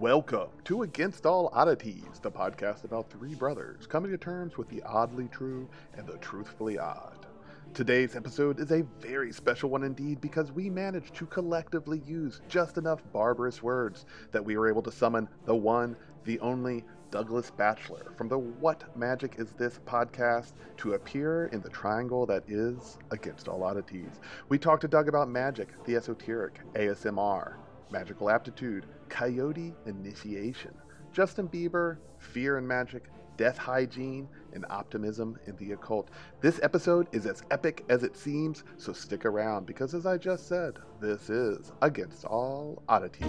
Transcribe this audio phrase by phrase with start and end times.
[0.00, 4.82] Welcome to Against All Oddities, the podcast about three brothers coming to terms with the
[4.82, 7.24] oddly true and the truthfully odd.
[7.72, 12.76] Today's episode is a very special one indeed because we managed to collectively use just
[12.76, 18.12] enough barbarous words that we were able to summon the one, the only Douglas Batchelor
[18.16, 23.48] from the What Magic Is This podcast to appear in the triangle that is Against
[23.48, 24.20] All Oddities.
[24.50, 27.54] We talked to Doug about magic, the esoteric, ASMR,
[27.90, 30.74] magical aptitude, coyote initiation,
[31.12, 33.04] Justin Bieber, fear and magic,
[33.36, 36.10] death hygiene, and optimism in the occult.
[36.40, 40.48] This episode is as epic as it seems, so stick around because, as I just
[40.48, 43.26] said, this is Against All Oddities.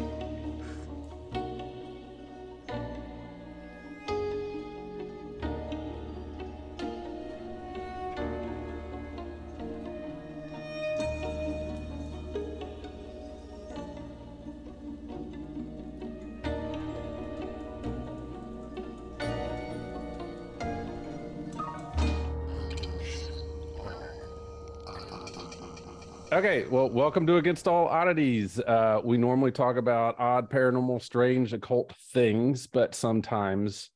[26.57, 28.59] Okay, well, welcome to Against All Oddities.
[28.59, 33.91] Uh, we normally talk about odd, paranormal, strange, occult things, but sometimes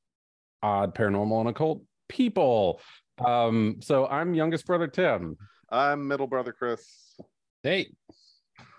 [0.62, 2.80] odd, paranormal, and occult people.
[3.26, 5.38] Um, so I'm youngest brother Tim.
[5.72, 6.86] I'm middle brother Chris.
[7.64, 7.88] Hey.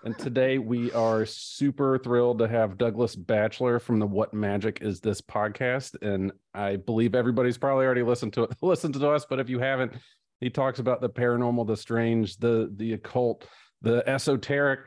[0.05, 5.01] And today we are super thrilled to have Douglas Batchelor from the What Magic Is
[5.01, 6.01] This podcast.
[6.01, 9.59] And I believe everybody's probably already listened to it, listened to us, but if you
[9.59, 9.91] haven't,
[10.39, 13.47] he talks about the paranormal, the strange, the the occult,
[13.83, 14.79] the esoteric,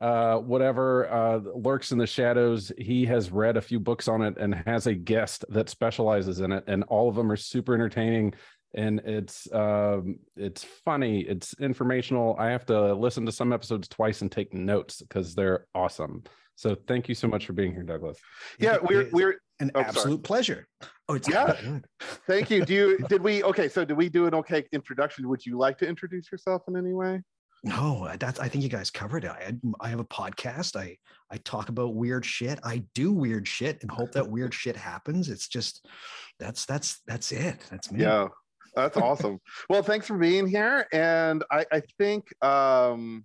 [0.00, 2.72] uh, whatever uh, lurks in the shadows.
[2.78, 6.52] He has read a few books on it and has a guest that specializes in
[6.52, 8.34] it, and all of them are super entertaining.
[8.76, 12.34] And it's um, it's funny, it's informational.
[12.38, 16.24] I have to listen to some episodes twice and take notes because they're awesome.
[16.56, 18.18] So thank you so much for being here, Douglas.
[18.58, 20.18] Yeah, we're we're an Oh, absolute sorry.
[20.18, 20.68] pleasure.
[21.08, 21.56] Oh, it's Yeah.
[22.26, 22.64] thank you.
[22.64, 25.28] Do you did we okay, so did we do an okay introduction?
[25.28, 27.22] Would you like to introduce yourself in any way?
[27.64, 29.30] No, that's I think you guys covered it.
[29.30, 30.76] I I have a podcast.
[30.76, 30.98] I
[31.30, 32.60] I talk about weird shit.
[32.62, 35.30] I do weird shit and hope that weird shit happens.
[35.30, 35.86] It's just
[36.38, 37.56] that's that's that's it.
[37.70, 38.02] That's me.
[38.02, 38.28] Yeah.
[38.76, 39.40] That's awesome.
[39.70, 40.86] well, thanks for being here.
[40.92, 43.24] And I, I think um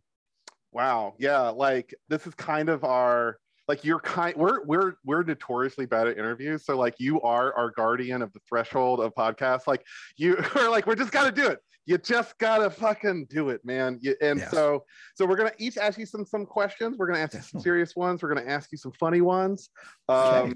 [0.71, 5.85] wow, yeah, like this is kind of our like you're kind we're we're we're notoriously
[5.85, 6.65] bad at interviews.
[6.65, 9.67] So like you are our guardian of the threshold of podcasts.
[9.67, 9.83] Like
[10.15, 11.59] you are like, we're just gotta do it.
[11.89, 13.97] You just gotta fucking do it, man.
[13.99, 14.51] You, and Yes.
[14.51, 14.85] so
[15.15, 16.99] so we're gonna each ask you some some questions.
[16.99, 18.21] We're gonna ask you some serious ones.
[18.21, 19.71] We're gonna ask you some funny ones.
[20.07, 20.53] Um Okay.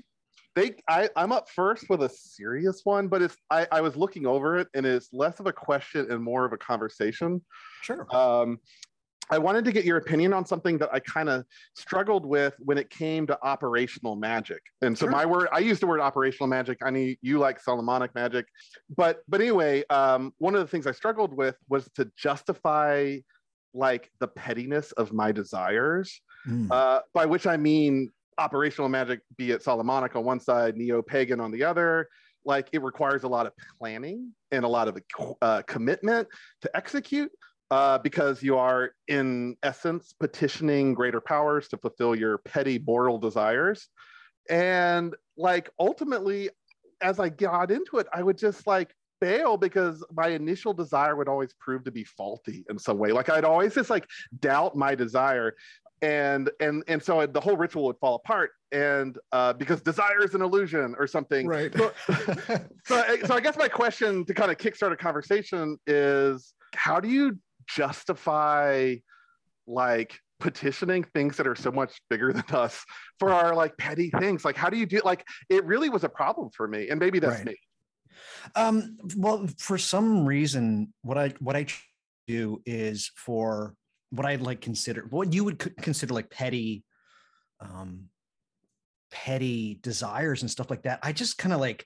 [0.54, 4.28] they I, I'm up first with a serious one, but it's I, I was looking
[4.28, 7.44] over it and it's less of a question and more of a conversation.
[7.82, 8.06] Sure.
[8.16, 8.60] Um,
[9.30, 11.46] I wanted to get your opinion on something that I kind of
[11.76, 14.62] struggled with when it came to operational magic.
[14.82, 15.12] And so Sure.
[15.12, 16.80] my word, I use the word operational magic.
[16.84, 18.46] I mean, you like Solomonic magic,
[18.96, 23.18] but but anyway, um, one of the things I struggled with was to justify
[23.74, 26.68] like the pettiness of my desires Mm.
[26.72, 31.40] uh, by which I mean operational magic, be it Solomonic on one side, neo pagan
[31.40, 32.10] on the other.
[32.44, 34.98] Like it requires a lot of planning and a lot of
[35.42, 36.28] uh, commitment
[36.62, 37.32] to execute
[37.74, 43.90] uh, because you are, in essence, petitioning greater powers to fulfill your petty moral desires.
[44.48, 46.52] And like ultimately,
[47.02, 51.28] as I got into it, I would just like fail because my initial desire would
[51.28, 53.12] always prove to be faulty in some way.
[53.12, 54.06] Like I'd always just like
[54.40, 55.56] doubt my desire
[56.04, 60.36] and and and so the whole ritual would fall apart and uh because desire is
[60.36, 61.74] an illusion or something right.
[61.78, 61.94] so,
[62.84, 67.08] so, so i guess my question to kind of kickstart a conversation is how do
[67.08, 67.38] you
[67.68, 68.96] justify
[69.68, 72.84] like petitioning things that are so much bigger than us
[73.20, 76.10] for our like petty things like how do you do like it really was a
[76.10, 77.46] problem for me and maybe that's Right.
[77.48, 77.56] me
[78.56, 81.66] um well for some reason what i what i
[82.28, 83.74] do is for
[84.12, 86.84] what i'd like consider what you would consider like petty
[87.62, 88.10] um
[89.12, 91.86] petty desires and stuff like that i just kind of like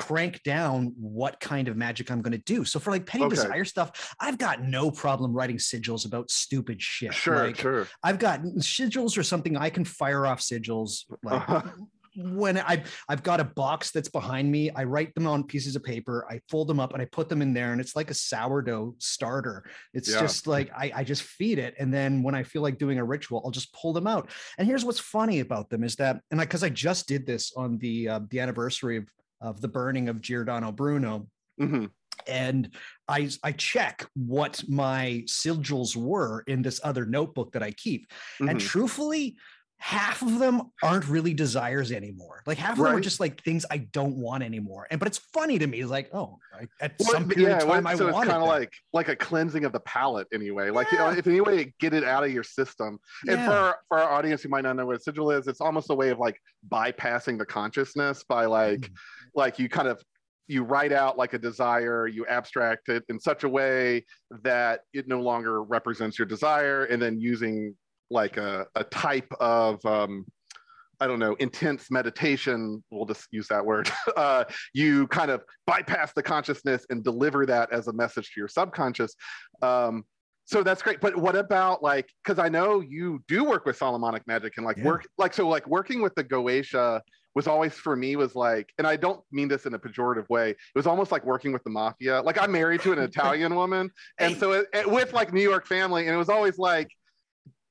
[0.00, 3.34] crank down what kind of magic i'm going to do so for like petty Okay.
[3.36, 8.18] desire stuff i've got no problem writing sigils about stupid shit sure like, sure I've
[8.18, 11.62] got sigils or something I can fire off sigils like Uh-huh.
[12.16, 14.70] when I I've got a box that's behind me.
[14.70, 16.26] I write them on pieces of paper.
[16.28, 18.94] I fold them up and I put them in there, and it's like a sourdough
[18.98, 19.64] starter.
[19.94, 20.20] It's Yeah.
[20.20, 23.04] just like I, I just feed it, and then when I feel like doing a
[23.04, 24.30] ritual, I'll just pull them out.
[24.58, 27.52] And here's what's funny about them is that, and I because I, just did this
[27.56, 29.04] on the uh, the anniversary of
[29.40, 31.28] of the burning of Giordano Bruno,
[31.60, 31.90] Mhm.
[32.26, 32.70] and
[33.08, 38.10] I I check what my sigils were in this other notebook that I keep.
[38.38, 38.60] And Mhm.
[38.60, 39.36] truthfully,
[39.82, 42.42] half of them aren't really desires anymore.
[42.44, 44.86] Like half of them are just like things I don't want anymore.
[44.90, 45.80] And but it's funny to me.
[45.80, 48.14] It's like, oh, I, at Well, some period yeah, of time, well, I so it's
[48.14, 50.68] wanted kind of like like a cleansing of the palate anyway.
[50.68, 52.98] Like you know, if any way get it out of your system.
[53.26, 53.46] And Yeah.
[53.46, 55.88] for our, for our audience who might not know what a sigil is, it's almost
[55.88, 56.38] a way of like
[56.68, 58.94] bypassing the consciousness by like Mhm.
[59.34, 60.02] Like you kind of
[60.46, 64.04] you write out like a desire, you abstract it in such a way
[64.42, 67.74] that it no longer represents your desire, and then using
[68.10, 70.26] like a, a type of um,
[71.00, 74.44] I don't know, intense meditation, we'll just use that word, uh,
[74.74, 79.14] you kind of bypass the consciousness and deliver that as a message to your subconscious.
[79.62, 80.04] Um,
[80.44, 81.00] so that's great.
[81.00, 84.76] But what about like, because I know you do work with Solomonic magic and like
[84.76, 84.84] Yeah.
[84.84, 87.00] work, like, so like working with the Goetia
[87.34, 90.50] was always for me was like, and I don't mean this in a pejorative way,
[90.50, 92.20] it was almost like working with the mafia.
[92.22, 93.90] Like I'm married to an Italian woman.
[94.18, 96.90] And so it, it- with like New York family, and it was always like,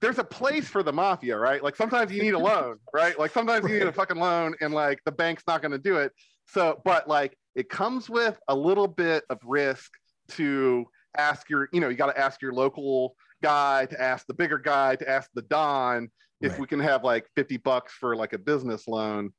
[0.01, 1.61] there's a place for the mafia, right?
[1.61, 3.19] Like sometimes you need a loan, right?
[3.19, 5.97] Like sometimes you need a fucking loan and like the bank's not going to do
[5.97, 6.13] it.
[6.47, 9.91] So, but like it comes with a little bit of risk
[10.29, 10.85] to
[11.17, 14.57] ask your, you know, you got to ask your local guy, to ask the bigger
[14.57, 16.09] guy, to ask the Don
[16.41, 16.59] if Right.
[16.62, 19.31] we can have like 50 bucks for like a business loan.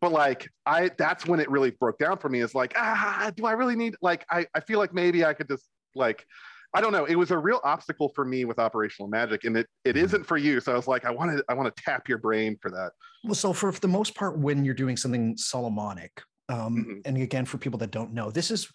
[0.00, 3.46] But like I that's when it really broke down for me is like, ah, do
[3.46, 6.26] I really need like I, I feel like maybe I could just like
[6.76, 7.04] I don't know.
[7.04, 10.02] It was a real obstacle for me with operational magic, and it it Mhm.
[10.02, 10.58] isn't for you.
[10.60, 12.92] So I was like, I wanted I want to tap your brain for that.
[13.22, 17.02] Well, so for, for the most part, when you're doing something Solomonic, um, Mhm.
[17.06, 18.70] and again, for people that don't know, this is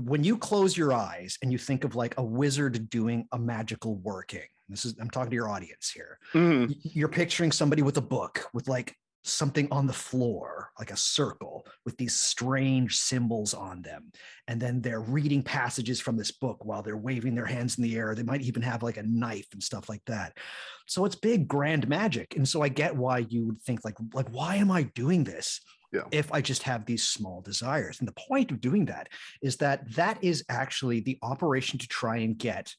[0.00, 3.96] when you close your eyes and you think of like a wizard doing a magical
[3.96, 4.48] working.
[4.68, 6.18] This is I'm talking to your audience here.
[6.32, 6.74] Mhm.
[6.82, 11.66] You're picturing somebody with a book with like something on the floor, like a circle
[11.84, 14.10] with these strange symbols on them.
[14.46, 17.96] And then they're reading passages from this book while they're waving their hands in the
[17.96, 18.14] air.
[18.14, 20.38] They might even have like a knife and stuff like that.
[20.86, 22.36] So it's big, grand magic.
[22.36, 25.60] And so I get why you would think like, like, why am I doing this?
[25.92, 26.04] Yeah.
[26.12, 27.98] If I just have these small desires.
[27.98, 29.08] And the point of doing that
[29.42, 32.74] is that that is actually the operation to try and get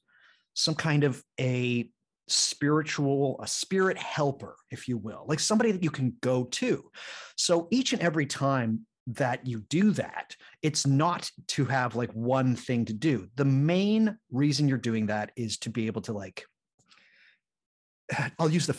[0.60, 1.90] some kind of a
[2.28, 6.92] spiritual, a spirit helper, if you will, like somebody that you can go to.
[7.38, 12.58] So each and every time that you do that, it's not to have like one
[12.58, 13.30] thing to do.
[13.36, 16.44] The main reason you're doing that is to be able to like,
[18.38, 18.76] I'll use the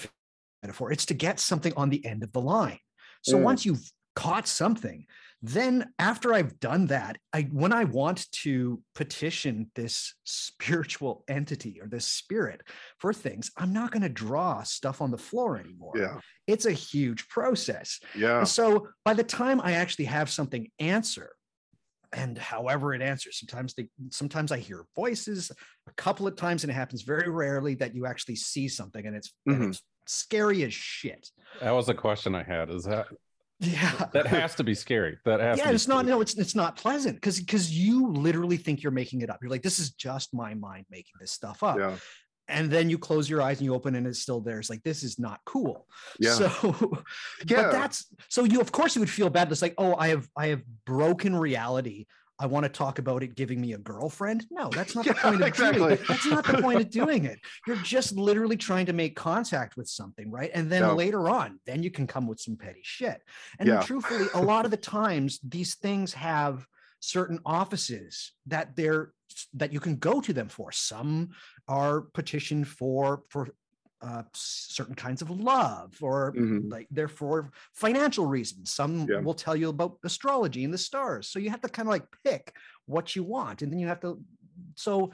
[0.63, 2.79] metaphor, it's to get something on the end of the line.
[3.23, 3.43] So Mm.
[3.43, 5.07] once you've caught something,
[5.43, 11.87] then after I've done that, I when I want to petition this spiritual entity or
[11.89, 12.63] this spirit
[12.99, 15.95] for things, I'm not going to draw stuff on the floor anymore.
[15.97, 18.01] Yeah, It's a huge process.
[18.15, 21.33] yeah, And so by the time I actually have something answer,
[22.13, 25.51] and however it answers, sometimes they sometimes I hear voices
[25.87, 29.17] a couple of times, and it happens very rarely that you actually see something and
[29.17, 29.69] it's, and Mhm.
[29.71, 31.31] it's scary as shit.
[31.61, 32.69] That was a question I had.
[32.69, 33.07] Is that
[33.61, 34.07] Yeah.
[34.13, 35.19] that has to be scary?
[35.25, 35.59] That has.
[35.59, 38.83] yeah, to be it's not no, it's it's not pleasant because because you literally think
[38.83, 39.39] you're making it up.
[39.43, 41.79] You're like, this is just my mind making this stuff up.
[41.79, 41.97] yeah,
[42.49, 44.59] And then you close your eyes and you open and it's still there.
[44.59, 45.87] It's like this is not cool.
[46.19, 46.35] yeah.
[46.35, 46.49] So
[47.47, 47.63] Yeah.
[47.63, 49.53] but that's so you of course you would feel bad.
[49.53, 52.07] It's like, oh, I have I have broken reality.
[52.41, 54.47] I want to talk about it giving me a girlfriend.
[54.51, 56.09] No, that's not the point of doing it.
[56.09, 57.39] That's not the point of doing it.
[57.67, 60.51] You're just literally trying to make contact with something, right?
[60.55, 60.93] And then Yeah.
[60.95, 63.21] later on, then you can come with some petty shit.
[63.59, 63.83] And Yeah.
[63.83, 66.67] truthfully, a lot of the times these things have
[67.01, 69.13] certain offices that they're
[69.55, 70.73] that you can go to them for.
[70.73, 71.31] Some
[71.69, 73.49] are petitioned for for
[74.03, 76.71] uh, certain kinds of love or Mhm.
[76.71, 78.73] like they're for financial reasons.
[78.73, 79.23] Some Yeah.
[79.23, 81.29] will tell you about astrology and the stars.
[81.29, 82.55] So you have to kind of like pick
[82.87, 84.23] what you want, and then you have to.
[84.77, 85.13] So,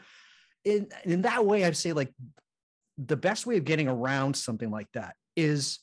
[0.64, 2.14] in in that way, I'd say like
[2.98, 5.80] the best way of getting around something like that is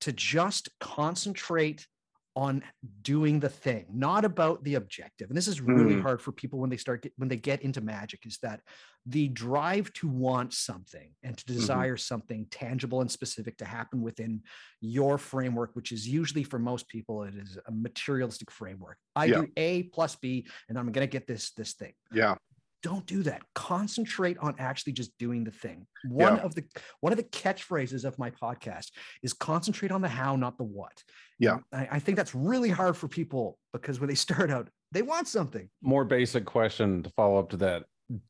[0.00, 1.88] to just concentrate
[2.34, 2.62] on
[3.02, 5.28] doing the thing, not about the objective.
[5.28, 6.02] And this is really Mhm.
[6.02, 8.24] hard for people when they start get, when they get into magic.
[8.24, 8.62] Is that
[9.04, 14.42] the drive to want something and to desire something tangible and specific to happen within
[14.80, 18.98] your framework, which is usually for most people, it is a materialistic framework.
[19.14, 19.40] I Yeah.
[19.42, 21.94] do A plus B, and I'm going to get this this thing.
[22.12, 22.36] yeah,
[22.82, 23.42] Don't do that.
[23.54, 25.86] Concentrate on actually just doing the thing.
[26.08, 26.42] One Yeah.
[26.42, 26.64] of the
[27.00, 28.90] one of the catchphrases of my podcast
[29.22, 31.02] is concentrate on the how, not the what.
[31.38, 31.58] Yeah.
[31.72, 35.28] I, I think that's really hard for people because when they start out, they want
[35.28, 35.68] something.
[35.80, 37.84] More basic question to follow up to that.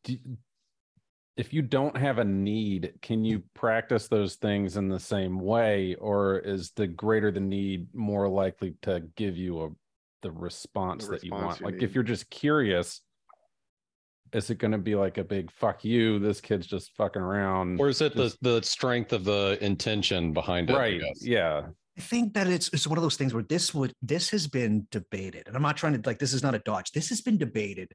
[0.05, 0.17] Do,
[1.39, 5.95] if you don't have a need, can you practice those things in the same way,
[5.95, 9.69] or is the greater the need more likely to give you a
[10.21, 11.61] the response The that you want?
[11.61, 11.83] you like need.
[11.85, 13.01] if you're just curious,
[14.33, 16.19] is it going to be like a big fuck you?
[16.19, 17.81] This kid's just fucking around.
[17.81, 20.75] Or is it Just- the the strength of the intention behind it?
[20.75, 21.01] Right?
[21.01, 21.25] guess?
[21.25, 21.63] Yeah.
[21.99, 24.87] I think that it's it's one of those things where this would this has been
[24.91, 26.91] debated, and I'm not trying to like this is not a dodge.
[26.93, 27.93] This has been debated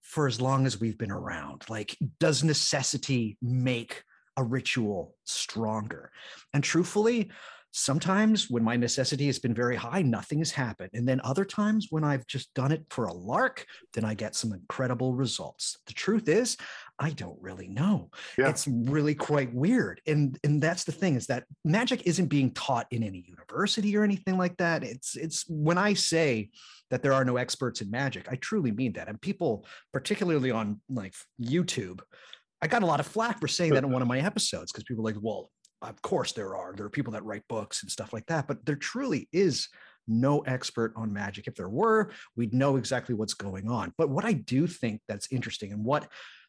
[0.00, 1.62] for as long as we've been around.
[1.68, 4.04] Like, does necessity make
[4.36, 6.12] a ritual stronger?
[6.54, 7.30] And truthfully,
[7.72, 10.90] sometimes when my necessity has been very high, nothing has happened.
[10.92, 13.64] And then other times when I've just done it for a lark,
[13.94, 15.78] then I get some incredible results.
[15.86, 16.56] The truth is,
[16.98, 18.10] I don't really know.
[18.36, 18.50] Yeah.
[18.50, 20.00] It's really quite weird.
[20.06, 24.04] And and that's the thing is that magic isn't being taught in any university or
[24.04, 24.84] anything like that.
[24.84, 26.50] It's it's when I say
[26.90, 29.08] that there are no experts in magic, I truly mean that.
[29.08, 29.64] And people,
[29.94, 32.00] particularly on like YouTube,
[32.60, 34.84] I got a lot of flack for saying that in one of my episodes because
[34.84, 35.50] people are like, well,
[35.82, 36.74] of course there are.
[36.74, 39.68] There are people that write books and stuff like that, but there truly is
[40.08, 41.46] no expert on magic.
[41.46, 43.92] If there were, we'd know exactly what's going on.
[43.96, 46.08] But what I do think that's interesting and what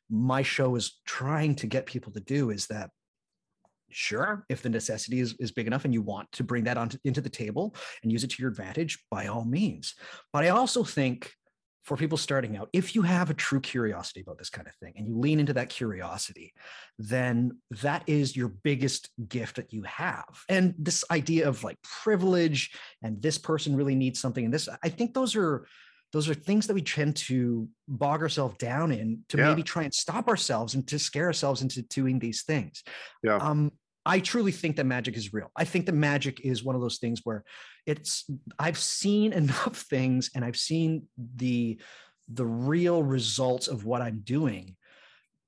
[0.10, 2.90] my show is trying to get people to do is that
[3.90, 6.90] sure if the necessity is, is big enough and you want to bring that on
[7.04, 9.94] into the table and use it to your advantage by all means
[10.32, 11.32] but i also think
[11.84, 14.94] for people starting out if you have a true curiosity about this kind of thing
[14.96, 16.54] and you lean into that curiosity
[16.98, 22.72] then that is your biggest gift that you have and this idea of like privilege
[23.02, 25.66] and this person really needs something and this i think those are
[26.14, 29.50] those are things that we tend to bog ourselves down in to Yeah.
[29.50, 32.84] maybe try and stop ourselves and to scare ourselves into doing these things.
[33.24, 33.38] Yeah.
[33.38, 33.72] Um,
[34.06, 35.50] I truly think that magic is real.
[35.56, 37.44] I think that magic is one of those things where
[37.86, 38.30] it's
[38.60, 41.80] I've seen enough things and I've seen the
[42.32, 44.76] the real results of what I'm doing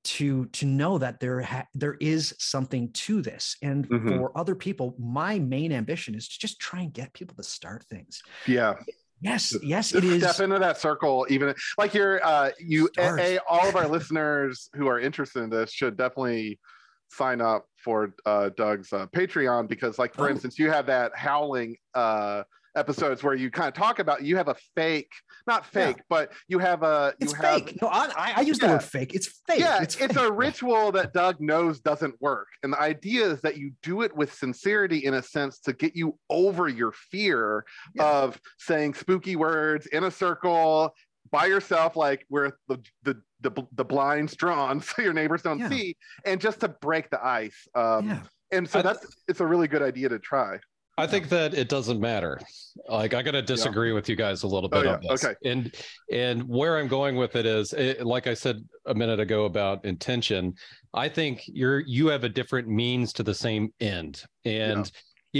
[0.04, 4.08] to to know that there ha- there is something to this and Mhm.
[4.18, 7.84] for other people my main ambition is to just try and get people to start
[7.90, 8.74] things Yeah.
[9.20, 13.18] yes yes Just it is step into that circle, even like you're uh you Start.
[13.18, 16.60] a, all of our listeners who are interested in this should definitely
[17.08, 20.30] sign up for uh Doug's uh, Patreon because like for Oh.
[20.30, 22.42] instance you have that howling uh
[22.74, 25.10] episodes where you kind of talk about you have a fake
[25.46, 25.86] not Yeah.
[25.86, 28.82] fake but you have a you it's have fake no i, I- use the word
[28.84, 30.22] fake it's fake yeah, it's, it's, fake.
[30.28, 32.48] a ritual that Doug knows doesn't work.
[32.62, 35.94] And the idea is that you do it with sincerity in a sense to get
[35.96, 38.04] you over your fear Yeah.
[38.24, 40.92] of saying spooky words in a circle
[41.36, 45.68] by yourself, like where the the the, the blind's drawn so your neighbors don't Yeah.
[45.68, 47.68] see, and just to break the ice.
[47.74, 50.58] Um, yeah And so I- that's it's a really good idea to try.
[50.98, 52.40] I think that it doesn't matter.
[52.88, 54.94] Like I gotta disagree with you guys a little Oh, bit yeah.
[54.94, 55.22] on this.
[55.24, 55.34] Okay.
[55.44, 55.74] And
[56.10, 59.84] and where I'm going with it is, it, like I said a minute ago about
[59.84, 60.54] intention,
[60.94, 64.22] I think you're you have a different means to the same end.
[64.46, 64.90] And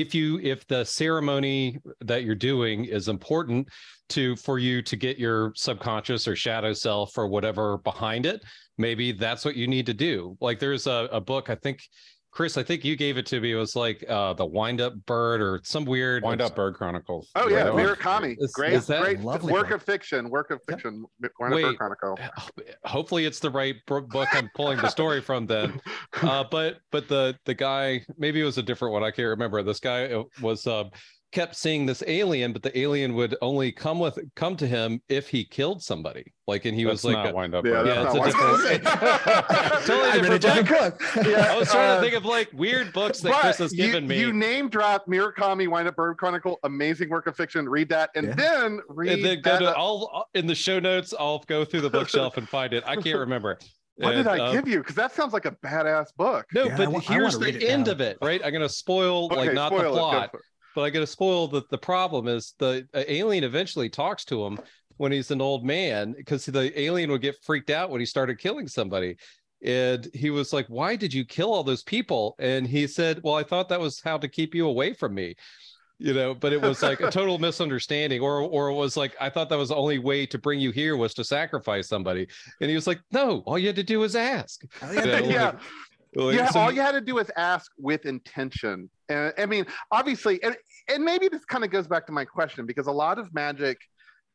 [0.00, 3.68] if you if the ceremony that you're doing is important
[4.10, 8.42] to for you to get your subconscious or shadow self or whatever behind it,
[8.78, 10.36] maybe that's what you need to do.
[10.40, 11.80] Like there's a, a book, I think
[12.36, 13.52] Chris, I think you gave it to me.
[13.52, 17.30] It was like uh the wind up bird or some weird Wind Up Bird Chronicles.
[17.34, 17.96] Oh yeah, Right on.
[17.96, 19.76] Murakami, Is- great, is that- great Lovely work book.
[19.76, 20.76] of fiction, work of Yep.
[20.80, 21.06] fiction.
[21.40, 22.18] Wind Up Bird Chronicle.
[22.84, 25.80] hopefully it's the right book I'm pulling the story from then.
[26.22, 29.02] Uh, but but the the guy maybe it was a different one.
[29.02, 29.62] I can't remember.
[29.62, 30.84] This guy uh, was uh,
[31.32, 35.28] kept seeing this alien, but the alien would only come with come to him if
[35.28, 36.32] he killed somebody.
[36.46, 37.86] Like and he That's was like, not a- Wind Up Yeah, Bird.
[37.88, 38.84] Yeah, that's it's not a what different-
[39.86, 41.26] Totally I a different different book.
[41.26, 43.86] Yeah, I was trying uh, to think of like weird books that Chris has you,
[43.86, 44.18] given me.
[44.20, 47.68] You name drop Murakami, Wind Up Bird Chronicle, amazing work of fiction.
[47.68, 48.34] Read that, and Yeah.
[48.34, 49.58] then read and then go that.
[49.60, 51.12] to I'll in the show notes.
[51.18, 52.84] I'll go through the bookshelf and find it.
[52.86, 53.58] I can't remember.
[53.96, 54.78] what did I um, give you?
[54.78, 56.46] Because that sounds like a badass book.
[56.54, 57.92] No, Yeah, but wa- I here's the end now.
[57.92, 58.40] of it, right?
[58.44, 60.40] I'm gonna spoil like not spoil the plot, it.
[60.76, 64.58] But I gotta spoil that the problem is the alien eventually talks to him
[64.98, 68.38] when he's an old man because the alien would get freaked out when he started
[68.38, 69.16] killing somebody.
[69.64, 72.34] And he was like, Why did you kill all those people?
[72.38, 75.34] And he said, Well, I thought that was how to keep you away from me.
[75.98, 79.30] You know, but it was like a total misunderstanding, or or it was like I
[79.30, 82.28] thought that was the only way to bring you here was to sacrifice somebody.
[82.60, 84.60] And he was like, No, all you had to do was ask.
[84.82, 85.20] Oh, Yeah, yeah.
[85.20, 85.52] yeah,
[86.16, 86.50] Like, yeah.
[86.50, 88.90] so- all you had to do is ask with intention.
[89.08, 90.56] And I mean, obviously, and
[90.88, 93.78] and maybe this kind of goes back to my question because a lot of magic.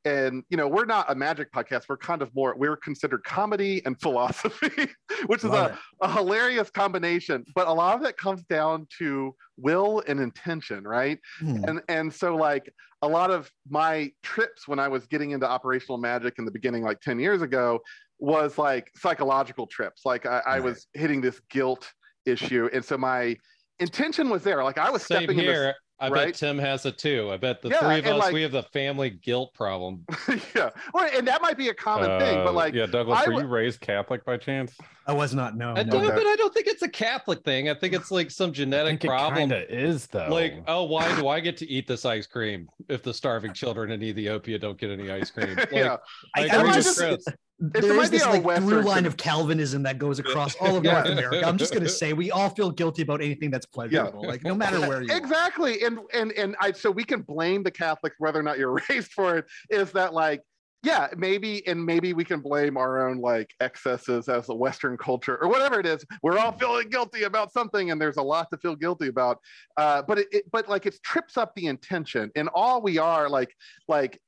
[0.04, 1.84] And you know, we're not a magic podcast.
[1.88, 2.56] We're kind of more.
[2.58, 4.88] We're considered comedy and philosophy,
[5.28, 7.46] which is a, a hilarious combination.
[7.54, 11.20] But a lot of it comes down to will and intention, right?
[11.40, 11.64] Hmm.
[11.66, 12.74] and and so like
[13.04, 16.84] a lot of my trips when i was getting into operational magic in the beginning
[16.84, 17.80] like 10 years ago
[18.22, 20.64] was like psychological trips like i, I Right.
[20.64, 21.92] was hitting this guilt
[22.26, 23.36] issue and so my
[23.80, 25.76] intention was there like i was Same stepping here.
[26.00, 26.26] I right?
[26.30, 27.30] bet Tim has it too.
[27.32, 30.04] I bet the Yeah, three of us like- we have the family guilt problem.
[30.56, 33.26] yeah, well, and that might be a common thing, but Uh, like, yeah, Douglas, I
[33.28, 34.76] were w- you raised Catholic by chance?
[35.06, 35.74] I was not no.
[35.76, 35.92] I no.
[35.92, 37.70] don't, but I don't think it's a Catholic thing.
[37.70, 39.36] I think it's like some genetic problem.
[39.36, 40.28] kind of is though.
[40.32, 43.92] Like, oh, why do I get to eat this ice cream if the starving children
[43.92, 45.56] in Ethiopia don't get any ice cream?
[45.56, 45.98] Like, yeah,
[46.36, 47.24] I I- agree I with just- Chris.
[47.62, 50.94] There might this like through line of Calvinism that goes across all of Yeah.
[50.94, 51.46] North America.
[51.48, 54.80] I'm just gonna say we all feel guilty about anything that's pleasurable, like no matter
[54.80, 55.18] where you are.
[55.18, 58.80] exactly, and and and I so we can blame the Catholics whether or not you're
[58.90, 59.46] raised for it.
[59.70, 60.42] Is that like?
[60.84, 65.38] Yeah, maybe, and maybe we can blame our own like excesses as a Western culture
[65.40, 66.04] or whatever it is.
[66.24, 69.38] We're all feeling guilty about something, and there's a lot to feel guilty about.
[69.78, 73.30] Uh, but it, it, but like it trips up the intention, and all we are
[73.30, 73.54] like,
[73.88, 74.20] like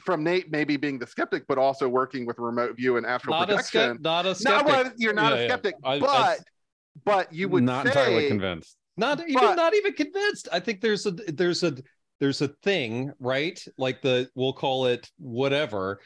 [0.00, 3.50] from Nate maybe being the skeptic, but also working with remote view and astral Not
[3.50, 3.98] a, projection.
[3.98, 4.66] skept- not a No, skeptic.
[4.66, 6.38] well, you're not Yeah, a skeptic, I- I- but
[7.04, 8.76] but you would not say entirely convinced.
[8.96, 11.76] not even But- not even convinced i think there's a there's a
[12.20, 16.00] there's a thing right like the we'll call it whatever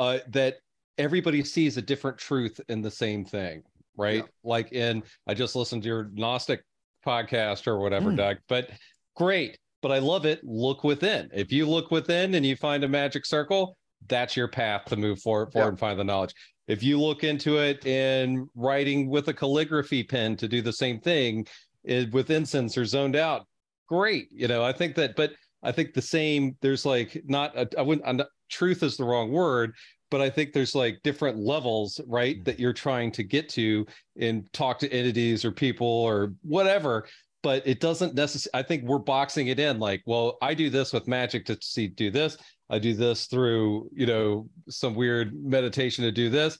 [0.00, 0.56] uh that
[0.98, 3.62] everybody sees a different truth in the same thing
[3.96, 6.64] right like in i just listened to your gnostic
[7.06, 8.16] podcast or whatever Mm.
[8.16, 8.68] doug but
[9.14, 10.40] great but i love it.
[10.42, 11.28] Look within.
[11.32, 15.20] If you look within and you find a magic circle that's your path to move
[15.20, 15.68] forward, forward Yeah.
[15.70, 16.34] and find the knowledge.
[16.68, 21.00] If you look into it in writing with a calligraphy pen to do the same
[21.00, 21.46] thing
[21.84, 23.46] it, with incense or zoned out
[23.88, 25.32] great you know i think that but
[25.62, 29.04] i think the same there's like not a, i wouldn't I'm not, truth is the
[29.04, 29.74] wrong word
[30.10, 32.44] but i think there's like different levels right mm.
[32.44, 33.86] that you're trying to get to
[34.20, 37.06] and talk to entities or people or whatever
[37.42, 40.92] but it doesn't necessarily i think we're boxing it in like well i do this
[40.92, 42.36] with magic to see do this
[42.70, 46.58] i do this through you know some weird meditation to do this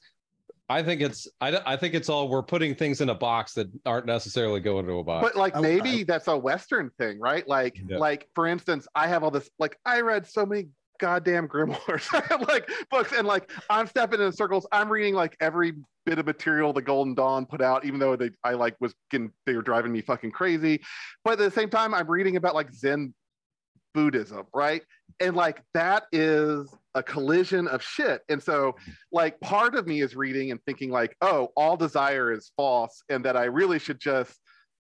[0.71, 3.69] I think it's I, I think it's all we're putting things in a box that
[3.87, 5.27] aren't necessarily going into a box.
[5.27, 7.97] but like I- maybe that's a western thing right like Yeah.
[7.97, 12.09] like for instance i have all this like i read so many goddamn grimoires.
[12.49, 14.67] Like books and like i'm stepping in circles.
[14.73, 15.75] I'm reading like every
[16.07, 19.31] bit of material the golden dawn put out even though they i like was getting
[19.45, 20.81] they were driving me fucking crazy.
[21.25, 23.15] But at the same time i'm reading about like zen
[23.95, 24.83] buddhism right?
[25.21, 28.23] And like that is a collision of shit.
[28.29, 28.77] And so
[29.13, 33.25] like part of me is reading and thinking like oh all desire is false and
[33.25, 34.39] that i really should just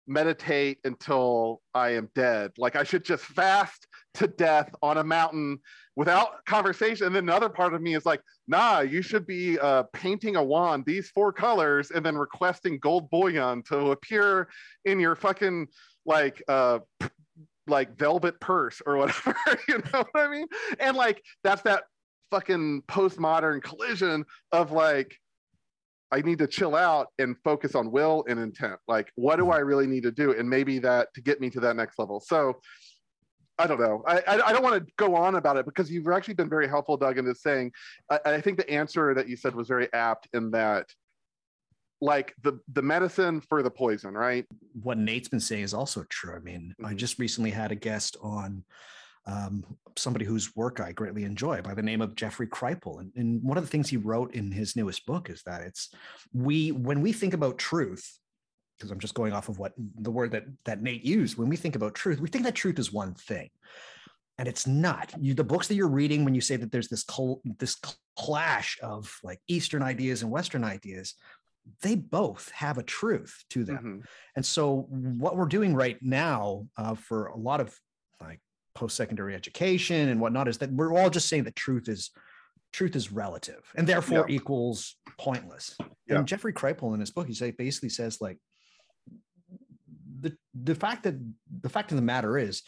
[0.08, 2.52] meditate until I am dead.
[2.58, 5.60] Like I should just fast to death on a mountain
[5.96, 7.08] without conversation.
[7.08, 10.44] And then another part of me is like, nah, you should be uh, painting a
[10.44, 14.50] wand, these four colors, and then requesting gold bullion to appear
[14.86, 15.68] in your fucking
[16.06, 16.80] like uh
[17.68, 19.36] like velvet purse or whatever.
[19.68, 20.48] you know what I mean?
[20.80, 21.84] And like that's that
[22.32, 25.16] fucking postmodern collision of like
[26.12, 28.80] I need to chill out and focus on will and intent.
[28.88, 30.38] Like, what do I really need to do?
[30.38, 32.20] And maybe that to get me to that next level.
[32.20, 32.60] So
[33.60, 34.04] I don't know.
[34.08, 36.68] I, I, I don't want to go on about it because you've actually been very
[36.68, 37.72] helpful, Doug, in this saying.
[38.10, 40.88] I, I think the answer that you said was very apt in that,
[42.02, 44.46] like the the medicine for the poison, right?
[44.82, 46.36] what Nate's been saying is also true.
[46.36, 46.98] I mean, I Mhm.
[46.98, 48.64] just recently had a guest on
[49.26, 49.64] um,
[49.96, 53.00] somebody whose work I greatly enjoy by the name of Jeffrey Kripal.
[53.00, 55.92] And, and one of the things he wrote in his newest book is that it's
[56.34, 58.20] we, when we think about truth,
[58.84, 61.56] because I'm just going off of what the word that, that Nate used, when we
[61.56, 63.50] think about truth, we think that truth is one thing.
[64.38, 65.14] And it's not.
[65.18, 67.78] You, the books that you're reading, when you say that there's this col- this
[68.18, 71.16] clash of like Eastern ideas and Western ideas,
[71.82, 74.02] they both have a truth to them.
[74.02, 74.08] Mhm.
[74.36, 77.74] And so, what we're doing right now uh, for a lot of
[78.20, 78.42] like
[78.76, 82.12] post-secondary education and whatnot is that we're all just saying that truth is
[82.74, 85.78] truth is relative and therefore equals pointless.
[86.08, 86.18] Yeah.
[86.18, 88.40] And Jeffrey Kripal in his book, he say, basically says like
[90.24, 91.16] the the fact that
[91.62, 92.64] the fact of the matter is,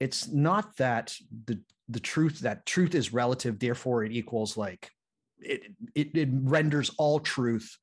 [0.00, 1.14] it's not that
[1.46, 4.90] the the truth that truth is relative, therefore it equals like
[5.38, 5.62] it
[5.94, 7.76] it, it renders all truth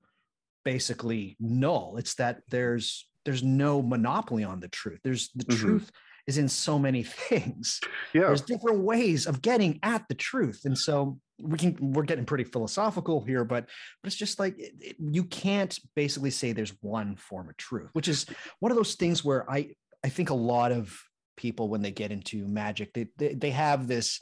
[0.66, 1.98] basically null.
[1.98, 5.00] It's that there's there's no monopoly on the truth.
[5.04, 5.58] There's the Mhm.
[5.58, 5.92] truth
[6.28, 7.80] is in so many things.
[8.14, 8.22] Yeah.
[8.28, 10.62] There's different ways of getting at the truth.
[10.66, 13.66] And so we can we're getting pretty philosophical here, but
[14.04, 17.90] but it's just like it, it- you can't basically say there's one form of truth,
[17.94, 18.26] which is
[18.60, 19.70] one of those things where I
[20.04, 20.98] I think a lot of
[21.38, 24.20] people when they get into magic, they they, they have this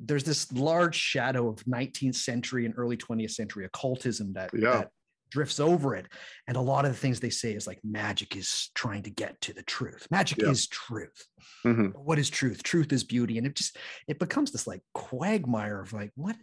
[0.00, 4.70] there's this large shadow of 19th century and early 20th century occultism that, Yeah.
[4.78, 4.90] that
[5.30, 6.06] drifts over it.
[6.46, 9.40] And a lot of the things they say is like magic is trying to get
[9.42, 10.06] to the truth.
[10.10, 10.50] Magic Yeah.
[10.50, 11.26] is truth.
[11.64, 11.94] Mhm.
[11.94, 12.62] What is truth?
[12.62, 13.38] Truth is beauty.
[13.38, 16.36] And it just it becomes this like quagmire of like, what?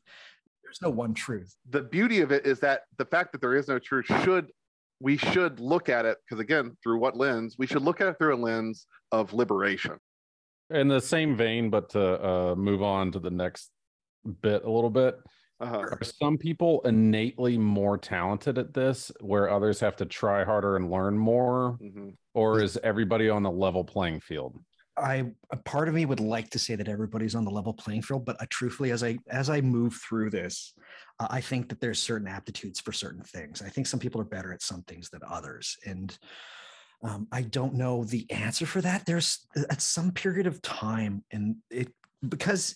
[0.63, 1.55] There's no one truth.
[1.69, 4.51] The beauty of it is that the fact that there is no truth should
[5.01, 7.55] we should look at it because again, through what lens?
[7.57, 9.97] We should look at it through a lens of liberation.
[10.71, 13.69] in the same vein, but to uh, move on to the next
[14.41, 15.15] bit a little bit.
[15.59, 15.85] Uh-huh.
[15.91, 20.91] Are some people innately more talented at this, where others have to try harder and
[20.91, 24.59] learn more, hmm or is everybody on a level playing field?
[24.97, 28.01] I a part of me would like to say that everybody's on the level playing
[28.01, 30.73] field, but I truthfully, as I as I move through this,
[31.19, 33.61] uh, I think that there's certain aptitudes for certain things.
[33.61, 36.17] I think some people are better at some things than others, and
[37.03, 39.05] um, I don't know the answer for that.
[39.05, 41.89] There's at some period of time, and it
[42.27, 42.75] because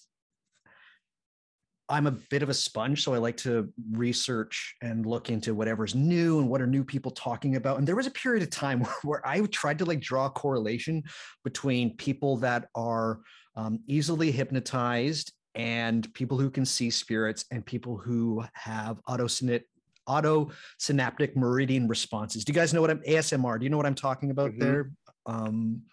[1.89, 5.95] I'm a bit of a sponge, so I like to research and look into whatever's
[5.95, 7.79] new and what are new people talking about.
[7.79, 11.03] And there was a period of time where, I tried to like draw a correlation
[11.43, 13.21] between people that are
[13.55, 19.63] um, easily hypnotized and people who can see spirits and people who have autosynaptic
[20.07, 22.43] autosynaptic meridian responses.
[22.43, 23.59] Do you guys know what I'm ASMR?
[23.59, 24.59] Do you know what I'm talking about Mhm.
[24.59, 24.91] there?
[25.27, 25.83] Um,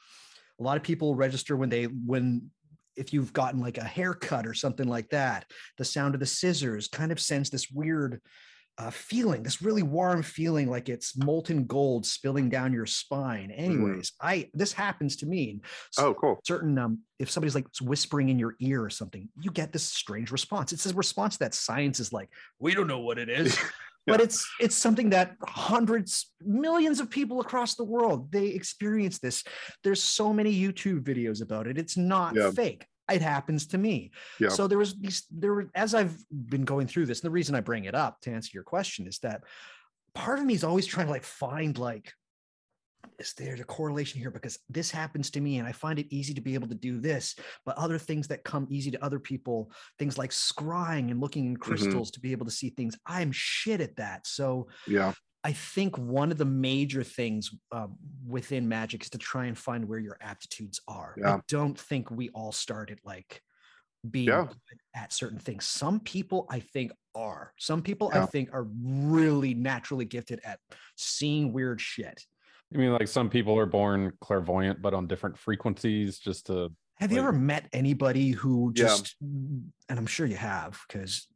[0.58, 2.50] a lot of people register when they when
[2.96, 5.46] if you've gotten like a haircut or something like that,
[5.78, 8.20] the sound of the scissors kind of sends this weird
[8.78, 13.50] uh, feeling, this really warm feeling, like it's molten gold spilling down your spine.
[13.50, 15.60] Anyways, I this happens to me.
[15.98, 16.38] Oh, cool.
[16.44, 20.30] Certain um, if somebody's like whispering in your ear or something, you get this strange
[20.30, 20.72] response.
[20.72, 22.28] It's a response that science is like,
[22.58, 23.58] we don't know what it is.
[24.06, 29.42] But it's it's something that hundreds, millions of people across the world they experience this.
[29.82, 31.76] There's so many YouTube videos about it.
[31.78, 32.50] It's not Yeah.
[32.50, 32.86] fake.
[33.10, 34.10] It happens to me.
[34.40, 34.48] Yeah.
[34.48, 37.54] So there was these there were as I've been going through this, and the reason
[37.54, 39.42] I bring it up to answer your question is that
[40.14, 42.12] part of me is always trying to like find like
[43.18, 46.34] is there's a correlation here because this happens to me and I find it easy
[46.34, 49.70] to be able to do this, but other things that come easy to other people,
[49.98, 53.80] things like scrying and looking in crystals to be able to see things, I'm shit
[53.80, 54.26] at that.
[54.26, 55.12] So Yeah.
[55.44, 57.86] I think one of the major things uh,
[58.26, 61.14] within magic is to try and find where your aptitudes are.
[61.16, 61.36] Yeah.
[61.36, 63.42] I don't think we all started like
[64.10, 64.48] being Yeah.
[64.94, 65.64] at certain things.
[65.64, 67.52] Some people I think are.
[67.58, 68.24] Some people Yeah.
[68.24, 70.58] I think are really naturally gifted at
[70.96, 72.24] seeing weird shit.
[72.74, 77.12] I mean, like some people are born clairvoyant, but on different frequencies, just to Have
[77.12, 78.86] you ever met anybody who Yeah.
[78.86, 81.28] just, and I'm sure you have, because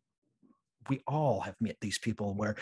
[0.89, 2.57] we all have met these people where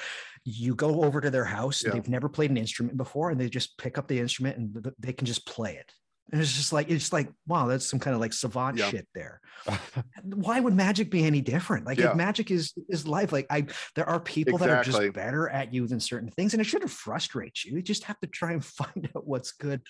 [0.45, 1.93] you go over to their house Yeah.
[1.93, 5.13] they've never played an instrument before and they just pick up the instrument and they
[5.13, 5.93] can just play it.
[6.31, 8.91] And it's just like, it's like, wow, that's some kind of like savant Yeah.
[8.91, 9.41] shit there.
[10.23, 11.87] Why would magic be any different?
[11.87, 12.11] Like Yeah.
[12.11, 15.73] if magic is is life, like I there are people that are just better at
[15.73, 17.77] you than certain things, and it shouldn't frustrate you.
[17.77, 19.81] You just have to try and find out what's good.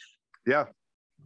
[0.47, 0.67] Yeah.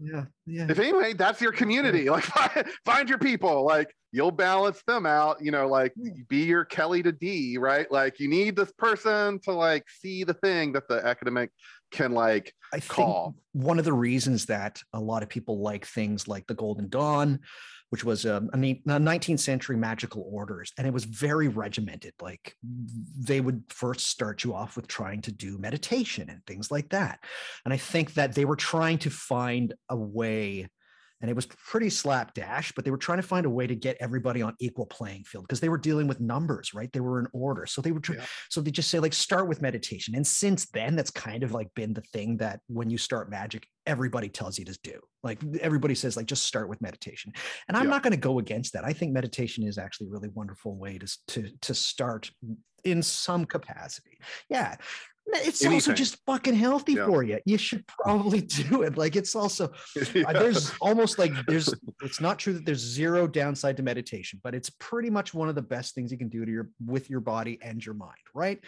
[0.00, 0.24] Yeah.
[0.46, 0.66] Yeah.
[0.70, 2.08] If anyway, that's your community.
[2.08, 3.64] Like find, find your people.
[3.64, 5.38] Like you'll balance them out.
[5.42, 6.10] You know, like hmm.
[6.28, 7.90] be your Kelley to Dee, right?
[7.90, 11.50] Like you need this person to like see the thing that the academic
[11.90, 13.36] can like I think call.
[13.52, 17.40] one of the reasons that a lot of people like things like the Golden Dawn,
[17.90, 22.14] which was a, a 19th century magical orders, and it was very regimented.
[22.20, 22.54] Like
[23.18, 27.20] they would first start you off with trying to do meditation and things like that.
[27.64, 30.68] And I think that they were trying to find a way.
[31.22, 33.96] And it was pretty slapdash, but they were trying to find a way to get
[34.00, 36.92] everybody on equal playing field because they were dealing with numbers, right?
[36.92, 37.64] They were in order.
[37.64, 38.24] So they would try, Yeah.
[38.50, 41.72] so they just say like start with meditation and since then that's kind of like
[41.74, 45.94] been the thing that when you start magic everybody tells you to do like everybody
[45.94, 47.32] says like just start with meditation
[47.68, 47.90] and i'm Yeah.
[47.90, 50.98] not going to go against that i think meditation is actually a really wonderful way
[50.98, 52.30] to to to start
[52.84, 54.76] in some capacity yeah
[55.26, 57.06] it's also just fucking healthy Yeah.
[57.06, 58.98] for you you should probably do it.
[58.98, 59.66] Like it's also
[60.26, 64.54] uh, there's almost like there's it's not true that there's zero downside to meditation but
[64.54, 67.20] it's pretty much one of the best things you can do to your with your
[67.20, 68.58] body and your mind right?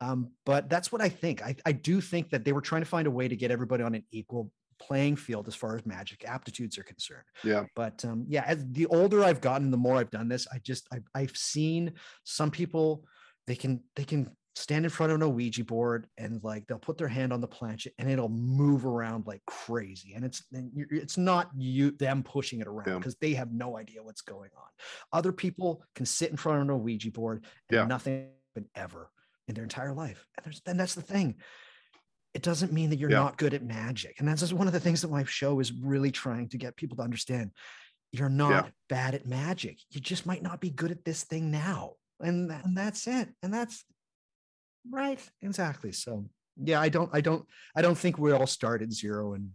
[0.00, 1.42] Um, but that's what i think.
[1.42, 3.82] I, I do think that they were trying to find a way to get everybody
[3.82, 4.50] on an equal
[4.80, 7.22] playing field as far as magic aptitudes are concerned.
[7.42, 7.64] Yeah.
[7.76, 10.86] but um, yeah as the older i've gotten the more i've done this i just
[10.92, 11.92] I've, I've seen
[12.24, 13.04] some people
[13.46, 16.96] they can they can stand in front of an Ouija board and like they'll put
[16.96, 20.14] their hand on the planchette and it'll move around like crazy.
[20.14, 22.98] And it's and it's not you them pushing it around Yeah.
[22.98, 24.68] because they have no idea what's going on.
[25.12, 27.86] Other people can sit in front of an Ouija board and Yeah.
[27.86, 29.10] nothing happened ever
[29.48, 30.24] in their entire life.
[30.36, 31.34] And there's then that's the thing.
[32.32, 33.18] It doesn't mean that you're Yeah.
[33.18, 34.16] not good at magic.
[34.18, 36.76] And that's just one of the things that my show is really trying to get
[36.76, 37.50] people to understand.
[38.12, 39.78] You're not bad at magic.
[39.90, 41.94] You just might not be good at this thing now.
[42.20, 43.28] And, and that's it.
[43.42, 43.84] And that's
[44.90, 45.20] right.
[45.42, 45.92] Exactly.
[45.92, 46.24] So
[46.62, 47.44] yeah, I don't, I don't,
[47.74, 49.34] I don't think we all start at zero.
[49.34, 49.50] And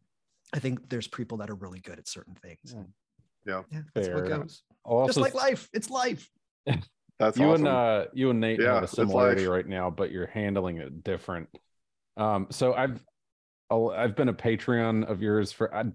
[0.53, 2.75] I think there's people that are really good at certain things.
[2.75, 2.83] Yeah.
[3.45, 3.61] Yeah.
[3.71, 3.81] Yeah.
[3.95, 4.63] That's Fair what goes.
[4.85, 5.69] I'll Just like life.
[5.73, 6.29] It's life.
[7.19, 7.65] That's you awesome.
[7.65, 11.03] and uh you and Nate Yeah, have a similarity right now, but you're handling it
[11.03, 11.49] different.
[12.15, 13.03] Um, so I've
[13.69, 15.85] I'll, I've been a Patreon of yours for I,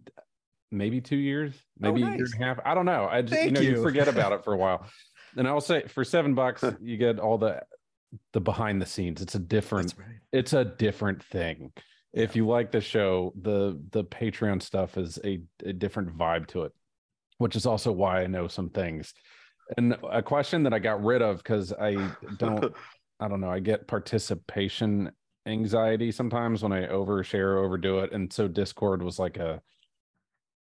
[0.71, 2.61] maybe two years, maybe a year and a half.
[2.65, 3.09] I don't know.
[3.11, 3.83] I just you Thank know you you.
[3.83, 4.87] forget about it for a while.
[5.37, 7.63] And I'll say for seven bucks, you get all the
[8.33, 9.23] the behind the scenes.
[9.23, 10.09] It's a different right.
[10.33, 11.73] it's a different thing.
[12.13, 16.63] If you like the show, the the Patreon stuff is a, a different vibe to
[16.63, 16.73] it,
[17.39, 19.15] which is also why I know some things.
[19.77, 22.75] And a question that I got rid of because I don't
[23.21, 25.11] I don't know, I get participation
[25.47, 28.13] anxiety sometimes when I overshare, overdo it.
[28.13, 29.61] And so Discord was like a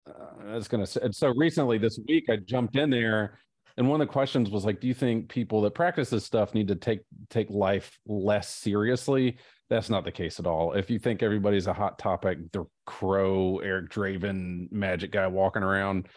[0.09, 3.39] uh, I was gonna say and so recently this week I jumped in there
[3.77, 6.55] and one of the questions was like, do you think people that practice this stuff
[6.55, 9.39] need to take take life less seriously?
[9.71, 10.73] That's not the case at all.
[10.75, 16.09] If you think everybody's a hot topic, the crow, Eric Draven, magic guy walking around,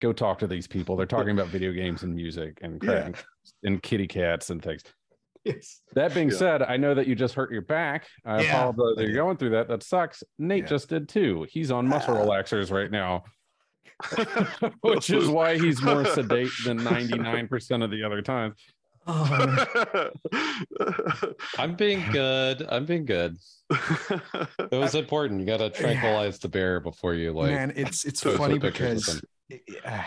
[0.00, 0.96] go talk to these people.
[0.96, 3.10] They're talking about video games and music and Yeah.
[3.62, 4.82] and, kitty cats and things.
[5.44, 5.82] Yes.
[5.94, 6.36] That being Yeah.
[6.36, 8.06] said, I know that you just hurt your back.
[8.24, 9.68] I Yeah, apologize that you're going through that.
[9.68, 10.22] That sucks.
[10.38, 10.68] Nate Yeah.
[10.68, 11.46] just did too.
[11.50, 13.24] He's on muscle relaxers right now,
[14.80, 18.54] which is why he's more sedate than 99% of the other times.
[19.06, 20.10] Oh,
[21.58, 22.66] I'm being good.
[22.68, 23.36] I'm being good.
[23.70, 25.40] It was important.
[25.40, 27.50] You got to tranquilize the bear before you like.
[27.50, 30.02] man, it's it's funny pictures of because uh,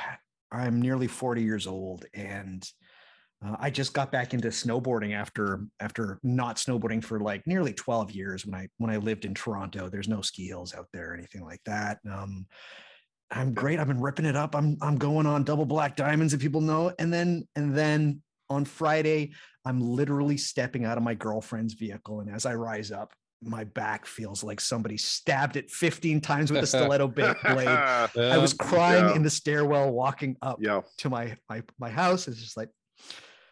[0.52, 2.64] I'm nearly 40 years old and
[3.44, 8.12] uh, I just got back into snowboarding after after not snowboarding for like nearly 12
[8.12, 9.90] years when I when I lived in Toronto.
[9.90, 12.00] There's no ski hills out there or anything like that.
[12.10, 12.46] Um,
[13.34, 13.80] I'm great.
[13.80, 14.56] I've been ripping it up.
[14.56, 16.94] I'm I'm going on double black diamonds if people know.
[17.00, 19.32] And then and then on Friday,
[19.66, 24.06] I'm literally stepping out of my girlfriend's vehicle, and as I rise up, my back
[24.06, 27.36] feels like somebody stabbed it 15 times with a stiletto blade.
[27.68, 29.16] I was crying Yeah.
[29.16, 30.82] in the stairwell walking up yeah.
[31.00, 32.28] to my my my house.
[32.28, 32.70] It's just like,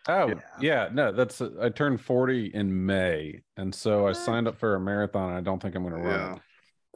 [0.07, 0.35] Oh, Yeah.
[0.59, 0.89] yeah.
[0.91, 3.41] No, that's I turned 40 in May.
[3.57, 5.29] And so I signed up for a marathon.
[5.29, 6.33] And I don't think I'm going to run Yeah.
[6.35, 6.41] it.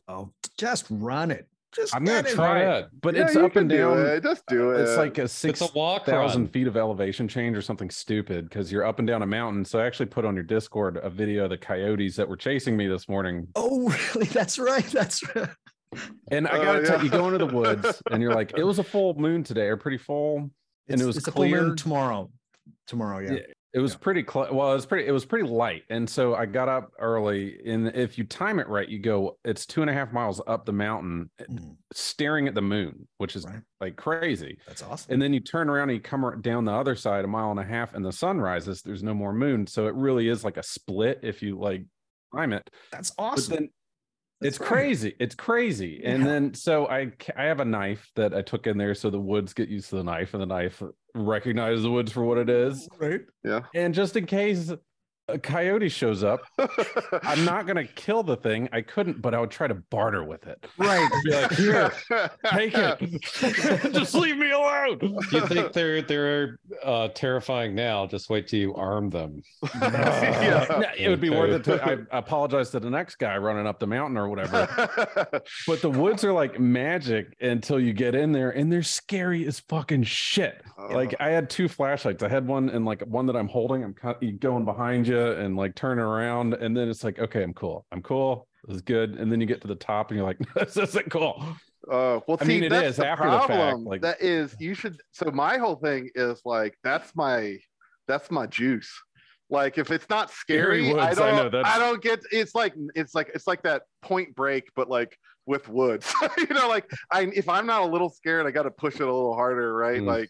[0.07, 1.47] oh, just run it.
[1.75, 2.89] Just I'm gonna try Try it, it.
[3.01, 3.99] but Yeah, it's up can and do down.
[4.05, 4.23] it.
[4.23, 4.81] Just do it.
[4.81, 8.71] It's like a It's six a thousand feet of elevation change or something stupid because
[8.71, 9.65] you're up and down a mountain.
[9.65, 12.77] So I actually put on your Discord a video of the coyotes that were chasing
[12.77, 13.47] me this morning.
[13.55, 14.27] Oh, really?
[14.27, 14.85] That's right.
[14.85, 15.49] That's right.
[16.31, 17.03] And I Oh, gotta tell yeah.
[17.03, 19.77] you, go into the woods and you're like, it was a full moon today, or
[19.77, 20.37] pretty full.
[20.37, 20.51] And
[20.87, 21.75] It's, it was it's a full moon clear.
[21.75, 22.29] tomorrow.
[22.87, 23.31] Tomorrow, yeah.
[23.33, 23.39] Yeah,
[23.75, 23.97] It was Yeah.
[23.99, 24.49] pretty close.
[24.51, 25.05] Well, it was pretty.
[25.05, 27.59] It was pretty light, and so I got up early.
[27.65, 29.37] And if you time it right, you go.
[29.43, 33.35] It's two and a half miles up the mountain, Mm, staring at the moon, which
[33.35, 33.61] is Right.
[33.81, 34.57] like crazy.
[34.65, 35.11] that's awesome.
[35.13, 37.59] And then you turn around and you come down the other side a mile and
[37.59, 38.81] a half, and the sun rises.
[38.81, 41.83] There's no more moon, so it really is like a split if you like
[42.33, 42.69] time it.
[42.91, 43.67] that's awesome.
[44.41, 44.67] it's right.
[44.69, 45.15] crazy.
[45.19, 46.01] It's crazy.
[46.03, 46.29] And Yeah.
[46.29, 49.53] then so I I have a knife that I took in there so the woods
[49.53, 50.81] get used to the knife and the knife
[51.15, 52.87] recognizes the woods for what it is.
[52.99, 53.21] Right.
[53.43, 53.61] yeah.
[53.73, 54.71] And just in case
[55.27, 56.41] a coyote shows up,
[57.23, 58.69] I'm not gonna kill the thing.
[58.71, 60.63] I couldn't, but I would try to barter with it.
[60.77, 61.09] Right.
[61.25, 61.91] Like, here,
[62.51, 63.91] take it.
[63.93, 64.99] just leave me alone.
[65.31, 68.05] You think they're they're uh, terrifying now?
[68.05, 69.41] Just wait till you arm them.
[69.75, 70.65] Yeah.
[70.69, 71.63] No, it would be worth it.
[71.65, 72.03] To, Okay.
[72.11, 74.67] I apologize to the next guy running up the mountain or whatever.
[75.67, 79.59] But the woods are like magic until you get in there, and they're scary as
[79.61, 80.63] fucking shit.
[80.91, 82.23] Like I had two flashlights.
[82.23, 83.83] I had one and like one that I'm holding.
[83.83, 87.43] I'm kind you going behind you and like turn around, and then it's like, okay,
[87.43, 87.85] I'm cool.
[87.91, 88.47] I'm cool.
[88.65, 89.11] This is good.
[89.11, 91.43] And then you get to the top, and you're like, this isn't cool.
[91.89, 93.85] Uh, well, I see, mean, it is the after the fact, problem.
[93.85, 94.99] like- that is, you should.
[95.11, 97.57] So my whole thing is like, that's my,
[98.07, 98.91] that's my juice.
[99.51, 102.19] Like, if it's not Scary I woods, I don't, know, I, don't get.
[102.31, 106.11] It's like, it's like, it's like that Point Break, but like with woods.
[106.37, 109.01] you know, like I, if I'm not a little scared, I got to push it
[109.01, 110.01] a little harder, right?
[110.01, 110.07] Mm.
[110.07, 110.29] Like,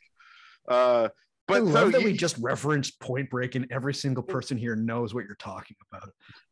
[0.68, 1.10] uh,
[1.48, 4.76] but I so love that we just referenced Point Break, and every single person here
[4.76, 6.10] knows what you're talking about.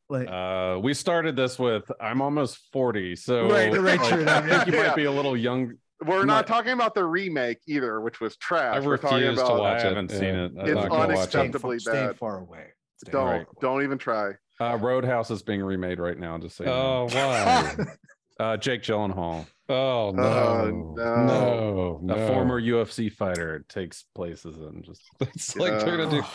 [0.09, 4.41] Like, Uh, we started this with I'm almost 40, so Right, right, like, true I
[4.41, 4.87] think you yeah.
[4.87, 5.73] might be a little young.
[6.05, 8.75] we're I'm not not- talking about the remake either, which was trash.
[8.75, 10.17] I We're talking refuse to about watch I haven't Yeah.
[10.19, 10.51] seen it.
[10.59, 11.17] I'm It's not gonna it.
[11.17, 12.17] unacceptably far, bad.
[12.17, 12.65] far away.
[12.97, 13.45] Staying Don't, Right.
[13.61, 14.31] don't even try.
[14.59, 16.37] Uh, Roadhouse is being remade right now.
[16.37, 16.75] Just so you know.
[16.75, 17.75] Oh why?
[18.39, 21.99] Uh, Jake Gyllenhaal, Oh no, Oh, no.
[22.01, 26.27] no, a former UFC fighter, takes places and just It's like they're gonna do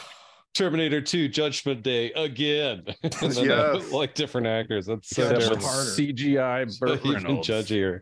[0.54, 2.82] Terminator 2 Judgment Day again.
[3.02, 3.92] And then, uh, Yes.
[3.92, 4.86] like different actors.
[4.86, 5.66] That's so Judge terrible.
[5.66, 5.90] Harder.
[5.90, 7.48] CGI So Burt even Reynolds.
[7.48, 8.00] judgier.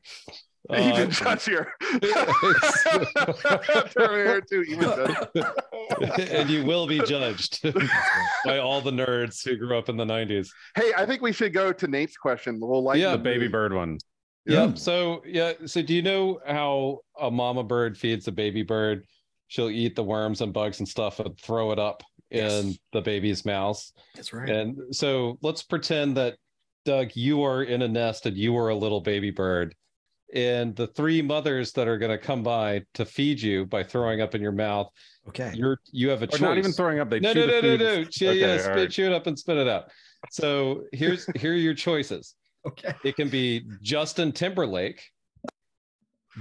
[0.70, 1.66] Even Uh, judgier.
[2.02, 6.30] It's- Terminator 2, even judgier.
[6.32, 7.62] and you will be judged
[8.44, 10.48] by all the nerds who grew up in the 90s.
[10.74, 12.58] Hey, I think we should go to Nate's question.
[12.60, 13.98] We'll like Yeah, the baby bird one.
[14.44, 14.66] Yeah.
[14.66, 14.78] Yep.
[14.78, 15.52] So yeah.
[15.66, 19.04] So do you know how a mama bird feeds a baby bird?
[19.48, 22.78] She'll eat the worms and bugs and stuff and throw it up in Yes.
[22.92, 23.80] the baby's mouth.
[24.14, 24.48] That's right.
[24.48, 26.36] And so let's pretend that
[26.84, 29.74] Doug, you are in a nest and you are a little baby bird,
[30.34, 34.20] and the three mothers that are going to come by to feed you by throwing
[34.20, 34.88] up in your mouth,
[35.28, 35.52] Okay.
[35.54, 36.40] you're you have a Or choice.
[36.40, 37.10] not even throwing up.
[37.10, 37.80] They no, chew no, the no, no, food.
[37.80, 38.04] no.
[38.04, 38.90] Chew, Okay, yeah, spit, right.
[38.90, 39.84] chew it up and spit it out.
[40.30, 42.34] So here's here are your choices.
[42.66, 42.92] Okay.
[43.04, 45.00] It can be Justin Timberlake,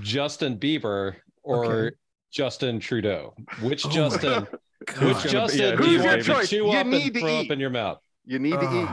[0.02, 1.96] Justin Bieber, or Okay.
[2.32, 3.34] Justin Trudeau.
[3.62, 4.44] Which Oh Justin?
[4.44, 6.50] Which gonna be- Justin yeah, do who's you your want to choice?
[6.50, 7.46] chew You up need and to throw eat.
[7.46, 8.00] up in your mouth?
[8.26, 8.90] You need to eat.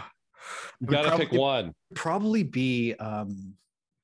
[0.80, 1.74] You got to probably- pick one.
[1.94, 3.54] Probably be um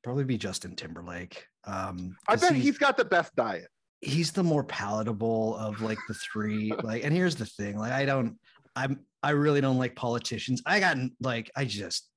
[0.09, 1.44] probably be Justin Timberlake.
[1.64, 3.68] Um I bet he's- he's got the best diet.
[4.01, 8.05] he's the more palatable of like the three like and here's the thing like i
[8.07, 8.38] don't
[8.77, 12.09] i'm i really don't like politicians i got like i just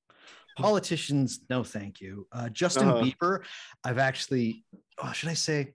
[0.56, 3.02] politicians no thank you uh justin Uh-huh.
[3.02, 3.40] bieber
[3.84, 4.64] i've actually
[5.02, 5.72] oh, should i say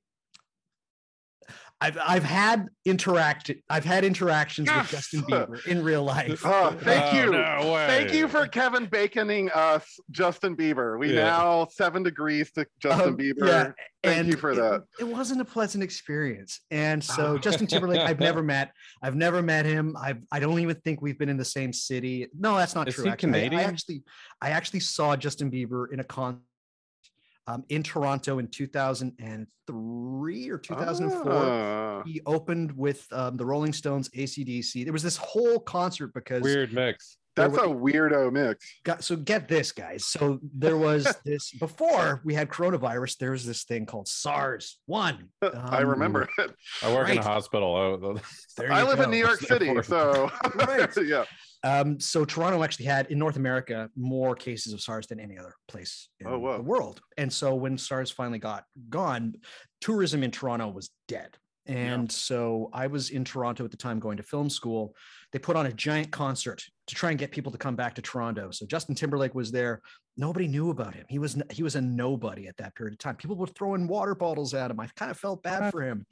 [1.79, 6.41] I've I've had interact I've had interactions with Justin Bieber in real life.
[6.45, 7.31] Oh, thank Oh, you.
[7.31, 7.85] no way.
[7.87, 10.97] Thank you for Kevin Baconing us, Justin Bieber.
[10.97, 11.25] We Yeah.
[11.25, 13.47] now seven degrees to Justin Um, Bieber.
[13.47, 13.71] yeah,
[14.03, 14.83] Thank and you for it- that.
[14.99, 16.61] It, wasn't a pleasant experience.
[16.71, 18.71] And so Justin Timberlake, I've never met.
[19.03, 19.95] I've never met him.
[20.01, 22.27] I've I don't even think we've been in the same city.
[22.37, 23.03] No, that's not Is true.
[23.05, 23.33] he actually.
[23.55, 24.03] I- I, actually
[24.41, 26.41] I actually saw Justin Bieber in a con
[27.47, 31.31] um, in Toronto in 2003 or 2004.
[31.33, 32.03] Ah.
[32.05, 34.83] He opened with um, the Rolling Stones, ACDC.
[34.83, 37.17] There was this whole concert because Weird mix.
[37.35, 38.65] that's there a weirdo mix.
[38.83, 43.45] got so get this guys so there was this before we had coronavirus there was
[43.45, 46.51] this thing called sars one I Um, remember it.
[46.83, 47.75] I work in a hospital.
[47.75, 48.17] Oh,
[48.57, 49.03] there I live go.
[49.03, 50.89] in New York City, so Right.
[51.05, 51.25] yeah.
[51.63, 55.53] Um so toronto actually had in north america more cases of sars than any other
[55.67, 56.57] place in Oh, wow.
[56.57, 57.01] the world.
[57.17, 59.33] And so when sars finally got gone
[59.81, 61.35] tourism in toronto was dead.
[61.65, 64.95] And so i was in toronto at the time going to film school.
[65.33, 68.01] They put on a giant concert to try and get people to come back to
[68.01, 69.81] toronto so justin timberlake was there
[70.17, 73.15] nobody knew about him he was he was a nobody at that period of time
[73.15, 76.05] people were throwing water bottles at him i kind of felt bad for him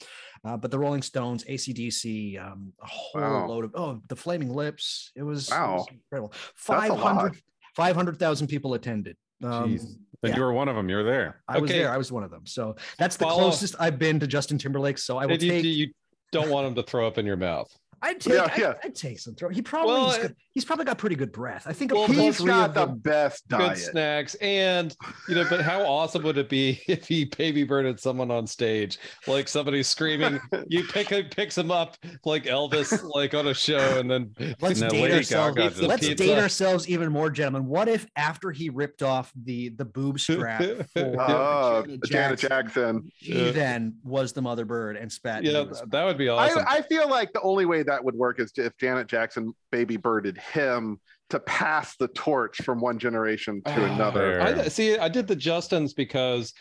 [0.43, 3.47] uh, but the rolling stones acdc um, a whole Wow.
[3.47, 6.31] load of oh the flaming lips it was, it was incredible
[6.67, 7.35] That's 500
[7.75, 9.95] 500,000 people attended um, Jeez.
[10.21, 10.37] Then yeah.
[10.37, 10.89] you were one of them.
[10.89, 11.41] You're there.
[11.47, 11.91] I was there.
[11.91, 12.45] I was one of them.
[12.45, 14.97] So that's the Follow- closest I've been to Justin Timberlake.
[14.97, 15.65] So I will you, take.
[15.65, 15.87] you
[16.31, 17.69] don't want him to throw up in your mouth.
[18.01, 18.33] I'd take.
[18.57, 18.85] Yeah, I'd.
[18.85, 19.49] I'd take some throw.
[19.49, 19.93] He probably.
[19.93, 21.65] Well, he's, probably got pretty good breath.
[21.67, 21.93] I think.
[21.93, 24.33] Well, of the He's three got the them- best Good snacks.
[24.35, 24.95] And,
[25.29, 28.97] you know, but how awesome would it be if he baby birded someone on stage?
[29.27, 33.99] Like somebody screaming, you pick him, picks him up like Elvis, like on a show,
[33.99, 35.55] and then Let's No, date ourselves.
[35.55, 36.25] Gaga Eats the Let's pizza.
[36.25, 37.67] date ourselves even more, gentlemen.
[37.69, 40.61] What if after he ripped off the the boob strap
[40.93, 43.11] for Oh, Janet Janet Jackson, Jackson.
[43.17, 43.51] he Yeah.
[43.51, 45.43] then was the mother bird and spat.
[45.43, 46.63] yeah, into that would be awesome.
[46.67, 49.97] I, I feel like the only way that would work is if Janet Jackson baby
[49.97, 54.41] birded him to pass the torch from one generation to Ah, another.
[54.41, 54.97] I see.
[54.97, 56.53] I did the Justins because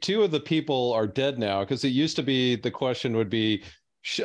[0.00, 1.60] two of the people are dead now.
[1.60, 3.62] Because it used to be the question would be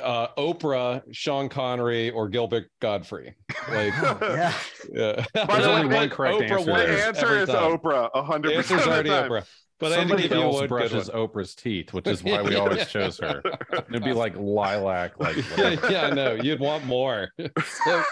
[0.01, 3.33] uh, Oprah, Sean Connery, or Gilbert Gottfried.
[3.69, 4.53] Like, Oh, yeah.
[4.93, 5.25] yeah.
[5.33, 6.71] By There's way, only they- one correct Oprah answer.
[6.71, 7.77] The answer is time.
[7.77, 9.29] Oprah, The hundred answer's percent of already the time.
[9.31, 9.45] Oprah.
[9.81, 11.09] But I had to Somebody give else brushes.
[11.09, 13.41] Oprah's teeth, which is why we always chose her.
[13.89, 16.35] It'd be like lilac, like yeah, yeah, I know.
[16.35, 17.29] You'd want more.
[17.83, 18.03] So,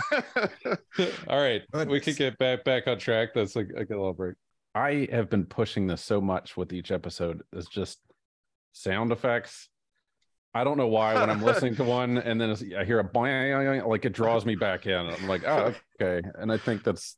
[1.27, 2.05] all right, we Goodness.
[2.05, 3.29] could get back back on track.
[3.35, 4.35] That's like a good little break.
[4.73, 7.43] I have been pushing this so much with each episode.
[7.53, 7.99] It's just
[8.71, 9.69] sound effects.
[10.53, 13.85] I don't know why when I'm listening to one and then I hear a boing,
[13.87, 14.93] like it draws me back in.
[14.93, 16.27] I'm like, oh, okay.
[16.39, 17.17] And I think that's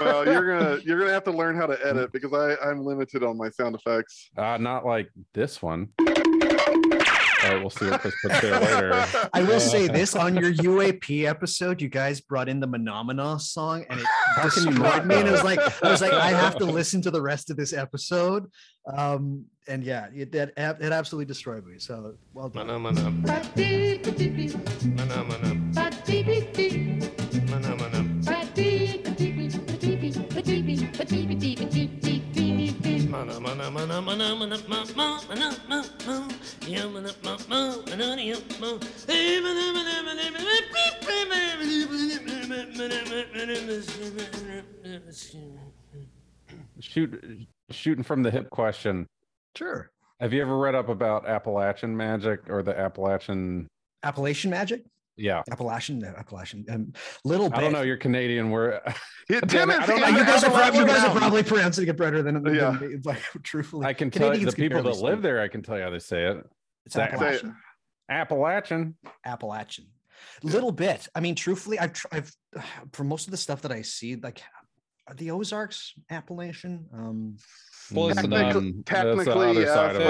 [0.00, 3.22] well, you're gonna you're gonna have to learn how to edit because I I'm limited
[3.22, 4.30] on my sound effects.
[4.36, 5.88] uh, not like this one.
[7.44, 9.04] Uh, we'll see what Chris puts there later.
[9.32, 13.38] I will Uh, say this on your UAP episode, you guys brought in the Phenomena
[13.40, 14.06] song and it
[14.42, 15.16] destroyed me.
[15.16, 17.56] And it was like, I was like, I have to listen to the rest of
[17.56, 18.50] this episode.
[18.92, 21.78] Um, and yeah, it, that it absolutely destroyed me.
[21.78, 22.66] So well done.
[22.66, 22.78] Mana
[33.40, 36.31] mana mana mana
[46.80, 49.06] Shoot, shooting from the hip question.
[49.56, 49.90] Sure.
[50.20, 53.66] Have you ever read up about Appalachian magic or the Appalachian
[54.02, 54.84] Appalachian magic?
[55.16, 56.64] Yeah, Appalachian, Appalachian.
[56.70, 56.92] Um,
[57.24, 57.58] little bit.
[57.58, 57.82] I don't know.
[57.82, 58.50] You're Canadian.
[58.50, 58.82] Where
[59.28, 60.06] Yeah, Damn it, I don't Tennessee- know.
[60.06, 62.70] Uh, you guys are probably, you guys are probably pronouncing it better than, than Yeah.
[62.72, 63.86] me, like truthfully.
[63.86, 65.90] I can tell you, Canadians the people that live there, I can tell you how
[65.90, 66.38] they say it.
[66.86, 67.12] It's Say it.
[67.12, 67.56] Appalachian.
[68.08, 68.96] Appalachian.
[69.24, 69.86] Appalachian.
[70.42, 71.08] Little bit.
[71.14, 72.32] I mean, truthfully, I've, tr- I've
[72.92, 74.40] for most of the stuff that I see, like
[75.08, 76.86] are the Ozarks Appalachian?
[76.92, 77.36] Um,
[77.92, 80.04] Well, it's Technically- um, that's the technically, other yes, side of it.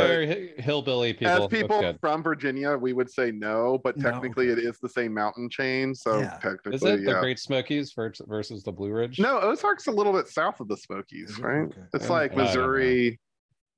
[0.57, 1.26] they're hillbilly people.
[1.45, 5.12] As people from Virginia, we would say no, but No, technically it is the same
[5.14, 5.95] mountain chain.
[5.95, 6.38] So Yeah.
[6.43, 7.18] technically, Is it the.
[7.20, 9.18] Great Smokies versus the Blue Ridge?
[9.18, 11.43] No, Ozark's a little bit south of the Smokies, Is it?
[11.43, 11.62] right?
[11.64, 11.80] Okay.
[11.95, 12.45] It's like I don't know.
[12.45, 13.20] Missouri.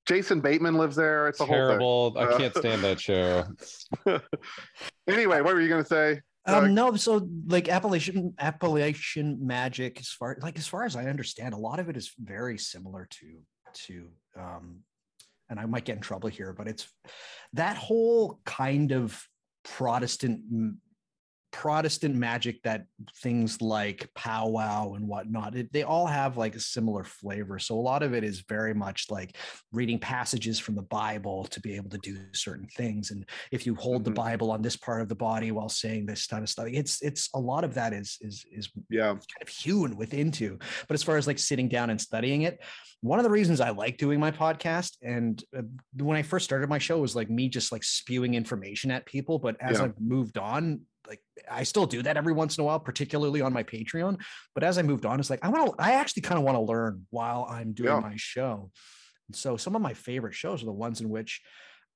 [0.07, 1.29] Jason Bateman lives there.
[1.29, 2.15] It's a whole terrible.
[2.19, 3.45] I can't stand that show.
[5.09, 6.21] anyway, what were you gonna say?
[6.47, 11.55] Um, no, so like Appalachian Appalachian magic, as far like as far as I understand,
[11.55, 13.39] a lot of it is very similar to
[13.87, 14.81] to um,
[15.49, 16.87] and I might get in trouble here, but it's
[17.55, 19.27] that whole kind of
[19.65, 20.43] Protestant
[21.55, 22.85] Protestant magic that
[23.23, 27.61] things like powwow and whatnot, it, they all have like a similar flavor.
[27.61, 29.37] So a lot of it is very much like
[29.71, 33.13] reading passages from the Bible to be able to do certain things.
[33.13, 34.07] And if you hold Mhm.
[34.07, 37.01] the Bible on this part of the body while saying this kind of stuff, it's
[37.03, 40.59] it's a lot of that is is is Yeah, kind of hewn within to.
[40.89, 42.59] But as far as like sitting down and studying it,
[43.01, 45.63] one of the reasons I like doing my podcast and uh,
[45.99, 49.39] when I first started my show was like me just like spewing information at people.
[49.39, 49.85] But as Yeah.
[49.85, 53.53] I've moved on, like I still do that every once in a while, particularly on
[53.53, 54.21] my Patreon.
[54.55, 56.57] But as I moved on, it's like I want to, I actually kind of want
[56.57, 58.01] to learn while I'm doing Yeah.
[58.01, 58.71] my show.
[59.29, 61.43] And so some of my favorite shows are the ones in which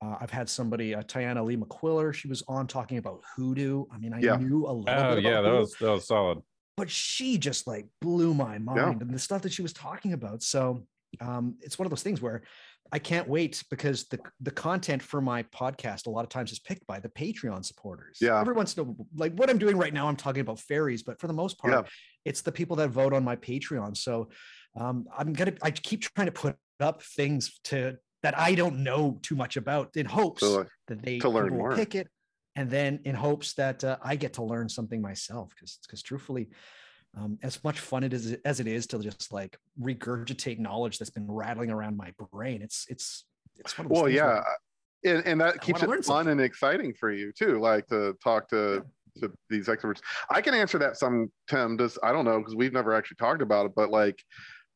[0.05, 3.85] uh, I've had somebody, uh, Tayannah Lee McQuillar, she was on talking about hoodoo.
[3.93, 4.37] I mean, I Yeah.
[4.37, 6.39] knew a little Oh bit yeah, about that was that was solid.
[6.77, 10.43] but she just like blew my mind and the stuff that she was talking about.
[10.43, 10.87] So
[11.21, 12.43] um, it's one of those things where
[12.93, 16.59] I can't wait because the the content for my podcast a lot of times is
[16.59, 18.19] picked by the Patreon supporters.
[18.21, 18.41] Yeah.
[18.41, 21.21] Every once in a like what I'm doing right now, I'm talking about fairies, but
[21.21, 21.83] for the most part, Yeah.
[22.25, 23.97] it's the people that vote on my Patreon.
[23.97, 24.31] So
[24.79, 29.19] um, I'm gonna I keep trying to put up things to that I don't know
[29.23, 31.75] too much about in hopes like, that they to learn more.
[31.75, 32.09] pick it
[32.57, 36.49] and then in hopes that uh, i get to learn something myself because because truthfully
[37.19, 41.11] um, as much fun it is as it is to just like regurgitate knowledge that's
[41.11, 43.25] been rattling around my brain it's it's
[43.57, 44.45] it's one of those well, yeah, where-
[45.17, 46.33] and, and that keeps it fun something.
[46.33, 47.61] and exciting for you too.
[47.61, 48.85] Like to talk to
[49.21, 50.01] to these experts.
[50.31, 51.77] I can answer that some Tim.
[51.77, 54.21] Does I don't know because we've never actually talked about it, but like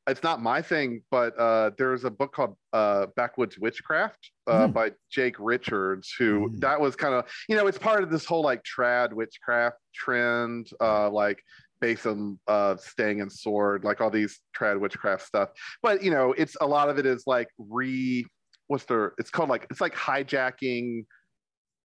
[0.09, 1.03] it's not my thing.
[1.11, 4.73] But uh, there's a book called uh, Backwoods Witchcraft uh, Mm.
[4.73, 6.61] by Jake Richards, who Mm.
[6.61, 10.71] that was kind of you know it's part of this whole like trad witchcraft trend,
[10.81, 11.41] uh, like
[11.83, 15.51] based on uh staying in sword like all these trad witchcraft stuff.
[15.83, 18.25] But you know it's a lot of it is like re
[18.69, 21.05] what's the it's called like it's like hijacking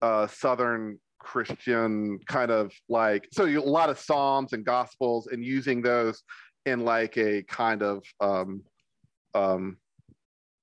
[0.02, 5.44] uh southern christian kind of like so you, a lot of psalms and gospels and
[5.44, 6.22] using those
[6.68, 8.62] in like a kind of um
[9.34, 9.78] um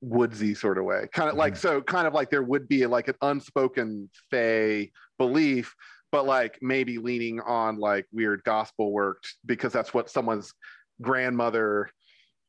[0.05, 1.09] woodsy sort of way.
[1.13, 5.75] Kind of like so kind of like there would be like an unspoken fey belief
[6.15, 10.55] but like maybe leaning on like weird gospel work because that's what someone's
[11.03, 11.91] grandmother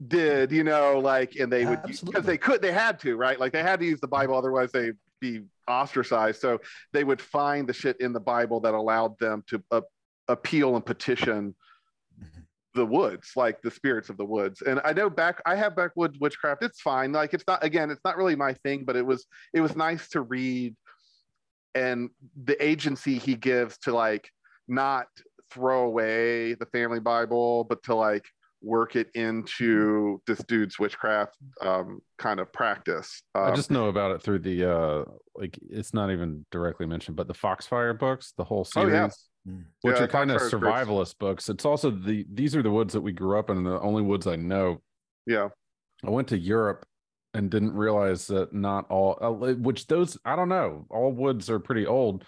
[0.07, 3.39] did you know like and they would because they could they had to right?
[3.39, 6.39] Like they had to use the bible otherwise they'd be ostracized.
[6.41, 6.59] So
[6.93, 9.81] they would find the shit in the bible that allowed them to uh,
[10.27, 11.55] appeal and petition
[12.21, 12.43] Mhm.
[12.75, 14.61] the woods like the spirits of the woods.
[14.61, 16.61] And i know back i have backwoods witchcraft.
[16.63, 17.11] It's fine.
[17.13, 20.07] Like it's not again it's not really my thing but it was it was nice
[20.09, 20.75] to read
[21.75, 22.09] and
[22.45, 24.29] the agency he gives to like
[24.67, 25.07] not
[25.51, 28.25] throw away the family bible but to like
[28.61, 34.11] work it into this dude's witchcraft um, kind of practice um, I just know about
[34.11, 35.03] it through the uh
[35.35, 39.09] like it's not even directly mentioned, but the Foxfire books, the whole Oh, series, yeah.
[39.53, 39.65] Mm.
[39.81, 40.87] which Yeah, are kind of Foxfire's great.
[40.87, 41.49] survivalist books.
[41.49, 44.25] It's also the these are the woods that we grew up in, the only woods
[44.25, 44.81] I know.
[45.27, 45.49] yeah
[46.03, 46.85] I went to Europe
[47.35, 51.59] and didn't realize that not all, uh, which those I don't know, all woods are
[51.59, 52.23] pretty old,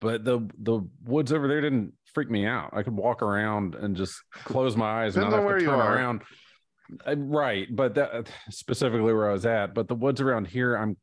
[0.00, 2.70] but the the woods over there didn't freak me out.
[2.72, 4.14] I could walk around and just
[4.44, 5.94] close my eyes and Depends not have where to you turn are.
[5.96, 6.22] around.
[7.06, 10.96] Uh, Right, but that specifically where I was at, but the woods around here, I'm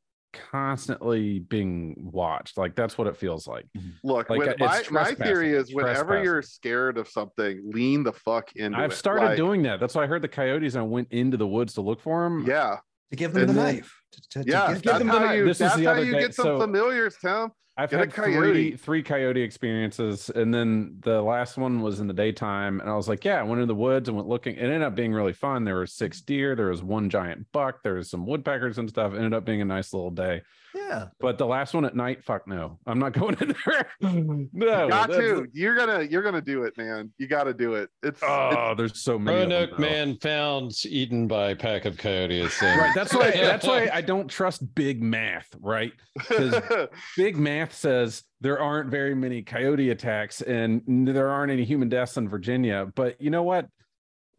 [0.51, 2.57] constantly being watched.
[2.57, 3.65] Like that's what it feels like.
[4.03, 8.13] look Like, when, uh, my, my theory is whenever you're scared of something lean the
[8.13, 8.95] fuck into I've it.
[8.95, 9.79] started Like, doing that.
[9.79, 10.75] That's why I heard the coyotes.
[10.75, 12.45] and I went into the woods to look for them.
[12.47, 12.77] yeah
[13.13, 15.31] to give them And the then- knife to, to- to yeah give that's them how
[15.31, 16.19] you This is the how other you day.
[16.21, 18.75] get some So- familiars tim I've Get a had three coyote.
[18.77, 23.09] three coyote experiences, and then the last one was in the daytime, and I was
[23.09, 24.55] like, "Yeah." I went in the woods and went looking.
[24.57, 25.63] It ended up being really fun.
[25.63, 26.25] There were six mm-hmm.
[26.33, 29.13] deer, there was one giant buck, there was some woodpeckers and stuff.
[29.13, 30.43] It ended up being a nice little day.
[30.75, 33.87] yeah But the last one at night, fuck no, I'm not going in there.
[34.03, 34.43] Mm-hmm.
[34.53, 38.21] no, got to you're gonna you're gonna do it man you gotta do it it's,
[38.21, 39.41] it's Oh, there's so many.
[39.41, 42.61] of them, Roanoke man found eaten by a pack of coyotes.
[42.61, 42.91] Right.
[42.93, 43.31] That's why.
[43.31, 45.47] that's why I don't trust big math.
[45.59, 45.93] Right.
[46.19, 46.55] 'Cause
[47.17, 52.17] big math says there aren't very many coyote attacks and there aren't any human deaths
[52.17, 52.87] in Virginia.
[52.95, 53.67] But you know what?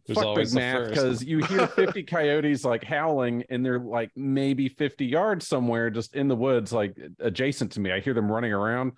[0.07, 4.11] There's fuck always big math because you hear 50 coyotes like howling and they're like
[4.15, 8.31] maybe 50 yards somewhere just in the woods like adjacent to me i hear them
[8.31, 8.93] running around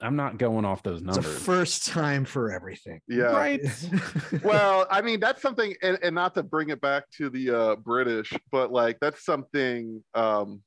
[0.00, 3.00] i'm not going off those It's a numbers first time for everything.
[3.08, 3.24] Yeah.
[3.24, 3.60] right
[4.42, 7.76] well, I mean, that's something, and, and not to bring it back to the uh,
[7.76, 10.62] British, but like that's something um,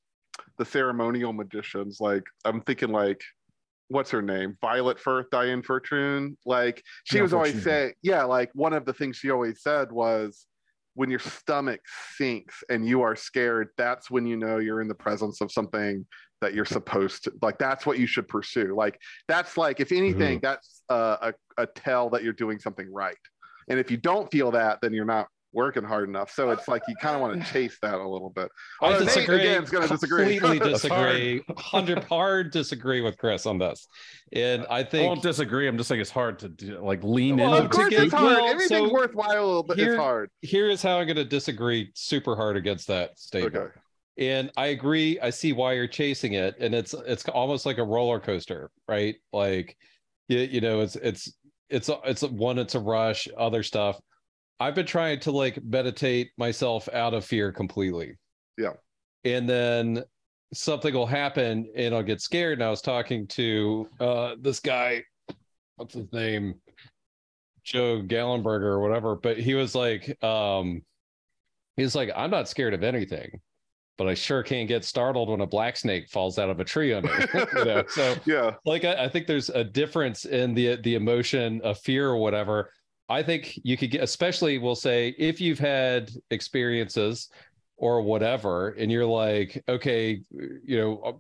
[0.58, 3.22] the ceremonial magicians, like I'm thinking, like,
[3.88, 4.58] what's her name?
[4.62, 6.38] Violet Firth, Dion Fortune.
[6.46, 7.64] Like, she Yeah, was always Fortune.
[7.64, 10.46] saying, yeah, like one of the things she always said was,
[10.94, 11.80] when your stomach
[12.18, 16.06] sinks and you are scared, that's when you know you're in the presence of something
[16.42, 17.58] that you're supposed to like.
[17.58, 18.76] That's what you should pursue.
[18.76, 23.16] Like, that's like, if anything, that's uh, a, a tell that you're doing something right.
[23.70, 26.32] And if you don't feel that, then you're not working hard enough.
[26.32, 28.50] So it's like you kind of want to chase that a little bit.
[28.82, 29.40] I Although Nate, disagree.
[29.42, 30.40] again, is going to disagree.
[30.40, 31.44] Completely That's disagree.
[31.58, 33.86] Hundred hard disagree with Chris on this,
[34.34, 37.04] and I think i think won't disagree i'm just saying it's hard to do, like
[37.04, 38.38] lean well, into of course it's hard.
[38.38, 40.30] well, Anything so worthwhile is here- hard.
[40.42, 43.56] here is how I'm going to disagree super hard against that statement.
[43.56, 43.74] Okay.
[44.18, 45.20] And I agree.
[45.20, 49.16] I see why you're chasing it, and it's it's almost like a roller coaster, right?
[49.32, 49.78] Like,
[50.28, 51.34] you, you know, it's it's
[51.70, 53.28] it's it's one, it's a rush.
[53.38, 54.00] Other stuff.
[54.60, 58.18] I've been trying to like meditate myself out of fear completely.
[58.58, 58.74] Yeah.
[59.24, 60.04] And then
[60.54, 62.60] something will happen, and I'll get scared.
[62.60, 65.04] And I was talking to uh this guy,
[65.78, 66.56] what's his name,
[67.64, 70.82] Joe Gallenberger or whatever, but he was like, um,
[71.78, 73.40] he's like, I'm not scared of anything
[74.02, 76.92] but I sure can't get startled when a black snake falls out of a tree
[76.92, 77.12] on me.
[77.56, 78.56] you know, so Yeah.
[78.66, 82.72] like I, I think there's a difference in the the emotion of fear or whatever.
[83.10, 87.30] I think you could get, especially we'll say if you've had experiences
[87.78, 90.20] or whatever, and you're like, okay,
[90.66, 91.12] you know, uh,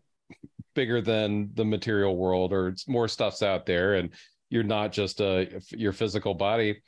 [0.73, 4.09] bigger than the material world, or it's more stuff's out there, and
[4.49, 6.81] you're not just a your physical body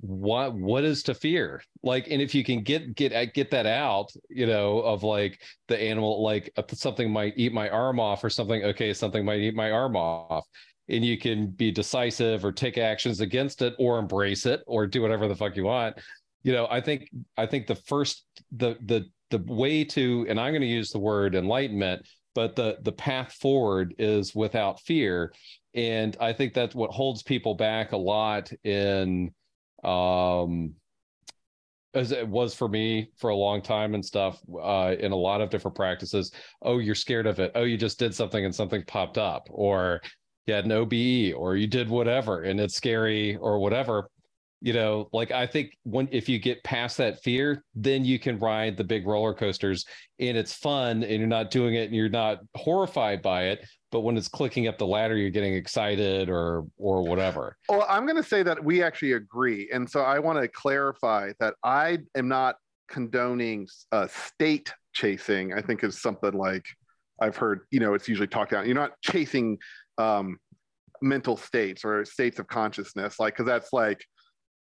[0.00, 1.62] what what is to fear?
[1.82, 5.80] Like and if you can get get get that out you know of like the
[5.80, 9.54] animal like uh, something might eat my arm off or something okay something might eat
[9.54, 10.46] my arm off.
[10.88, 15.00] And you can be decisive or take actions against it or embrace it or do
[15.00, 15.96] whatever the fuck you want.
[16.42, 20.52] You know i think i think the first the the the way to and i'm
[20.52, 25.32] going to use the word enlightenment but the the path forward is without fear.
[25.74, 29.32] And i think that's what holds people back a lot in
[29.84, 30.74] um
[31.94, 35.40] as it was for me for a long time and stuff uh in a lot
[35.40, 37.52] of different practices oh you're scared of it.
[37.54, 40.00] Oh you just did something and something popped up or
[40.46, 44.08] you had an OBE or you did whatever and it's scary or whatever.
[44.60, 48.38] You know like i think when if you get past that fear then you can
[48.38, 49.84] ride the big roller coasters
[50.20, 54.00] and it's fun and you're not doing it and you're not horrified by it but
[54.00, 58.16] when it's clicking up the ladder you're getting excited or or whatever Well, I'm going
[58.16, 59.70] to say that we actually agree.
[59.72, 62.56] And so I want to clarify that I am not
[62.88, 65.52] condoning uh, state chasing.
[65.52, 66.64] I think is something like
[67.20, 68.66] I've heard, you know, it's usually talked about.
[68.66, 69.58] You're not chasing
[69.98, 70.38] um,
[71.00, 74.04] mental states or states of consciousness, like, because that's like,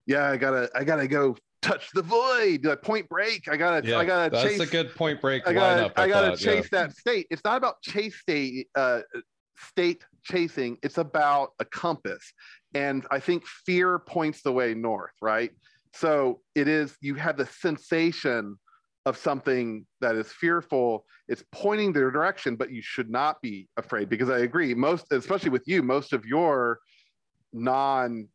[0.05, 3.47] yeah, I gotta, I gotta go touch the void, like point break.
[3.49, 6.31] I gotta, yeah I gotta that's chase a good point break I gotta, I gotta
[6.31, 6.53] thought, yeah.
[6.53, 7.27] chase that state.
[7.29, 9.01] It's not about chase state, uh,
[9.57, 10.77] state chasing.
[10.83, 12.33] It's about a compass,
[12.73, 15.51] and I think fear points the way north, right?
[15.93, 16.95] So it is.
[17.01, 18.57] You have the sensation
[19.05, 21.05] of something that is fearful.
[21.27, 24.73] It's pointing the direction, but you should not be afraid because I agree.
[24.73, 26.79] Most, especially with you, most of your
[27.53, 28.27] non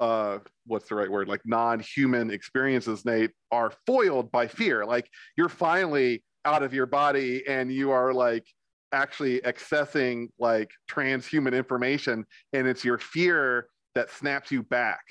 [0.00, 1.28] uh what's the right word?
[1.28, 4.84] Like non-human experiences nate are foiled by fear.
[4.84, 8.44] Like you're finally out of your body and you are like
[8.92, 15.02] actually accessing like transhuman information and it's your fear that snaps you back.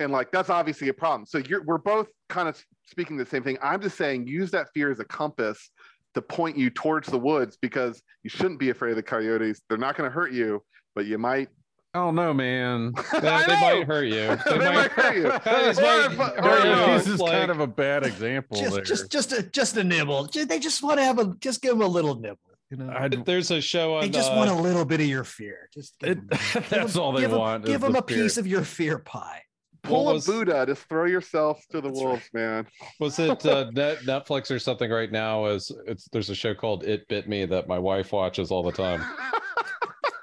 [0.00, 1.26] And like that's obviously a problem.
[1.26, 3.58] So you're we're both kind of speaking the same thing.
[3.62, 5.70] I'm just saying use that fear as a compass
[6.14, 9.60] to point you towards the woods because you shouldn't be afraid of the coyotes.
[9.68, 10.62] They're not going to hurt you
[10.98, 11.48] but you might
[11.94, 12.92] I don't know, man.
[13.12, 13.46] They know.
[13.60, 15.30] might hurt you They might hurt you.
[15.40, 16.70] Coyotes Or might if- hurt you.
[16.72, 18.84] if- Coyotes It's is like- kind of a bad example just there.
[18.84, 20.28] just just a just a nibble.
[20.32, 22.38] They just want to have a just give them a little nibble.
[22.70, 25.06] You know, I'd- there's a show on they just uh, want a little bit of
[25.06, 25.70] your fear.
[25.72, 26.18] Just give it,
[26.54, 27.64] 'em- that's all they give 'em- want.
[27.64, 29.42] is Give them the a piece of your fear pie.
[29.82, 32.66] pull What a buddha just throw yourself to the That's wolves man
[33.00, 35.46] Was it uh, net, Netflix or something right now?
[35.46, 38.72] Is it's there's a show called It Bit Me that my wife watches all the
[38.72, 39.02] time.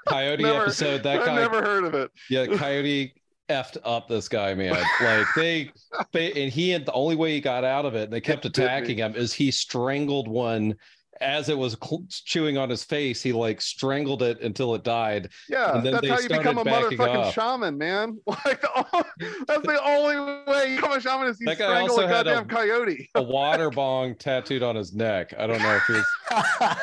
[0.06, 1.02] Coyote Never- episode.
[1.02, 1.32] That guy.
[1.32, 3.14] I've never heard of it yeah, Coyote
[3.48, 4.72] effed up this guy, man.
[5.00, 5.70] Like they,
[6.12, 8.44] they, and he and the only way he got out of it, and they kept
[8.44, 10.74] It attacking him, is he strangled one
[11.22, 15.30] as it was cl- chewing on his face, he like strangled it until it died.
[15.48, 17.32] Yeah, And then that's they how you become a motherfucking off.
[17.32, 18.18] shaman, man.
[18.26, 19.06] Like the,
[19.46, 20.16] that's the only
[20.52, 23.08] way you become a shaman is you That strangle a had a- goddamn coyote.
[23.14, 25.32] A water bong tattooed on his neck.
[25.38, 26.04] I don't know if he's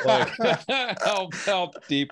[0.06, 2.12] like how, how deep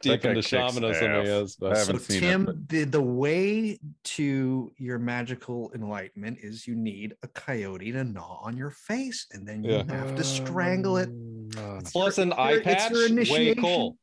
[0.00, 1.26] deep into shamanism ass.
[1.26, 1.56] he is.
[1.62, 6.66] I haven't So seen it, Tim, but- the, the way to your magical enlightenment is
[6.66, 9.84] you need a coyote to gnaw on your face, and then you Yeah.
[9.92, 11.08] have to strangle it.
[11.56, 13.62] Uh, It's plus your- an eye your- it's patch, your way initiation.
[13.62, 13.98] cool.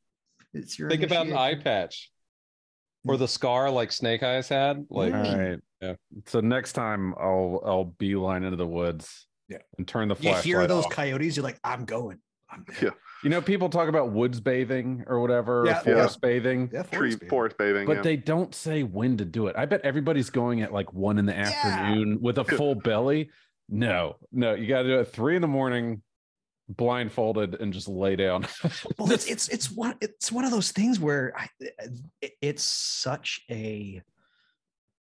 [0.53, 2.11] It's your Think about an eye patch.
[3.07, 4.85] Or the scar like Snake Eyes had.
[4.89, 5.95] Like all Yeah.
[6.25, 9.27] So next time I'll I'll beeline into the woods.
[9.47, 9.59] Yeah.
[9.77, 10.91] And turn the You hear those off.
[10.91, 12.17] coyotes, you're like, I'm going.
[12.49, 12.77] I'm there.
[12.81, 12.89] Yeah.
[13.23, 15.79] You know, people talk about woods bathing or whatever, or Yeah.
[15.79, 17.87] forest bathing, Yeah, Tree forest forest bathing.
[17.87, 18.01] but yeah.
[18.03, 19.55] they don't say when to do it.
[19.57, 23.31] I bet everybody's going at like one in the afternoon with a full belly.
[23.67, 26.03] No, no, you got to do it at three in the morning,
[26.69, 28.45] blindfolded, and just lay down.
[28.99, 31.49] well it's it's it's one it's one of those things where I,
[32.41, 34.01] it's such a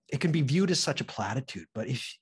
[0.08, 2.18] it can be viewed as such a platitude but if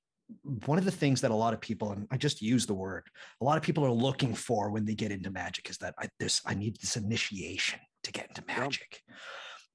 [0.65, 3.03] one of the things that a lot of people and i just use the word
[3.41, 6.07] a lot of people are looking for when they get into magic is that i
[6.19, 9.01] this i need this initiation to get into magic.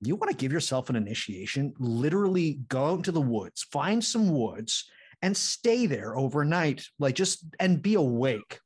[0.05, 4.28] You want to give yourself an initiation literally go out into the woods find some
[4.30, 4.90] woods
[5.22, 8.59] and stay there overnight like just and be awake.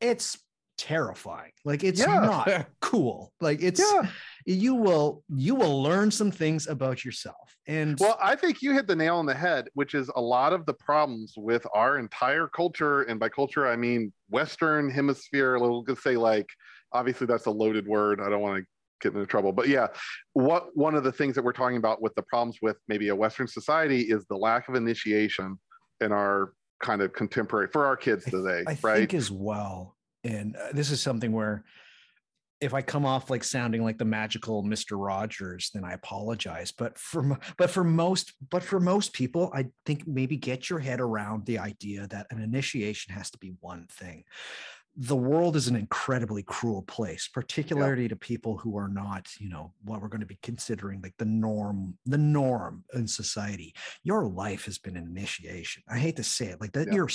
[0.00, 0.38] It's
[0.78, 1.52] terrifying.
[1.64, 2.06] Like it's Yeah.
[2.20, 3.32] not cool.
[3.40, 4.08] Like it's yeah.
[4.48, 8.86] You will you will learn some things about yourself and Well, I think you hit
[8.86, 12.48] the nail on the head, which is a lot of the problems with our entire
[12.48, 15.58] culture, and by culture I mean Western Hemisphere.
[15.58, 16.46] We'll just say like,
[16.92, 18.22] obviously that's a loaded word.
[18.22, 18.66] I don't want to
[19.02, 19.88] get into trouble, but yeah,
[20.32, 23.14] what one of the things that we're talking about with the problems with maybe a
[23.14, 25.58] Western society is the lack of initiation
[26.00, 28.98] in our kind of contemporary for our kids I today, I right?
[29.00, 31.64] think as well, and uh, this is something where
[32.60, 34.92] if I come off like sounding like the magical Mr.
[34.92, 36.72] Rogers, then I apologize.
[36.72, 41.00] But for but for most but for most people, I think maybe get your head
[41.00, 44.24] around the idea that an initiation has to be one thing.
[45.00, 49.72] The world is an incredibly cruel place, particularly to people who are not, you know,
[49.84, 53.74] what we're going to be considering like the norm, the norm in society.
[54.02, 55.84] Your life has been an initiation.
[55.88, 56.88] I hate to say it, like that.
[56.88, 56.94] Yeah.
[56.94, 57.10] You're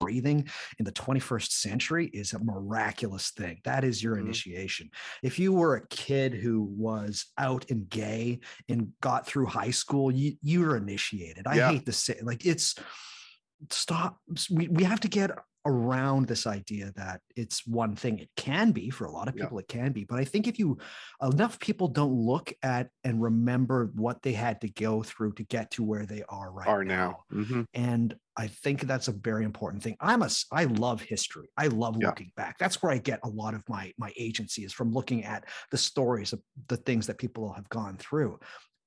[0.00, 3.60] breathing in the 21st century is a miraculous thing.
[3.64, 4.22] That is your Mhm.
[4.22, 4.90] initiation.
[5.22, 10.10] If you were a kid who was out and gay and got through high school,
[10.12, 11.46] you you were initiated.
[11.46, 11.70] I Yeah.
[11.70, 12.74] hate to say like it's
[13.70, 14.20] stop.
[14.50, 15.30] We, we have to get
[15.66, 18.18] around this idea that it's one thing.
[18.18, 19.44] It can be for a lot of Yeah.
[19.44, 20.04] people, it can be.
[20.04, 20.78] But I think if you
[21.22, 25.70] enough people don't look at and remember what they had to go through to get
[25.72, 27.24] to where they are right are now.
[27.32, 27.66] Mhm.
[27.74, 31.96] and i think that's a very important thing i'm a i love history i love
[32.00, 32.08] Yeah.
[32.08, 35.24] looking back that's where i get a lot of my my agency is from looking
[35.24, 38.38] at the stories of the things that people have gone through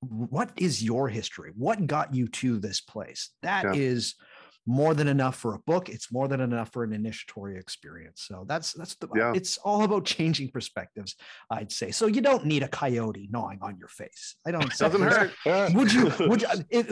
[0.02, 4.26] what is your history what got you to this place That is Yeah.
[4.68, 8.26] More than enough for a book it's more than enough for an initiatory experience.
[8.28, 9.32] So that's that's the Yeah.
[9.34, 11.16] it's all about changing perspectives
[11.52, 11.90] i'd say.
[11.92, 14.36] So you don't need a coyote gnawing on your face.
[14.46, 15.74] I don't say Doesn't hurt.
[15.74, 16.86] would you would you, it,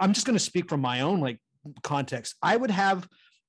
[0.00, 1.38] i'm just going to speak from my own like
[1.82, 2.34] context.
[2.42, 3.06] I would have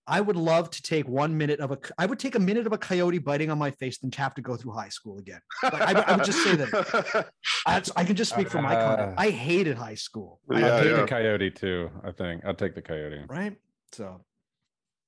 [0.07, 2.73] i would love to take one minute of a i would take a minute of
[2.73, 5.39] a coyote biting on my face than have to go through high school again.
[5.63, 7.27] Like, I, would- I would just say that.
[7.67, 10.39] I, I can just speak from my content Uh, i hated high school.
[10.51, 11.01] I I Yeah, take yeah.
[11.01, 11.89] the coyote too.
[12.03, 12.43] I think.
[12.45, 13.21] I'll take the coyote.
[13.29, 13.55] right
[13.91, 14.21] so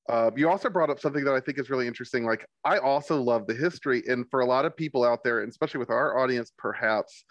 [0.10, 2.26] Uh, you also brought up something that I think is really interesting.
[2.26, 4.04] Like, I also love the history.
[4.08, 7.24] And for a lot of people out there, and especially with our audience, perhaps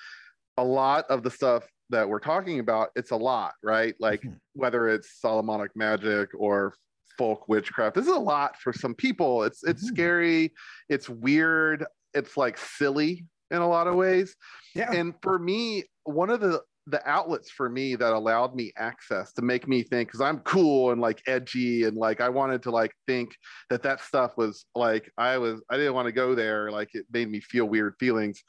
[0.57, 3.94] a lot of the stuff that we're talking about, it's a lot, right?
[3.98, 4.38] Like, Mhm.
[4.55, 6.74] whether it's Solomonic magic or
[7.18, 9.42] folk witchcraft, this is a lot for some people.
[9.42, 9.88] It's it's Mhm.
[9.94, 10.55] scary,
[10.88, 11.84] it's weird,
[12.14, 14.36] it's like silly in a lot of ways.
[14.76, 19.33] yeah and for me one of the the outlets for me that allowed me access
[19.33, 22.70] to make me think because i'm cool and like edgy and like i wanted to
[22.70, 23.35] like think
[23.68, 27.07] that that stuff was like i was i didn't want to go there like it
[27.12, 28.43] made me feel weird feelings.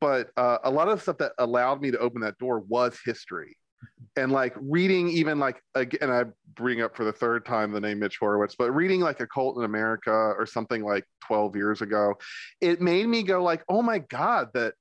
[0.00, 3.56] But uh, a lot of stuff that allowed me to open that door was history.
[4.16, 6.24] And like reading even like again i
[6.54, 9.56] bring up for the third time the name mitch horowitz but reading like a cult
[9.56, 12.14] in america or something like 12 years ago
[12.60, 14.74] it made me go like oh my god that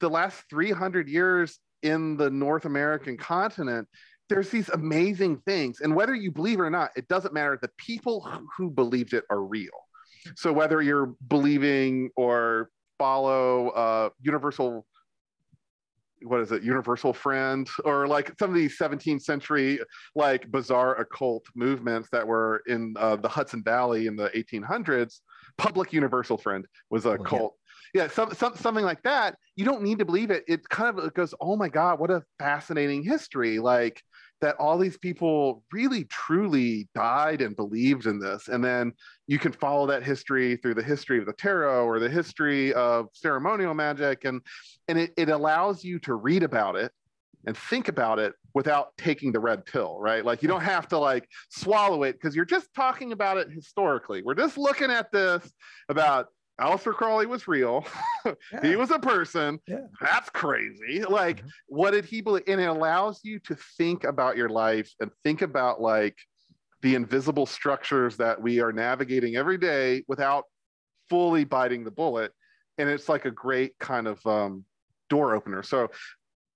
[0.00, 3.86] the last 300 years in the north american continent
[4.28, 5.80] there's these amazing things.
[5.80, 7.58] And whether you believe it or not it doesn't matter.
[7.60, 9.70] The people who, believed it are real.
[10.36, 14.86] So whether you're believing or follow uh, universal
[16.22, 16.62] what is it?
[16.62, 19.78] Universal friend or like some of these 17th century
[20.14, 25.20] like bizarre occult movements that were in uh, the hudson valley in the 1800s
[25.58, 27.56] public universal friend was a Oh, cult
[27.94, 30.44] yeah, some, some, something like that you don't need to believe it.
[30.48, 33.58] It kind of goes oh my god what a fascinating history.
[33.58, 34.02] Like
[34.40, 38.92] that all these people really truly died and believed in this and then
[39.26, 43.06] you can follow that history through the history of the tarot or the history of
[43.14, 44.42] ceremonial magic and
[44.88, 46.92] and it, it allows you to read about it
[47.46, 50.24] and think about it without taking the red pill right?
[50.24, 54.22] Like you don't have to like swallow it because you're just talking about it historically.
[54.22, 55.48] We're just looking at this
[55.88, 56.26] about
[56.60, 57.84] Aleister Crowley was real.
[58.62, 59.58] he was a person.
[59.66, 59.86] Yeah.
[60.00, 61.02] That's crazy.
[61.02, 61.48] Like, Mhm.
[61.66, 62.44] what did he believe?
[62.46, 66.16] And it allows you to think about your life and think about like
[66.82, 70.44] the invisible structures that we are navigating every day without
[71.10, 72.32] fully biting the bullet.
[72.78, 74.64] And it's like a great kind of um,
[75.10, 75.62] door opener.
[75.62, 75.88] So,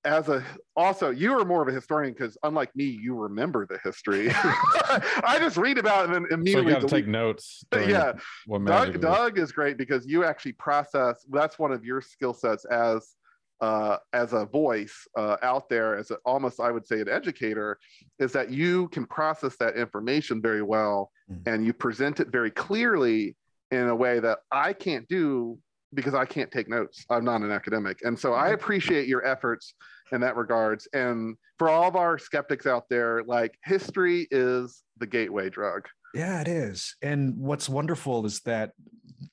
[0.04, 0.44] as a
[0.76, 4.28] also, you are more of a historian because unlike me, you remember the history.
[4.34, 7.64] I just read about it and then So you immediately got take notes.
[7.74, 8.12] yeah,
[8.64, 9.00] Doug, is.
[9.00, 11.24] Doug is great because you actually process.
[11.30, 13.14] That's one of your skill sets as
[13.60, 17.78] uh, as a voice uh, out there, as a, almost I would say an educator,
[18.20, 21.42] is that you can process that information very well, Mhm.
[21.46, 23.36] and you present it very clearly
[23.72, 25.58] in a way that I can't do
[25.94, 27.04] because I can't take notes.
[27.10, 28.54] I'm not an academic, and so I mm-hmm.
[28.54, 29.74] appreciate your efforts
[30.12, 30.88] in that regards.
[30.92, 35.88] And for all of our skeptics out there, like history is the gateway drug.
[36.14, 36.96] Yeah, it is.
[37.02, 38.72] And what's wonderful is that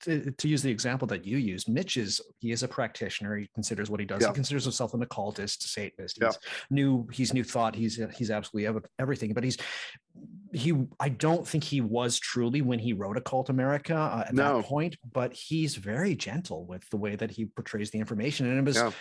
[0.03, 3.37] to, to use the example that you used, Mitch is he is a practitioner.
[3.37, 4.21] He considers what he does.
[4.21, 4.29] Yeah.
[4.29, 6.17] He considers himself an occultist, Satanist.
[6.19, 6.27] Yeah.
[6.29, 6.37] He's
[6.69, 7.07] new.
[7.11, 7.75] He's new thought.
[7.75, 9.33] He's he's absolutely everything.
[9.33, 9.57] But he's
[10.53, 10.73] he.
[10.99, 14.57] I don't think he was truly when he wrote Occult America uh, at No.
[14.57, 14.97] that point.
[15.13, 18.47] But he's very gentle with the way that he portrays the information.
[18.47, 18.75] And it was.
[18.75, 18.91] Yeah.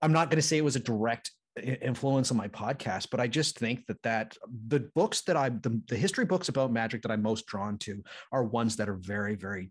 [0.00, 3.26] I'm not going to say it was a direct influence on my podcast, but I
[3.26, 4.36] just think that that
[4.68, 8.02] the books that I the, the history books about magic that I'm most drawn to
[8.32, 9.70] are ones that are very very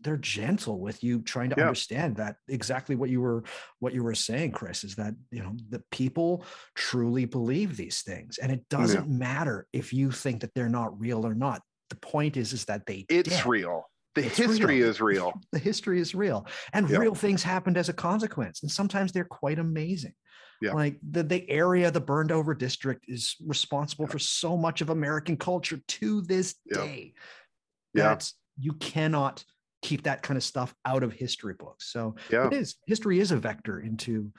[0.00, 1.64] they're gentle with you trying to Yeah.
[1.64, 3.44] understand that exactly what you were
[3.78, 8.38] what you were saying Chris is that you know the people truly believe these things
[8.38, 12.36] and it doesn't matter if you think that they're not real or not the point
[12.36, 13.46] is is that they It's did.
[13.46, 13.84] real.
[14.14, 14.88] The It's history real.
[14.88, 15.40] is real.
[15.52, 16.98] the history is real and Yeah.
[16.98, 20.14] real things happened as a consequence and sometimes they're quite amazing
[20.60, 20.72] Yeah.
[20.72, 25.36] like the, the area the burned over district is responsible for so much of american
[25.36, 26.78] culture to this Yeah.
[26.78, 27.14] day
[27.94, 28.02] Yeah.
[28.04, 29.44] that's you cannot
[29.82, 32.46] keep that kind of stuff out of history books so Yeah.
[32.48, 34.32] it is history is a vector into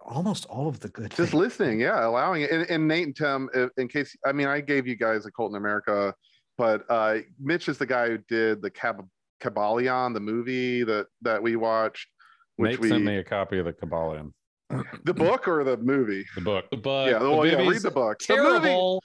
[0.00, 1.34] almost all of the good Just things.
[1.34, 2.50] listening, yeah, allowing it.
[2.50, 5.50] And, and Nate and Tim, in case, I mean, I gave you guys a Cult
[5.52, 6.12] in America,
[6.58, 9.08] but uh, Mitch is the guy who did the Cab-
[9.40, 12.08] Kybalion, the movie that that we watched.
[12.56, 14.32] Which Nate we sent me a copy of the Kybalion,
[15.04, 16.24] the book or the movie?
[16.34, 16.64] the book.
[16.82, 18.18] But yeah, the well, yeah, read the book.
[18.18, 19.04] The movie, Terrible,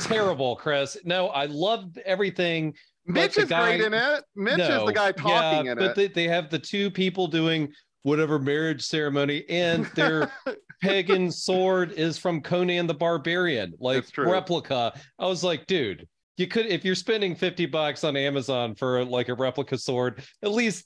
[0.00, 0.96] terrible, Chris.
[1.04, 2.74] No, I loved everything.
[3.06, 4.24] Mitch the is great in it.
[4.34, 5.94] Mitch is the guy talking yeah, in but it.
[5.96, 10.30] They, they have the two people doing whatever marriage ceremony, and their
[10.80, 14.92] pagan sword is from Conan the Barbarian, like replica.
[15.18, 19.28] I was like, dude, you could if you're spending 50 bucks on Amazon for like
[19.28, 20.84] a replica sword, at least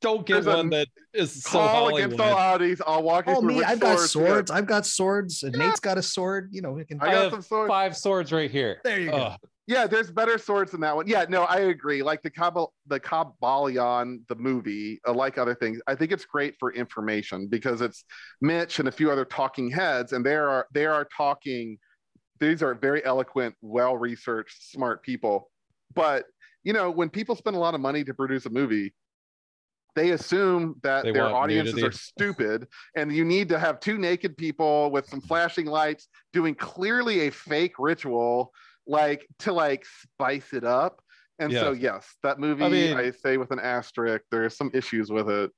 [0.00, 2.78] don't get There's a one that is so Call against all Hollywood.
[2.78, 2.80] oddies.
[2.86, 5.54] I'll walk you oh through me i've got swords to swords i've got swords and
[5.54, 5.66] Yeah.
[5.66, 7.68] nate's got a sword you know we can I I got have some swords.
[7.68, 8.80] Five swords right here.
[8.84, 9.34] there you go
[9.66, 11.06] Yeah, there's better swords than that one.
[11.06, 12.02] Yeah, no, I agree.
[12.02, 16.54] Like the Kabbal, the Kybalion, the movie, uh, like other things, I think it's great
[16.58, 18.04] for information because it's
[18.40, 21.76] Mitch and a few other talking heads, and they are they are talking.
[22.40, 25.50] These are very eloquent, well researched, smart people.
[25.94, 26.24] But
[26.64, 28.94] you know, when people spend a lot of money to produce a movie,
[29.98, 31.88] they assume that They their audiences nudity.
[31.88, 36.54] are stupid, and you need to have two naked people with some flashing lights doing
[36.54, 38.52] clearly a fake ritual
[38.86, 41.00] like to like spice it up.
[41.40, 45.28] And so yes, that movie I, mean- say with an asterisk, there's some issues with
[45.28, 45.50] it.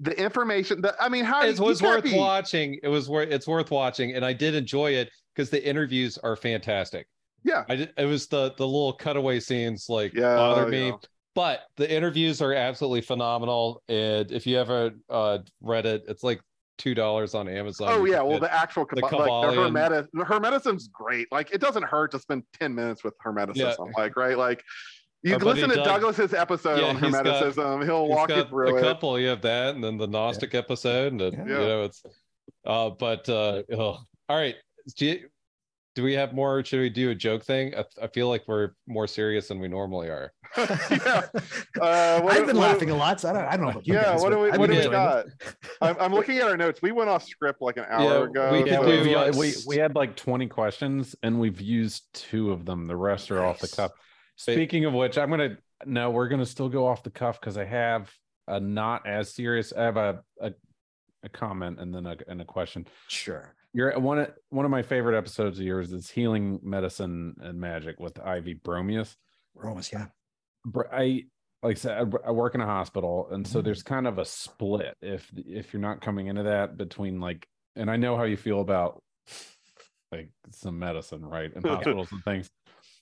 [0.00, 2.78] The information that I mean, how It was worth be- watching.
[2.82, 6.34] It was worth it's worth watching, and I did enjoy it because the interviews are
[6.36, 7.06] fantastic.
[7.44, 7.64] Yeah.
[7.68, 10.96] I did, it was the the little cutaway scenes like Yeah, bothered me, yeah.
[11.34, 13.82] But the interviews are absolutely phenomenal.
[13.88, 16.40] And if you ever uh, read it, it's like
[16.78, 17.88] two dollars on Amazon.
[17.90, 19.64] Oh yeah, well the actual the Kabba- like the Kybalion.
[19.64, 21.28] Hermetic Hermeticism's great.
[21.32, 23.92] Like it doesn't hurt to spend 10 minutes with Hermeticism.
[23.96, 24.36] Like, right?
[24.36, 24.62] Like
[25.22, 28.74] you Our listen to Doug- Douglas's episode Yeah, on he's got- he'll walk you through
[28.74, 28.82] a it.
[28.82, 29.18] couple.
[29.20, 31.30] You have that, and then the Gnostic episode, and Yeah.
[31.44, 32.02] you know it's.
[32.66, 33.98] Uh, but uh, oh.
[34.28, 34.56] all right.
[35.94, 36.64] Do we have more?
[36.64, 37.74] Should we do a joke thing?
[37.74, 40.32] I, I feel like we're more serious than we normally are.
[40.56, 41.22] yeah.
[41.80, 43.70] Uh, what- I've been what- laughing a lot, so I don't, I don't know.
[43.72, 45.26] About you Yeah, guys, what do we I've what do we got?
[45.82, 46.80] I'm, I'm looking at our notes.
[46.80, 48.52] We went off script like an hour Yeah, ago.
[48.52, 49.30] we so- do, we, yeah.
[49.30, 52.86] we we had like 20 questions and we've used two of them.
[52.86, 53.92] The rest are off the cuff.
[54.36, 57.64] Speaking of which, I'm gonna no, we're gonna still go off the cuff because I
[57.64, 58.10] have
[58.48, 59.72] a not as serious.
[59.76, 60.52] I have a a,
[61.22, 62.86] a comment and then a and a question.
[63.08, 63.54] Sure.
[63.74, 67.98] You're one of one of my favorite episodes of yours is healing medicine and magic
[67.98, 69.16] with Ivy Bromius.
[69.56, 70.06] Romas, yeah.
[70.92, 71.24] I
[71.62, 73.64] like I said, I- work in a hospital, and so Mhm.
[73.64, 77.46] there's kind of a split if if you're not coming into that between like,
[77.76, 79.02] and I know how you feel about
[80.10, 81.62] like some medicine, right, in
[81.96, 82.50] hospitals and things.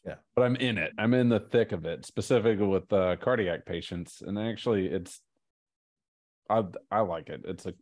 [0.06, 0.14] Yeah.
[0.34, 0.92] but I'm in it.
[0.98, 5.20] I'm in the thick of it, specifically with uh, cardiac patients, and actually, it's
[6.48, 7.42] I I like it.
[7.44, 7.74] It's a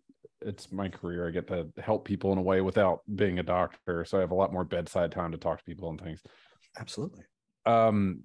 [0.43, 1.27] it's my career.
[1.27, 4.31] I get to help people in a way without being a doctor, so I have
[4.31, 6.23] a lot more bedside time to talk to people and things
[6.79, 7.25] Absolutely.
[7.67, 8.21] um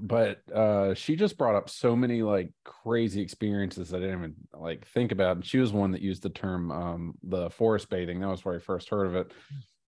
[0.00, 4.34] but uh she just brought up so many like crazy experiences that i didn't even
[4.52, 8.20] like think about and she was one that used the term um the forest bathing
[8.20, 9.32] that was where i first heard of it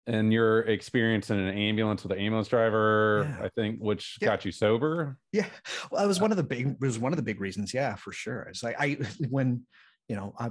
[0.07, 3.45] and your experience in an ambulance with an ambulance driver Yeah.
[3.45, 4.27] i think which Yeah.
[4.27, 5.47] got you sober Yeah.
[5.89, 7.73] Well, that was one of the big it was one of the big reasons.
[7.73, 8.43] Yeah, for sure.
[8.43, 8.97] It's like I
[9.29, 9.65] when
[10.07, 10.49] you know I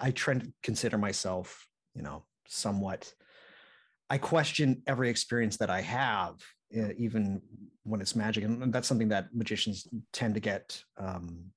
[0.00, 3.12] I try to consider myself you know somewhat.
[4.08, 6.34] I question every experience that I have,
[6.76, 7.40] uh, even
[7.84, 11.52] when it's magic, and that's something that magicians tend to get um,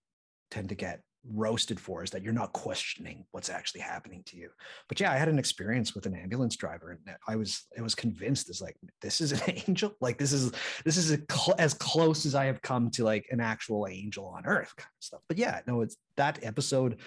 [0.52, 4.50] tend to get roasted for is that you're not questioning what's actually happening to you.
[4.90, 7.96] But yeah, I had an experience with an ambulance driver, and I was I was
[7.96, 10.52] convinced is like this is an angel, like this is
[10.86, 14.46] this is cl- as close as I have come to like an actual angel on
[14.46, 15.22] earth kind of stuff.
[15.28, 17.00] But yeah, no, it's that episode.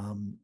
[0.00, 0.38] Um,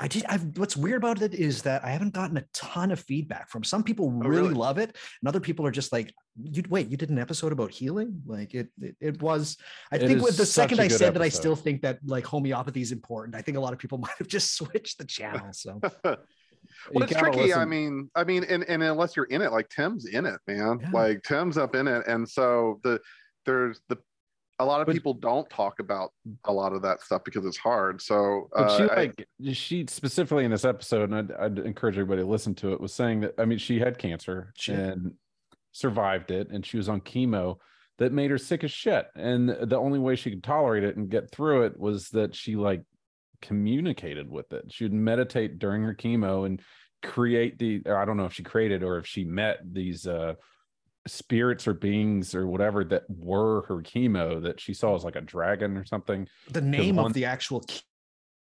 [0.00, 0.24] I did.
[0.28, 3.62] I've what's weird about it is that I haven't gotten a ton of feedback from
[3.62, 4.10] some people.
[4.10, 4.54] Really, really?
[4.54, 7.70] love it, and other people are just like, "You wait, you did an episode about
[7.70, 8.20] healing?
[8.26, 8.68] Like it?
[8.80, 9.58] It, it was.
[9.92, 12.26] I It think with the second I good said that, I still think that like
[12.26, 13.36] homeopathy is important.
[13.36, 15.52] I think a lot of people might have just switched the channel.
[15.52, 16.16] So well,
[16.94, 17.54] You it's gotta tricky.
[17.54, 20.80] I mean, I mean, and, and unless you're in it, like Tim's in it, man.
[20.80, 20.90] Yeah.
[20.92, 23.00] Like Tim's up in it, and so the
[23.46, 23.98] there's the
[24.62, 26.12] a lot of But- people don't talk about
[26.44, 28.00] a lot of that stuff because it's hard.
[28.00, 32.28] So uh, she I- she specifically in this episode, and I'd, I'd encourage everybody to
[32.28, 32.80] listen to it.
[32.80, 35.12] Was saying that I mean she had cancer She and
[35.72, 37.56] survived it, and she was on chemo
[37.98, 39.06] that made her sick as shit.
[39.14, 42.56] And the only way she could tolerate it and get through it was that she
[42.56, 42.82] like
[43.40, 44.64] communicated with it.
[44.70, 46.60] She would meditate during her chemo and
[47.02, 47.82] create the.
[47.86, 50.34] Or I don't know if she created or if she met these uh
[51.06, 55.20] spirits or beings or whatever that were her chemo that she saw as like a
[55.20, 57.80] dragon or something the name one- of the actual key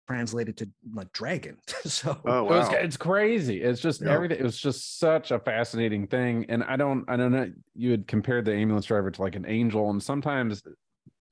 [0.08, 1.58] translated to like dragon.
[1.86, 3.64] so oh It was, it's crazy.
[3.64, 4.12] It's just Yeah.
[4.14, 4.38] everything.
[4.40, 6.46] It was just such a fascinating thing.
[6.48, 7.52] And I don't, I don't know.
[7.74, 10.62] You had compared the ambulance driver to like an angel, and sometimes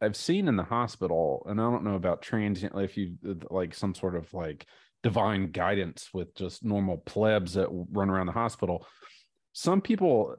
[0.01, 3.13] I've seen in the hospital, and I don't know about transient, if you
[3.51, 4.65] like some sort of like
[5.03, 8.87] divine guidance with just normal plebs that run around the hospital.
[9.51, 10.35] Some people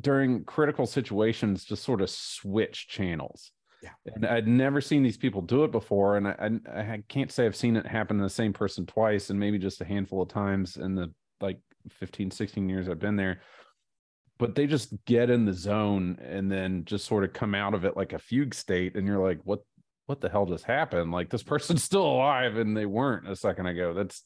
[0.00, 3.50] during critical situations just sort of switch channels.
[3.82, 3.90] Yeah.
[4.14, 6.16] And I'd never seen these people do it before.
[6.16, 9.30] And I, I, I can't say I've seen it happen to the same person twice
[9.30, 13.16] and maybe just a handful of times in the like 15, 16 years I've been
[13.16, 13.40] there.
[14.38, 17.84] But they just get in the zone and then just sort of come out of
[17.84, 18.96] it like a fugue state.
[18.96, 19.60] And you're like, what,
[20.06, 21.12] what the hell just happened?
[21.12, 23.94] Like this person's still alive and they weren't a second ago.
[23.94, 24.22] That's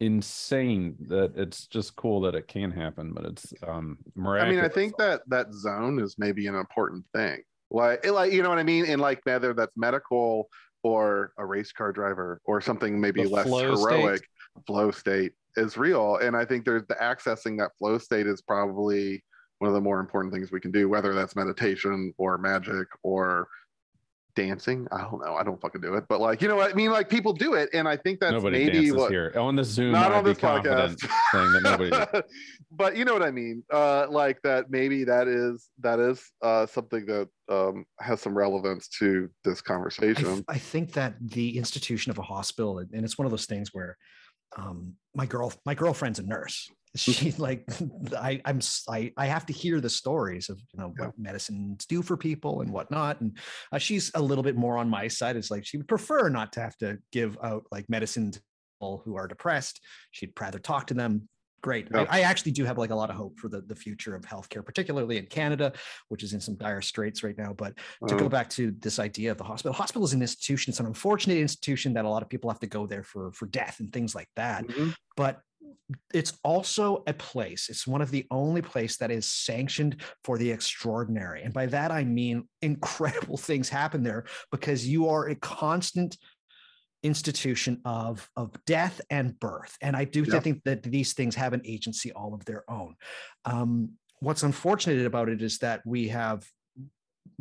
[0.00, 3.98] insane that it's just cool that it can happen, but it's um
[4.42, 7.42] I mean, I think that that zone is maybe an important thing.
[7.70, 8.86] Like, like you know what I mean?
[8.86, 10.48] In like whether that's medical
[10.82, 13.96] or a race car driver or something maybe The less flow state.
[13.96, 14.22] heroic,
[14.66, 16.16] flow state is real.
[16.16, 19.22] And I think there's the accessing that flow state is probably
[19.58, 23.46] one of the more important things we can do, whether that's meditation or magic or
[24.34, 24.86] dancing.
[24.92, 25.34] I don't know.
[25.34, 26.90] I don't fucking do it, but like you know what I mean.
[26.90, 29.64] Like people do it, and I think that's nobody maybe dances what here on the
[29.64, 29.92] Zoom.
[29.92, 31.90] not I'd on be this confident podcast saying that nobody.
[32.12, 32.22] does.
[32.70, 36.66] but you know what i mean uh like that maybe that is that is uh
[36.66, 41.58] something that um has some relevance to this I, conversation th- I think that the
[41.58, 43.96] institution of a hospital, and and it's one of those things where
[44.56, 46.70] um, my girl, my girlfriend's a nurse.
[46.96, 47.64] She like,
[48.16, 51.06] I, I'm, I, I have to hear the stories of you know Yeah.
[51.06, 53.36] what medicines do for people and whatnot, and
[53.72, 55.36] uh, she's a little bit more on my side.
[55.36, 59.02] It's like she would prefer not to have to give out like medicine to people
[59.04, 59.80] who are depressed.
[60.10, 61.28] She'd rather talk to them.
[61.62, 61.88] Great.
[61.94, 62.06] Yeah.
[62.08, 64.22] I, I actually do have like a lot of hope for the, the future of
[64.22, 65.74] healthcare, particularly in Canada,
[66.08, 67.52] which is in some dire straits right now.
[67.52, 67.74] But
[68.08, 70.80] to go Uh, back to this idea of the hospital hospital is an institution it's
[70.80, 73.76] an unfortunate institution that a lot of people have to go there for for death
[73.80, 74.94] and things like that mhm.
[75.16, 75.40] but
[76.14, 80.50] it's also a place it's one of the only place that is sanctioned for the
[80.50, 81.42] extraordinary.
[81.42, 86.16] And by that i mean incredible things happen there because you are a constant
[87.02, 89.76] institution of of death and birth.
[89.80, 90.40] And i do Yeah.
[90.40, 92.94] think that these things have an agency all of their own.
[93.44, 96.44] Um, what's unfortunate about it is that we have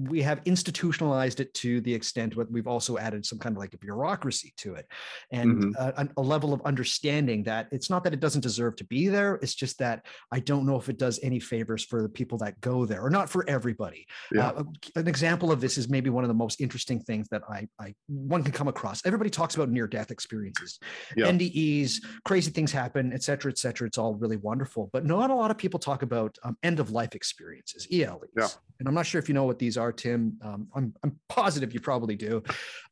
[0.08, 3.74] we have institutionalized it to the extent that we've also added some kind of like
[3.74, 4.88] a bureaucracy to it
[5.32, 5.76] and Mhm.
[5.76, 9.36] a, a level of understanding that it's not that it doesn't deserve to be there
[9.41, 12.60] it's just that i don't know if it does any favors for the people that
[12.62, 14.50] go there or not for everybody Yeah.
[14.50, 14.64] uh,
[14.95, 17.93] an example of this is maybe one of the most interesting things that I, I
[18.08, 19.06] one can come across.
[19.06, 20.80] Everybody talks about near death experiences,
[21.16, 21.28] Yeah.
[21.28, 23.88] NDEs, crazy things happen, et cetera, et cetera.
[23.88, 26.91] It's all really wonderful, but not a lot of people talk about um, end of
[26.91, 28.30] life experiences, ELEs.
[28.38, 28.47] Yeah.
[28.80, 30.37] And I'm not sure if you know what these are, Tim.
[30.43, 32.43] Um, I'm, I'm positive you probably do.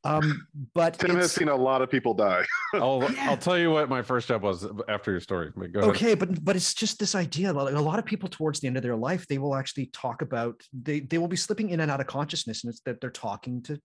[0.03, 2.45] Um, but Tim has it's- seen a lot of people die.
[2.73, 3.29] I'll Yeah.
[3.29, 5.51] I'll tell you what my first job was after your story.
[5.55, 5.89] But go ahead.
[5.95, 8.77] okay but but it's just this idea like a lot of people towards the end
[8.77, 11.89] of their life they will actually talk about they they will be slipping in and
[11.91, 13.79] out of consciousness and it's that they're talking to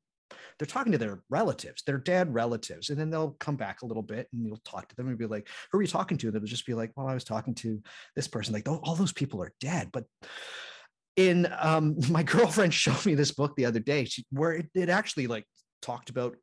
[0.58, 4.02] they're talking to their relatives their dead relatives and then they'll come back a little
[4.02, 6.34] bit and you'll talk to them and be like who are you talking to and
[6.36, 7.80] they'll just be like well i was talking to
[8.16, 10.04] this person like "Oh, all those people are dead but
[11.16, 14.88] in um my girlfriend showed me this book the other day she, where it, it
[14.88, 15.44] actually like
[15.82, 16.36] talked about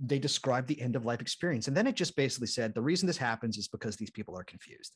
[0.00, 3.06] they described the end of life experience and then it just basically said the reason
[3.06, 4.92] this happens is because these people are confused.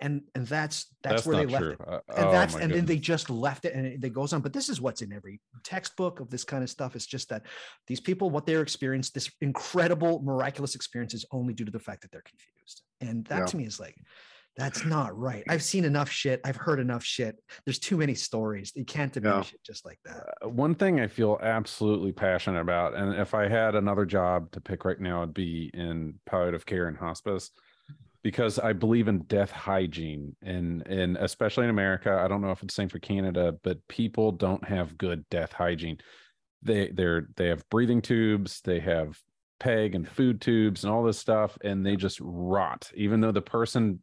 [0.00, 1.72] And and that's that's, That's, where they left true.
[1.72, 1.80] it.
[1.80, 4.42] Uh, and oh that's and then they just left it and it, it goes on.
[4.42, 7.46] But this is what's in every textbook of this kind of stuff it's just that
[7.86, 12.02] these people what they're experienced this incredible miraculous experience is only due to the fact
[12.02, 12.82] that they're confused.
[13.00, 13.44] And that Yeah.
[13.46, 13.96] to me is like
[14.56, 15.44] that's not right.
[15.48, 16.40] I've seen enough shit.
[16.44, 17.36] I've heard enough shit.
[17.64, 18.72] There's too many stories.
[18.74, 20.24] You can't diminish it just like that.
[20.42, 24.60] Uh, one thing I feel absolutely passionate about, and if I had another job to
[24.60, 27.50] pick right now, it'd be in palliative care and hospice,
[28.22, 32.62] because I believe in death hygiene, and and especially in America, I don't know if
[32.62, 35.98] it's the same for Canada, but people don't have good death hygiene.
[36.62, 39.20] They they're they have breathing tubes, they have
[39.60, 43.42] peg and food tubes and all this stuff, and they just rot, even though the
[43.42, 44.00] person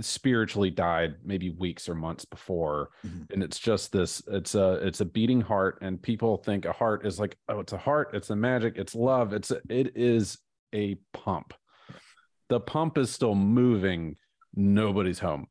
[0.00, 3.32] spiritually died maybe weeks or months before Mhm.
[3.32, 7.06] and it's just this it's a it's a beating heart and people think a heart
[7.06, 10.38] is like oh it's a heart it's a magic it's love it's a, it is
[10.74, 11.54] a pump.
[12.48, 14.16] The pump is still moving
[14.54, 15.46] nobody's home.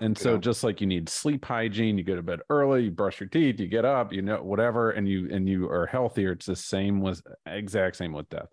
[0.00, 3.20] And so just like you need sleep hygiene you go to bed early you brush
[3.20, 6.46] your teeth you get up you know whatever and you and you are healthier it's
[6.46, 8.48] the same with exact same with death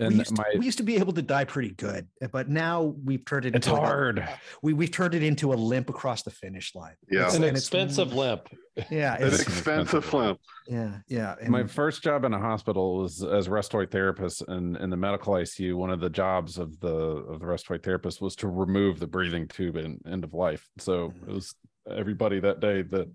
[0.00, 2.94] we and used, to, we used to be able to die pretty good but now
[3.04, 4.28] we've turned it it's into like a- hard
[4.62, 7.20] we, we've turned it into a limp across the finish line Yeah.
[7.20, 8.48] It's- An and it's- expensive limp.
[8.90, 10.40] yeah it's, It's an expensive expensive limp.
[10.66, 14.90] yeah yeah my first job in a hospital was as a respiratory therapist and in
[14.90, 15.74] the medical ICU.
[15.76, 19.46] One of the jobs of the of the respiratory therapist was to remove the breathing
[19.46, 20.68] tube in end of life.
[20.78, 21.28] So Mhm.
[21.28, 21.54] it was
[21.88, 23.08] everybody that day that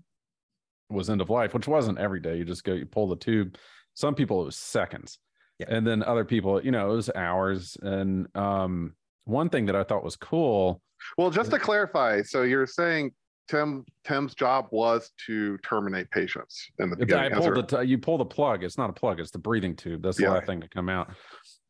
[0.88, 2.36] was end of life, which wasn't every day.
[2.38, 3.56] You just go, you pull the tube.
[3.94, 5.18] Some people it was seconds,
[5.60, 5.76] Yeah.
[5.76, 7.76] and then other people, you know, it was hours.
[7.82, 8.94] And um,
[9.24, 10.80] one thing that I thought was cool.
[11.18, 13.12] Well, just to clarify, so you're saying
[13.48, 17.32] Tim Tim's job was to terminate patients in the beginning.
[17.32, 18.62] pulled the t- you pull the plug.
[18.64, 19.18] It's not a plug.
[19.18, 20.02] It's the breathing tube.
[20.02, 20.30] That's the Yeah.
[20.32, 21.10] last thing to come out.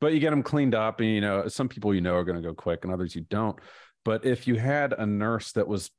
[0.01, 2.37] But you get them cleaned up, and you know some people you know are going
[2.37, 3.59] to go quick, and others you don't.
[4.05, 5.91] But if you had a nurse that was,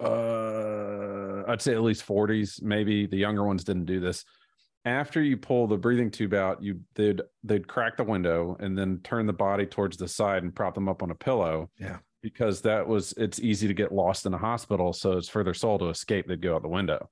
[0.00, 4.24] uh, I'd say at least forties, maybe the younger ones didn't do this.
[4.86, 9.00] After you pull the breathing tube out, you they'd they'd crack the window and then
[9.02, 11.70] turn the body towards the side and prop them up on a pillow.
[11.78, 11.98] Yeah.
[12.22, 15.54] Because that was it's easy to get lost in a hospital, so it's for their
[15.54, 16.26] soul to escape.
[16.26, 17.08] They'd go out the window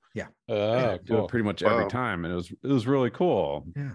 [0.49, 1.25] Oh, do cool.
[1.25, 1.71] it pretty much Wow.
[1.77, 3.91] every time and it was it was really cool yeah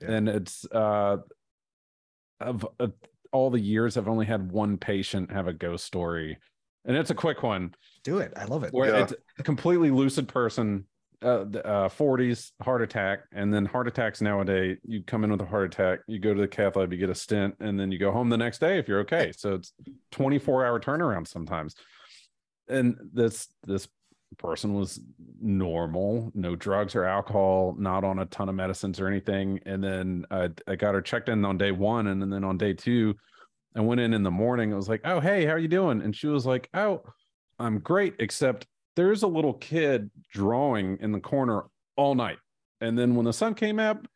[0.00, 0.10] Yeah.
[0.12, 1.18] and it's uh
[2.40, 2.92] of, of
[3.32, 6.36] all the years i've only had one patient have a ghost story
[6.84, 9.02] and it's a quick one do it i love it where Yeah.
[9.04, 10.86] it's a completely lucid person
[11.22, 15.40] uh, the, uh 40s heart attack and then heart attacks nowadays you come in with
[15.40, 17.92] a heart attack you go to the cath lab you get a stent and then
[17.92, 19.32] you go home the next day if you're okay.
[19.36, 19.72] So it's
[20.12, 21.74] 24 hour turnaround sometimes.
[22.68, 23.88] And this this
[24.38, 24.98] person was
[25.42, 29.60] normal no drugs or alcohol not on a ton of medicines or anything.
[29.66, 32.72] And then I, I got her checked in on day one and then on day
[32.72, 33.14] two
[33.74, 36.00] i went in in the morning i was like oh hey how are you doing?
[36.02, 37.02] And she was like oh
[37.58, 38.66] i'm great except
[38.96, 41.64] there's a little kid drawing in the corner
[41.96, 42.38] all night
[42.80, 44.06] and then when the sun came up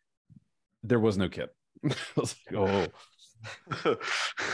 [0.83, 1.49] there was no kid
[1.85, 2.87] I was like, oh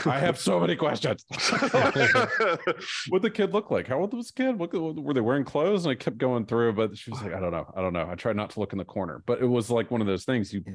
[0.05, 1.23] i have so many questions
[3.09, 3.87] what the kid look like?
[3.87, 4.59] How old was the kid?
[4.59, 5.85] What, were they wearing clothes?
[5.85, 7.65] And I kept going through, but she was like, I don't know.
[7.75, 8.07] I don't know.
[8.07, 10.25] I tried not to look in the corner, but it was like one of those
[10.25, 10.73] things you yeah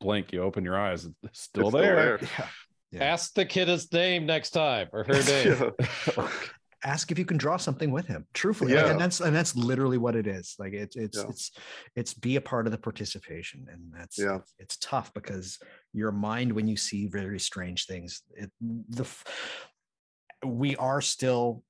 [0.00, 2.18] blink, you open your eyes, it's still It's still there.
[2.18, 2.20] there.
[2.38, 2.48] yeah
[2.92, 3.04] Yeah.
[3.04, 5.72] Ask the kid his name next time or her name.
[6.84, 6.90] Yeah.
[6.92, 8.90] ask if you can draw something with him truthfully like, Yeah.
[8.92, 11.24] and that's and that's literally what it is like it's it's Yeah.
[11.28, 11.50] it's
[11.94, 14.36] it's be a part of the participation and that's Yeah.
[14.36, 15.58] it's, it's tough because
[15.92, 19.06] your mind when you see very strange things it the
[20.44, 21.62] we are still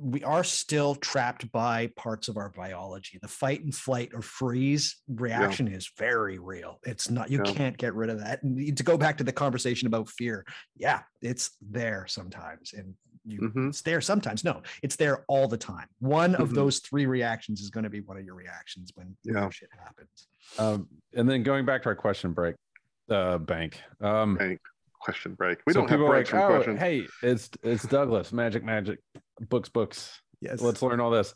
[0.00, 4.98] we are still trapped by parts of our biology the fight and flight or freeze
[5.08, 7.52] reaction is very real it's not you Yeah.
[7.52, 10.44] can't get rid of that and to go back to the conversation about fear
[10.76, 12.94] yeah it's there sometimes and
[13.28, 13.68] you Mhm.
[13.68, 16.54] it's there sometimes no it's there all the time one of Mhm.
[16.54, 19.50] those three reactions is going to be one of your reactions when, when Yeah.
[19.50, 22.56] shit happens Um, and then going back to our question break,
[23.10, 23.82] uh, bank.
[24.00, 24.60] Um, Bank.
[25.00, 25.58] Question break.
[25.66, 26.78] We so don't have people breaks like, from oh, questions.
[26.80, 28.98] hey, it's it's Douglas, magic, magic,
[29.48, 30.20] books, books.
[30.40, 31.34] yes Let's learn all this.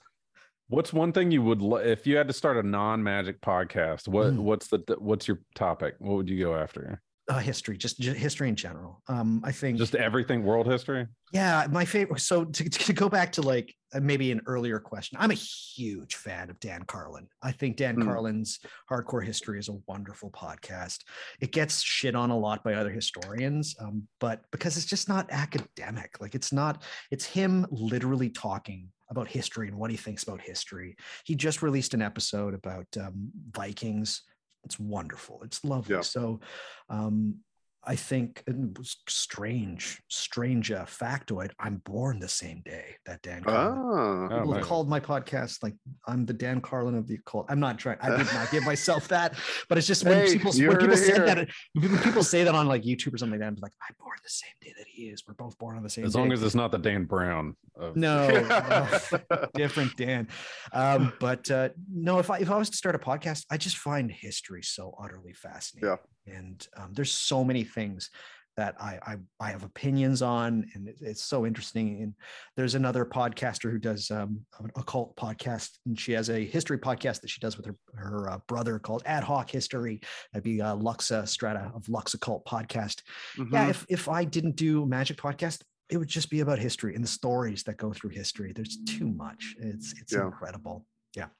[0.68, 4.08] What's one thing you would lo- if you had to start a non-magic podcast?
[4.08, 4.38] What Mm.
[4.38, 5.94] what's the what's your topic?
[5.98, 7.02] What would you go after?
[7.32, 11.06] Uh, history just, just history in general um i think Just everything world history?
[11.32, 12.20] Yeah, my favorite.
[12.20, 16.16] So to, to go back to like uh, maybe an earlier question, I'm a huge
[16.16, 17.26] fan of Dan Carlin.
[17.42, 18.02] I think Dan Hmm.
[18.02, 18.60] Carlin's
[18.90, 20.98] Hardcore History is a wonderful podcast.
[21.40, 25.26] It gets shit on a lot by other historians, um, but because it's just not
[25.30, 26.20] academic.
[26.20, 26.82] Like it's not.
[27.10, 30.96] It's him literally talking about history and what he thinks about history.
[31.24, 34.22] He just released an episode about um, Vikings.
[34.64, 35.40] It's wonderful.
[35.44, 35.96] It's lovely.
[35.96, 36.02] Yeah.
[36.02, 36.40] So,
[36.88, 37.38] um,
[37.84, 40.00] I think it was strange,
[40.32, 41.50] strange uh, factoid.
[41.60, 43.78] I'm born the same day that Dan Carlin.
[43.78, 44.34] Ah.
[44.34, 45.74] Oh, People have called my podcast like
[46.06, 47.46] I'm the Dan Carlin of the occult.
[47.50, 47.98] I'm not trying.
[48.00, 49.34] I did not give myself that,
[49.68, 52.54] but it's just when Hey, people you when people say that when people say that
[52.54, 54.86] on like YouTube or something like that, I'm like I'm born the same day that
[54.86, 55.22] he is.
[55.28, 56.06] We're both born on the same day.
[56.06, 56.20] As day.
[56.20, 57.54] long as it's not the Dan Brown.
[57.76, 58.28] Of, no,
[59.30, 60.28] no, different Dan.
[60.72, 63.76] Um, but uh, no, if I if I was to start a podcast, I just
[63.76, 65.90] find history so utterly fascinating.
[65.90, 65.96] Yeah.
[66.34, 68.08] And um, there's so many things
[68.56, 72.02] that I, I I have opinions on, and it- it's so interesting.
[72.02, 72.14] And
[72.56, 77.20] there's another podcaster who does um, an occult podcast, and she has a history podcast
[77.22, 80.00] that she does with her her uh, brother called Ad Hoc History.
[80.32, 83.02] That'd be uh, Luxa Strata of Lux Occult Podcast
[83.50, 83.70] yeah Mhm.
[83.70, 87.08] if if i didn't do magic podcast it would just be about history and the
[87.08, 90.86] stories that go through history there's too much it's it's incredible.
[91.16, 91.24] Yeah.
[91.24, 91.36] incredible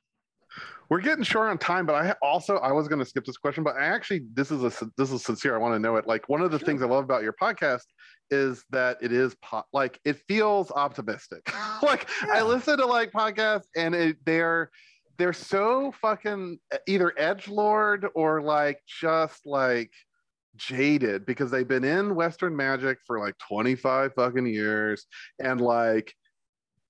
[0.89, 3.65] We're getting short on time, but I also I was going to skip this question,
[3.65, 5.55] but I actually this is a this is sincere.
[5.55, 6.07] I want to know it.
[6.07, 6.67] Like one of the Sure.
[6.67, 7.85] things I love about your podcast
[8.31, 11.51] is that it is po- like it feels optimistic.
[11.83, 14.71] like I listen to like podcasts and it, they're
[15.19, 19.91] they're so fucking either edge lord or like just like
[20.57, 25.07] jaded because they've been in Western magic for like 25 fucking years
[25.39, 26.13] and like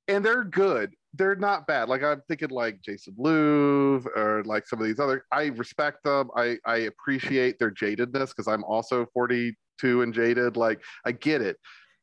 [0.08, 0.94] and they're good.
[1.14, 1.88] They're not bad.
[1.88, 6.30] Like I'm thinking like Jason Louv or like some of these other I respect them.
[6.36, 10.56] I I appreciate their jadedness because I'm also 42 and jaded.
[10.56, 11.58] Like I get it.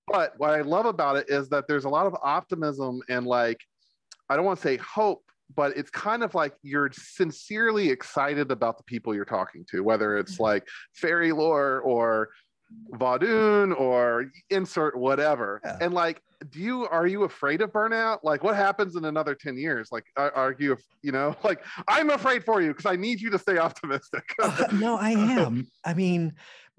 [0.07, 3.59] But what I love about it is that there's a lot of optimism and like
[4.29, 5.23] I don't want to say hope,
[5.55, 10.17] but it's kind of like you're sincerely excited about the people you're talking to, whether
[10.17, 10.43] it's mm-hmm.
[10.43, 12.29] like fairy lore or
[12.93, 15.61] Vodun or insert whatever.
[15.63, 15.77] Yeah.
[15.81, 18.19] And like, do you are you afraid of burnout?
[18.23, 19.89] Like, what happens in another 10 years?
[19.91, 23.29] Like, are, are you, you know, like I'm afraid for you because I need you
[23.31, 24.23] to stay optimistic.
[24.41, 26.33] Uh, no i am i mean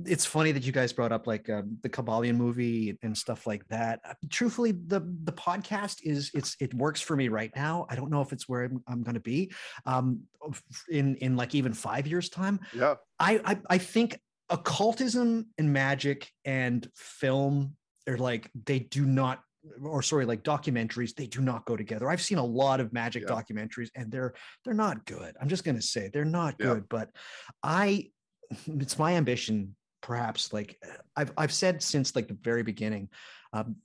[0.07, 3.67] it's funny that you guys brought up like um, the Kybalion movie and stuff like
[3.69, 7.95] that Uh, truthfully the the podcast is it's it works for me right now i
[7.95, 9.53] don't know if it's where i'm, I'm going to be
[9.85, 10.21] um
[10.89, 12.95] in in like even five years time yeah.
[13.19, 17.77] I, I I think occultism and magic and film
[18.09, 19.43] are like they do not
[19.83, 23.25] or sorry like documentaries they do not go together i've seen a lot of magic
[23.25, 23.35] Yeah.
[23.35, 24.35] documentaries and they're
[24.65, 26.67] they're not good i'm just going to say they're not Yeah.
[26.67, 27.11] good but
[27.63, 28.09] i
[28.67, 30.79] it's my ambition perhaps like
[31.17, 33.09] i've i've said since like the very beginning
[33.53, 33.77] um,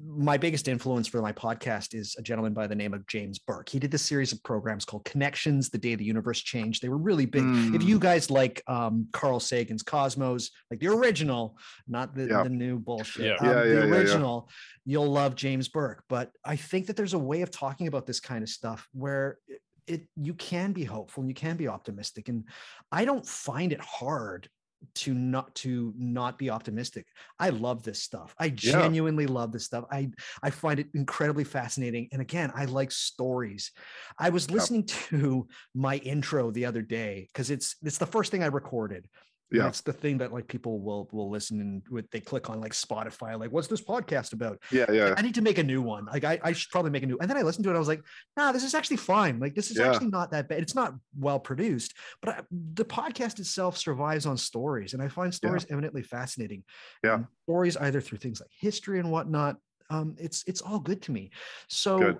[0.00, 3.68] my biggest influence for my podcast is a gentleman by the name of James Burke.
[3.68, 6.82] He did this series of programs called Connections, The Day the Universe Changed.
[6.82, 7.42] They were really big.
[7.44, 7.84] If Mm.
[7.86, 11.56] you guys like um, Carl Sagan's Cosmos, like the original,
[11.86, 12.42] not the, Yeah.
[12.42, 13.34] the new bullshit, Yeah.
[13.36, 13.90] um, Yeah, yeah, the yeah, yeah.
[13.92, 14.50] original,
[14.84, 16.02] you'll love James Burke.
[16.08, 19.38] But I think that there's a way of talking about this kind of stuff where
[19.46, 22.28] it, it you can be hopeful and you can be optimistic.
[22.28, 22.44] And
[22.90, 24.48] I don't find it hard
[24.94, 27.06] to not to not be optimistic.
[27.38, 28.34] I love this stuff.
[28.38, 29.84] I genuinely love this stuff.
[29.90, 30.10] I
[30.42, 32.08] I find it incredibly fascinating.
[32.12, 33.72] And again, I like stories.
[34.18, 38.42] I was listening to my intro the other day because it's it's the first thing
[38.42, 39.08] I recorded.
[39.50, 39.68] And Yeah.
[39.68, 42.72] It's the thing that like people will will listen and with they click on like
[42.72, 44.58] Spotify, like, what's this podcast about?
[44.72, 46.06] Yeah, yeah, I need to make a new one.
[46.06, 47.18] Like I, I should probably make a new.
[47.18, 47.76] And then I listened to it.
[47.76, 48.02] I was like,
[48.36, 49.38] nah, this is actually fine.
[49.38, 49.90] Like this is Yeah.
[49.90, 50.60] actually not that bad.
[50.60, 55.32] It's not well produced, but I, the podcast itself survives on stories, and I find
[55.32, 56.64] stories eminently fascinating.
[57.04, 57.14] Yeah.
[57.14, 59.56] Um, stories either through things like history and whatnot.
[59.90, 61.30] Um, it's it's all good to me.
[61.68, 62.18] So Good.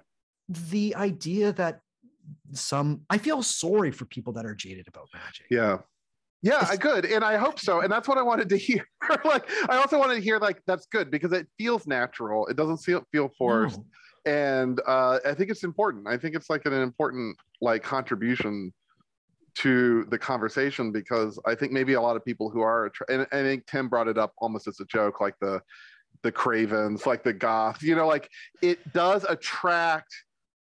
[0.48, 1.80] the idea that
[2.52, 5.46] some I feel sorry for people that are jaded about magic.
[5.50, 5.78] yeah.
[6.44, 8.86] Yeah, I good, and I hope so, and that's what I wanted to hear.
[9.24, 12.46] like, I also wanted to hear like that's good because it feels natural.
[12.48, 13.80] It doesn't feel feel forced.
[14.26, 14.30] No.
[14.30, 16.06] and uh, I think it's important.
[16.06, 18.74] I think it's like an important like contribution
[19.54, 23.42] to the conversation because I think maybe a lot of people who are and I
[23.42, 25.62] think Tim brought it up almost as a joke, like the
[26.22, 27.82] the Cravens, like the goth.
[27.82, 28.28] You know, like
[28.60, 30.14] it does attract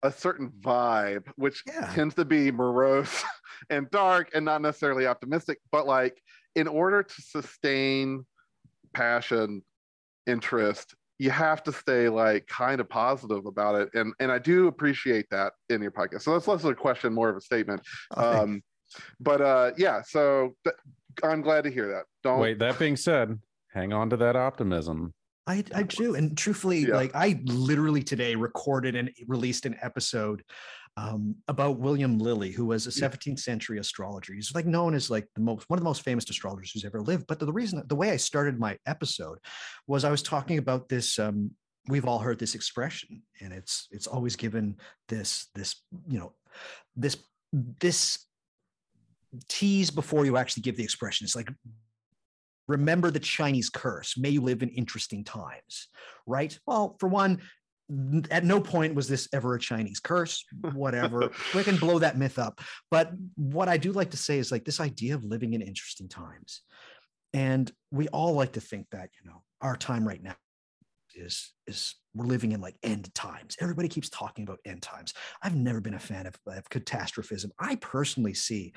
[0.04, 1.92] a certain vibe, which Yeah.
[1.94, 3.24] tends to be morose
[3.70, 5.60] and dark and not necessarily optimistic.
[5.72, 6.22] But like
[6.56, 8.26] in order to sustain
[8.94, 9.64] passion,
[10.28, 13.90] interest, you have to stay like kind of positive about it.
[13.94, 16.22] And and I do appreciate that in your podcast.
[16.22, 17.82] So that's less of a question, more of a statement.
[18.16, 18.44] Oh.
[18.44, 18.62] Um,
[19.20, 20.76] but uh, yeah, so th-
[21.24, 22.04] I'm glad to hear that.
[22.24, 23.40] Don't Wait, that being said,
[23.74, 25.14] hang on to that optimism.
[25.46, 26.16] I, I do.
[26.16, 26.96] And truthfully, Yeah.
[26.96, 30.44] like I literally today recorded and released an episode
[30.96, 34.34] um, about William Lilly, who was a 17th century astrologer.
[34.34, 37.02] He's like known as like the most one of the most famous astrologers who's ever
[37.02, 37.26] lived.
[37.28, 39.40] But the, reason the way I started my episode
[39.88, 41.18] was I was talking about this.
[41.20, 41.52] Um,
[41.90, 44.78] we've all heard this expression, and it's it's always given
[45.10, 46.34] this this you know
[46.96, 47.18] this
[47.52, 48.26] this
[49.50, 51.26] tease before you actually give the expression.
[51.26, 51.50] It's like
[52.68, 54.18] remember the Chinese curse.
[54.18, 55.88] May you live in interesting times,
[56.26, 56.58] right?
[56.66, 57.42] Well, for one,
[58.32, 61.32] at no point was this ever a Chinese curse, whatever.
[61.56, 62.62] we can blow that myth up.
[62.90, 66.08] But what I do like to say is like this idea of living in interesting
[66.08, 66.62] times.
[67.34, 70.36] And we all like to think that, you know, our time right now
[71.16, 73.56] is is we're living in like end times.
[73.60, 75.14] Everybody keeps talking about end times.
[75.42, 77.52] I've never been a fan of, of catastrophism.
[77.60, 78.74] I personally see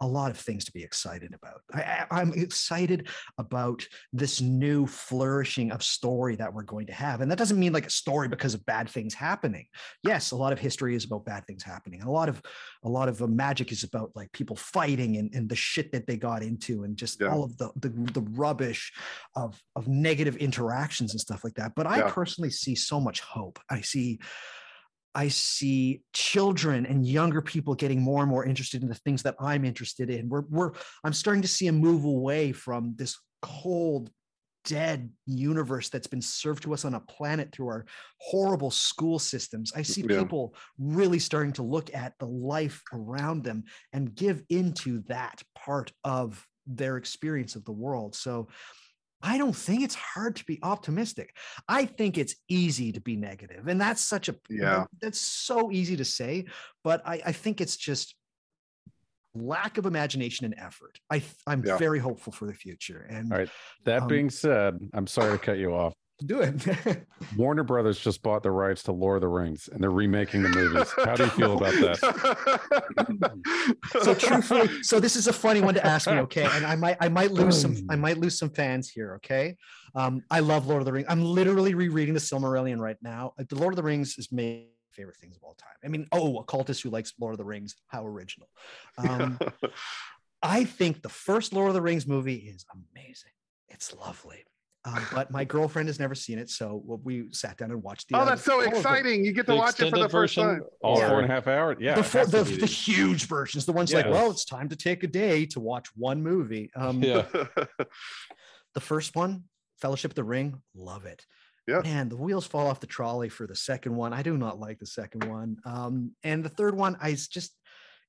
[0.00, 1.62] a lot of things to be excited about.
[1.72, 3.08] I, I'm excited
[3.38, 7.20] about this new flourishing of story that we're going to have.
[7.22, 9.66] And that doesn't mean like a story because of bad things happening.
[10.02, 12.00] Yes, a lot of history is about bad things happening.
[12.00, 12.42] And a lot of
[12.84, 16.06] a lot of uh, magic is about like people fighting and, and the shit that
[16.06, 17.28] they got into and just Yeah.
[17.28, 18.92] all of the, the the rubbish
[19.34, 21.72] of of negative interactions and stuff like that.
[21.74, 22.10] But I Yeah.
[22.10, 23.58] personally see so much hope.
[23.70, 24.18] I see
[25.16, 29.34] I see children and younger people getting more and more interested in the things that
[29.40, 30.28] I'm interested in.
[30.28, 30.72] We're, we're
[31.04, 34.10] I'm starting to see a move away from this cold,
[34.66, 37.86] dead universe that's been served to us on a planet through our
[38.20, 39.72] horrible school systems.
[39.74, 40.18] I see Yeah.
[40.18, 43.64] people really starting to look at the life around them
[43.94, 48.14] and give into that part of their experience of the world.
[48.14, 48.48] So
[49.26, 51.36] I don't think it's hard to be optimistic.
[51.68, 54.84] I think it's easy to be negative, and that's such a Yeah.
[55.00, 56.46] That's so easy to say,
[56.84, 58.14] but I, I think it's just
[59.34, 61.00] lack of imagination and effort.
[61.10, 61.76] I I'm Yeah.
[61.76, 63.50] very hopeful for the future, and All right.
[63.84, 65.92] That Um, being said, I'm sorry to cut you off.
[66.24, 67.06] Do it.
[67.36, 70.48] Warner Brothers just bought the rights to Lord of the Rings and they're remaking the
[70.48, 70.90] movies.
[70.96, 71.98] How do you feel about that?
[74.02, 76.48] so truthfully, so this is a funny one to ask me, okay?
[76.52, 79.56] And I might I might lose some I might lose some fans here, okay?
[79.94, 81.06] Um, I love Lord of the Rings.
[81.08, 83.32] I'm literally rereading the Silmarillion right now.
[83.38, 85.76] Uh, The Lord of the Rings is my favorite things of all time.
[85.84, 88.48] I mean, oh, a cultist who likes Lord of the Rings, how original.
[88.98, 89.38] Um,
[90.42, 93.32] I think the first Lord of the Rings movie is amazing.
[93.68, 94.44] It's lovely.
[94.86, 98.16] Um, but my girlfriend has never seen it, so we sat down and watched the.
[98.18, 98.76] oh, that's so all of them.
[98.76, 99.24] exciting!
[99.24, 100.60] You get to The watch it for the first version?
[100.60, 100.62] time.
[100.80, 101.08] All Yeah.
[101.08, 101.78] four and a half hours.
[101.80, 101.94] Yeah.
[101.94, 104.68] the, it full, has to the, the huge versions, the ones like, well, it's time
[104.68, 106.70] to take a day to watch one movie.
[106.76, 107.24] Um, Yeah.
[108.74, 109.44] The first one,
[109.80, 111.24] Fellowship of the Ring, love it.
[111.66, 111.80] Yeah.
[111.80, 114.12] Man, the wheels fall off the trolley for the second one.
[114.12, 115.56] I do not like the second one.
[115.64, 117.52] Um, and the third one, I just,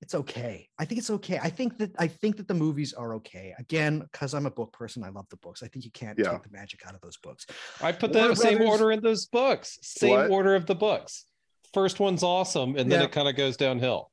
[0.02, 0.68] it's okay.
[0.78, 1.40] I think it's okay.
[1.42, 3.54] I think that I think that the movies are okay.
[3.58, 5.64] Again, because I'm a book person, I love the books.
[5.64, 6.32] I think you can't Yeah.
[6.32, 7.46] take the magic out of those books.
[7.82, 9.80] I put Warner the same Brothers- order in those books.
[9.82, 10.30] Same What?
[10.30, 11.26] order of the books.
[11.74, 13.06] First one's awesome, and then Yeah.
[13.08, 14.12] it kind of goes downhill.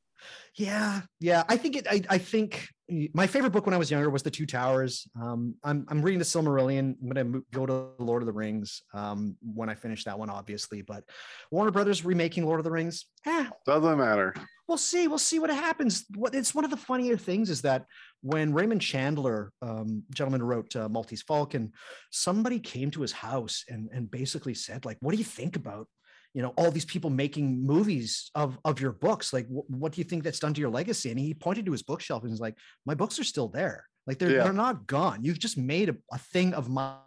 [0.57, 1.45] Yeah, yeah.
[1.49, 1.87] I think it.
[1.89, 2.69] I, I think
[3.15, 5.09] my favorite book when I was younger was The Two Towers.
[5.21, 6.97] Um, I'm I'm reading the Silmarillion.
[7.01, 10.83] I'm gonna go to Lord of the Rings um, when I finish that one, obviously.
[10.83, 11.05] But
[11.51, 13.07] Warner Brothers remaking Lord of the Rings.
[13.27, 14.35] Eh, Doesn't matter.
[14.69, 15.09] we'll see.
[15.09, 16.05] We'll see what happens.
[16.15, 17.87] What it's one of the funnier things is that
[18.21, 21.73] when Raymond Chandler, um, gentleman wrote uh, Maltese Falcon,
[22.11, 25.89] somebody came to his house and and basically said like, "What do you think about?"
[26.35, 29.33] You know, all these people making movies of of your books.
[29.33, 31.11] Like, wh- what do you think that's done to your legacy?
[31.11, 33.87] And he pointed to his bookshelf and was like, "My books are still there.
[34.07, 34.43] Like they're Yeah.
[34.45, 35.23] they're not gone.
[35.25, 36.99] You've just made a, a thing of mine.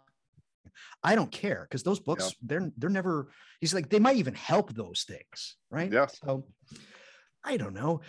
[1.04, 3.30] I don't care because those books they're they're never.
[3.60, 5.92] He's like they might even help those things, right?
[5.92, 6.06] Yeah.
[6.06, 6.46] So
[7.44, 8.00] I don't know.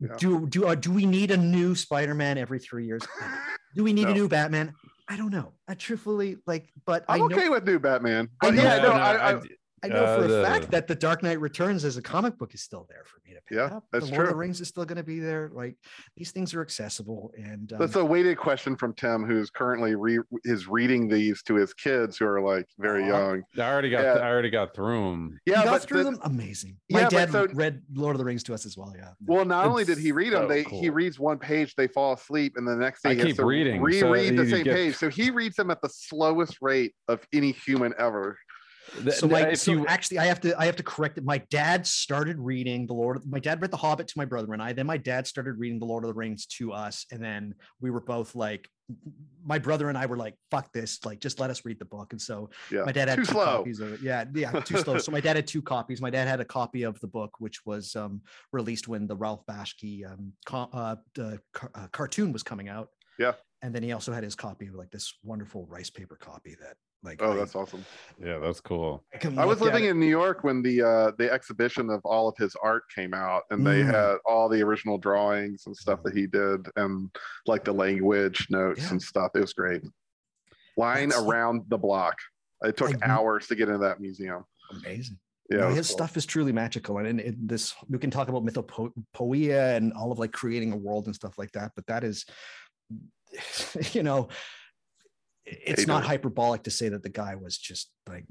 [0.00, 0.14] Yeah.
[0.18, 3.02] Do do uh, do we need a new Spider-Man every three years?
[3.74, 4.10] Do we need No.
[4.12, 4.72] a new Batman?
[5.08, 5.52] I don't know.
[5.68, 8.28] I truthfully like, but I I'm know okay with new Batman.
[8.42, 9.40] I But know- yeah, no, no, I, I, I
[9.86, 12.52] know for Uh, a the- fact that the Dark Knight Returns as a comic book
[12.54, 13.84] is still there for me to pick Yeah, up.
[13.92, 14.36] that's the Lord of the.
[14.38, 15.50] Rings is still going to be there.
[15.52, 15.76] Like
[16.16, 20.18] these things are accessible, and um, that's a weighted question from Tim, who's currently re-
[20.44, 23.06] is reading these to his kids who are like very Aw.
[23.06, 23.42] young.
[23.58, 24.14] I already got Yeah.
[24.14, 25.38] I already got through them.
[25.46, 26.20] you Yeah, got but through the- them.
[26.24, 26.76] Amazing.
[26.90, 28.92] My Yeah, dad so- read Lord of the Rings to us as well.
[28.96, 29.10] Yeah.
[29.26, 32.14] Well, not only did he read them, so they he reads one page, they fall
[32.14, 34.64] asleep, and the next day I he has keep to reading, so reread the same
[34.64, 34.96] get- page.
[34.96, 38.38] So he reads them at the slowest rate of any human ever.
[39.02, 41.24] Th- so my so you actually I have to I have to correct it.
[41.24, 43.20] My dad started reading the Lord.
[43.26, 44.72] My dad read The Hobbit to my brother and I.
[44.72, 47.90] Then my dad started reading the Lord of the Rings to us, and then we
[47.90, 48.68] were both like,
[49.44, 51.04] my brother and I were like, "Fuck this!
[51.04, 53.32] Like, just let us read the book." And so Yeah, my dad had too two
[53.32, 53.44] slow.
[53.58, 54.00] copies of it.
[54.00, 54.98] Yeah, yeah, too slow.
[54.98, 56.00] So my dad had two copies.
[56.00, 59.44] My dad had a copy of the book, which was um, released when the Ralph
[59.46, 62.88] Bakshi um, co- uh, the car- uh, cartoon was coming out.
[63.18, 63.32] Yeah.
[63.62, 66.76] And then he also had his copy of like this wonderful rice paper copy that
[67.02, 67.84] like Oh, I- that's awesome.
[68.22, 69.04] yeah, that's cool.
[69.14, 69.90] I, can I was living it.
[69.90, 73.42] in New York when the uh, the exhibition of all of his art came out,
[73.50, 73.86] and they Mm.
[73.92, 77.08] had all the original drawings and stuff that he did, and
[77.46, 78.90] like the language notes Yeah.
[78.90, 79.30] and stuff.
[79.34, 79.82] It was great.
[80.76, 82.16] Line That's- around the block.
[82.62, 84.44] It took I- hours to get into that museum.
[84.70, 85.18] amazing.
[85.50, 85.96] Yeah, No, his cool.
[85.96, 90.10] stuff is truly magical, and, and it- this we can talk about mythopoeia and all
[90.12, 91.72] of like creating a world and stuff like that.
[91.76, 92.26] But that is,
[93.92, 94.28] you know,
[95.50, 98.24] it's not hyperbolic to say that the guy was just like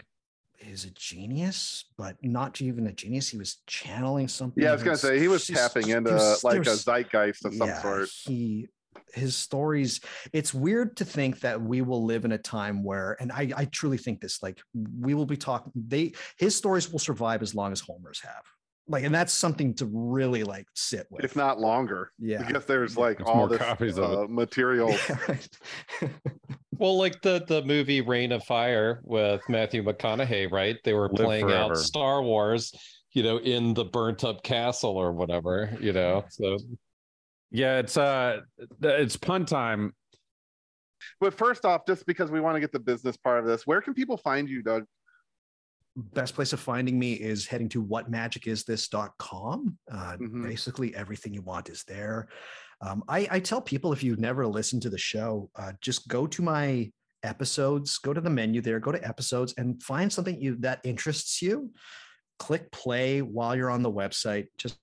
[0.59, 3.29] is a genius, but not even a genius.
[3.29, 4.63] He was channeling something.
[4.63, 7.53] Yeah, I was gonna say he was just- tapping into was- like a zeitgeist of
[7.55, 8.09] some yeah, sort.
[8.25, 8.67] He
[9.13, 10.01] his stories,
[10.33, 13.65] it's weird to think that we will live in a time where, and I, I
[13.65, 14.59] truly think this, like
[14.99, 18.43] we will be talking, they his stories will survive as long as Homer's have.
[18.87, 21.23] Like, and that's something to really like sit with.
[21.23, 22.11] if not longer.
[22.17, 22.41] yeah.
[22.43, 24.17] Because there's like There's all more this copies of it.
[24.17, 24.89] uh, material.
[25.09, 25.47] Yeah, right.
[26.79, 30.77] Well, like the the movie Reign of Fire with Matthew McConaughey, right?
[30.83, 31.71] They were Live playing forever.
[31.73, 32.73] out Star Wars,
[33.13, 36.25] you know, in the burnt up castle or whatever, you know.
[36.29, 36.57] So
[37.51, 38.41] Yeah, it's uh
[38.81, 39.93] it's pun time.
[41.19, 43.81] But first off, just because we want to get the business part of this, where
[43.81, 44.83] can people find you, Doug?
[45.95, 49.77] Best place of finding me is heading to whatmagicisthis.com.
[49.91, 50.43] Uh, Mhm.
[50.43, 52.27] Basically, everything you want is there.
[52.81, 56.27] Um, I, I tell people if you've never listened to the show, uh, just go
[56.27, 56.91] to my
[57.23, 61.41] episodes, go to the menu there, go to episodes, and find something you that interests
[61.41, 61.71] you.
[62.39, 64.47] Click play while you're on the website.
[64.59, 64.77] Just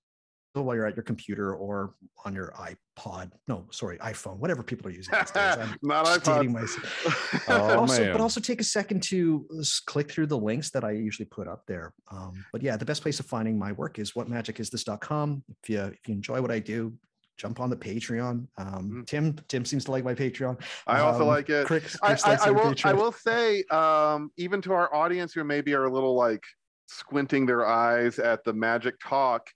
[0.55, 1.95] while you're at your computer or
[2.25, 3.31] on your iPod.
[3.49, 5.57] No, sorry, iPhone, whatever people are using these days.
[5.59, 6.49] I'm Not iPod.
[6.51, 8.12] myself Oh, also, man.
[8.12, 9.47] but also take a second to
[9.87, 11.93] click through the links that I usually put up there.
[12.11, 15.43] Um, but yeah, the best place of finding my work is whatmagicisthis.com.
[15.62, 16.93] If you if you enjoy what I do,
[17.36, 18.47] jump on the Patreon.
[18.59, 19.06] Um, Mhm.
[19.06, 20.61] Tim Tim seems to like my Patreon.
[20.86, 21.66] I also Um, like it.
[21.66, 22.74] Chris, I, Chris I, I our will.
[22.85, 26.43] I will say, um, even to our audience who maybe are a little like
[26.86, 29.48] squinting their eyes at the magic talk,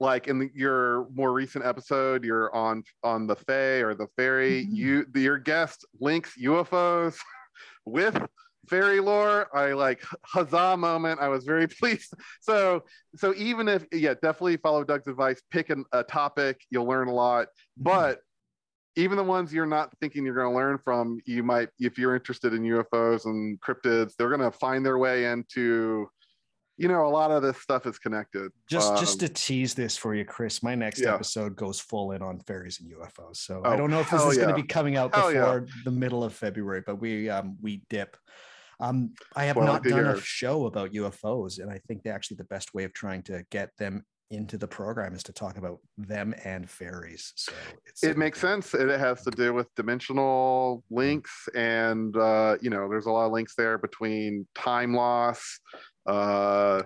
[0.00, 4.64] like in the, your more recent episode, you're on on the Fae or the fairy.
[4.66, 4.74] Mhm.
[4.74, 7.18] You, the, your guest links UFOs
[7.84, 8.20] with
[8.68, 9.48] fairy lore.
[9.56, 11.20] I like huzzah moment.
[11.20, 12.14] I was very pleased.
[12.40, 12.82] So,
[13.16, 15.42] so even if yeah, definitely follow Doug's advice.
[15.50, 16.60] Pick an, a topic.
[16.70, 17.46] You'll learn a lot.
[17.46, 17.84] Mm-hmm.
[17.84, 18.20] But
[18.96, 22.14] even the ones you're not thinking you're going to learn from, you might, if you're
[22.14, 26.08] interested in UFOs and cryptids, they're going to find their way into,
[26.76, 28.52] you know, a lot of this stuff is connected.
[28.70, 31.14] just just Um, to tease this for you, Chris, my next yeah.
[31.14, 33.38] episode goes full in on fairies and UFOs.
[33.38, 35.40] So Oh, I don't know if this is going to be coming out Hell yeah.
[35.40, 38.16] before the middle of February, but we um we dip.
[38.80, 42.36] Um, I have Well, not done a show about UFOs, and I think that actually
[42.36, 45.78] the best way of trying to get them into the program is to talk about
[45.98, 47.32] them and fairies.
[47.36, 47.52] So
[47.86, 48.74] it's it makes sense.
[48.74, 53.32] It has to do with dimensional links, and uh, you know, there's a lot of
[53.32, 55.60] links there between time loss.
[56.06, 56.82] Uh,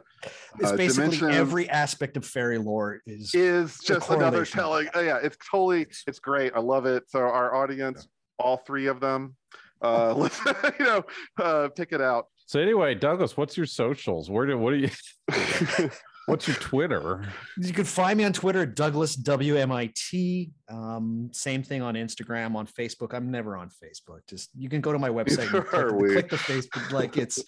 [0.61, 4.89] It's uh, basically dimension every aspect of fairy lore is is just another telling.
[4.95, 6.53] oh, yeah, it's totally, it's great.
[6.55, 7.05] I love it.
[7.09, 8.07] So our audience,
[8.39, 9.37] all three of them,
[9.83, 11.05] uh, listen, you know,
[11.39, 12.27] uh, pick it out.
[12.47, 14.31] So anyway, Douglas, what's your socials?
[14.31, 14.89] Where do what do you
[16.29, 17.25] What's your Twitter?
[17.57, 20.51] You can find me on Twitter, Douglas WMIT.
[20.69, 23.15] Um, same thing on Instagram, on Facebook.
[23.15, 24.21] I'm never on Facebook.
[24.29, 26.13] Just you can go to my website, and click, we.
[26.13, 26.93] click the Facebook.
[26.93, 27.43] Like it's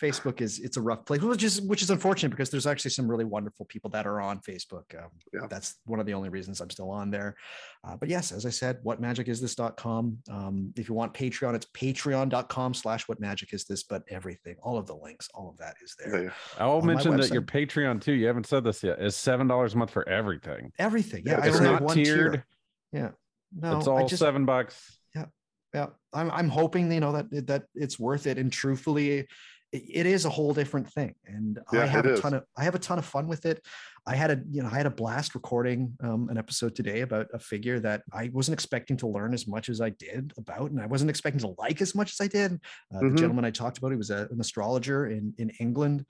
[0.00, 3.08] Facebook is it's a rough place, which is which is unfortunate because there's actually some
[3.08, 4.94] really wonderful people that are on Facebook.
[4.96, 5.46] Um, Yeah.
[5.48, 7.36] That's one of the only reasons I'm still on there.
[7.82, 10.18] Uh, but yes, as I said, whatmagicisthis.com.
[10.30, 15.28] Um, if you want Patreon, it's patreon.com slash whatmagicisthis, but everything, all of the links,
[15.34, 16.24] all of that is there.
[16.24, 16.30] Yeah.
[16.58, 17.68] I'll mention that your website.
[17.68, 18.12] Patreon too.
[18.26, 19.00] You haven't said this yet.
[19.00, 20.72] Is seven dollars a month for everything.
[20.80, 21.22] Everything.
[21.24, 21.38] Yeah.
[21.38, 22.04] Yeah, I It's not one tier.
[22.16, 22.44] tiered.
[22.92, 23.10] Yeah.
[23.56, 24.98] No, it's I all just, seven bucks.
[25.14, 25.26] yeah
[25.72, 25.86] yeah.
[26.12, 29.26] i'm i'm hoping you know that that it's worth it and truthfully it,
[29.72, 32.20] it is a whole different thing and Yeah, i have it a is.
[32.20, 33.64] ton of i have a ton of fun with it
[34.06, 37.28] i had a you know i had a blast recording um, an episode today about
[37.32, 40.80] a figure that i wasn't expecting to learn as much as i did about and
[40.80, 42.60] i wasn't expecting to like as much as i did
[42.92, 43.10] uh, Mhm.
[43.14, 46.04] the gentleman i talked about he was a, an astrologer in in england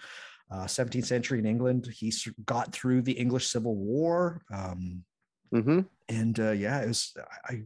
[0.51, 2.12] uh, 17th century in england he
[2.44, 5.05] got through the english civil war um,
[5.52, 7.12] hmm and uh, yeah, it was
[7.48, 7.62] I, I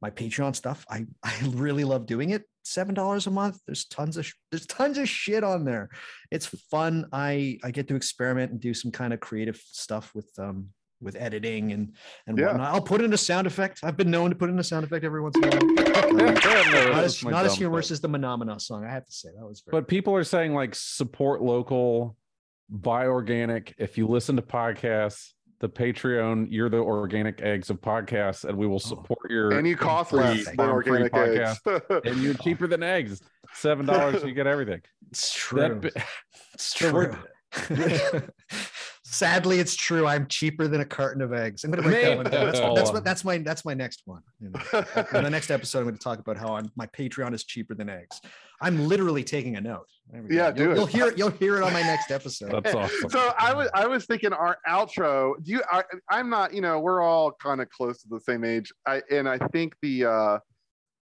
[0.00, 0.86] my Patreon stuff.
[0.88, 2.44] I I really love doing it.
[2.64, 3.58] Seven dollars a month.
[3.66, 5.90] There's tons of sh- there's tons of shit on there.
[6.30, 7.06] It's fun.
[7.12, 10.68] I I get to experiment and do some kind of creative stuff with um
[11.02, 11.94] with editing and
[12.26, 12.46] and Yeah.
[12.46, 12.72] whatnot.
[12.72, 13.80] I'll put in a sound effect.
[13.82, 16.08] I've been known to put in a sound effect every once in a while.
[16.08, 17.94] Um, not as, my not as humorous thing.
[17.94, 18.86] as the Menomina song.
[18.86, 22.16] I have to say that was very But people are saying like support local,
[22.72, 23.74] buy organic.
[23.78, 28.66] If you listen to podcasts, the Patreon, you're the organic eggs of podcasts, and we
[28.66, 28.78] will oh.
[28.78, 31.60] support your And you cost free less than organic eggs.
[32.04, 33.20] and you're cheaper than eggs.
[33.54, 34.80] Seven dollars, you get everything.
[35.10, 35.90] it's That true.
[35.94, 36.04] bi-
[36.54, 37.14] It's So we're-
[37.52, 38.22] true.
[39.12, 40.06] Sadly, it's true.
[40.06, 41.64] I'm cheaper than a carton of eggs.
[41.64, 42.46] I'm gonna write that one down.
[42.46, 42.74] That's, Maybe.
[42.74, 44.22] that's what that's my that's my next one.
[44.40, 44.84] you know.
[45.12, 47.74] In the next episode, I'm going to talk about how I'm, my Patreon is cheaper
[47.74, 48.22] than eggs.
[48.62, 49.86] I'm literally taking a note.
[50.10, 50.34] There go.
[50.34, 50.76] Yeah, you'll, do it.
[50.76, 51.18] You'll hear it.
[51.18, 52.52] You'll hear it on my next episode.
[52.52, 53.10] That's awesome.
[53.10, 55.34] So I was I was thinking our outro.
[55.42, 55.62] Do you?
[55.70, 56.54] I, I'm not.
[56.54, 58.72] You know, we're all kind of close to the same age.
[58.86, 60.38] I and I think the uh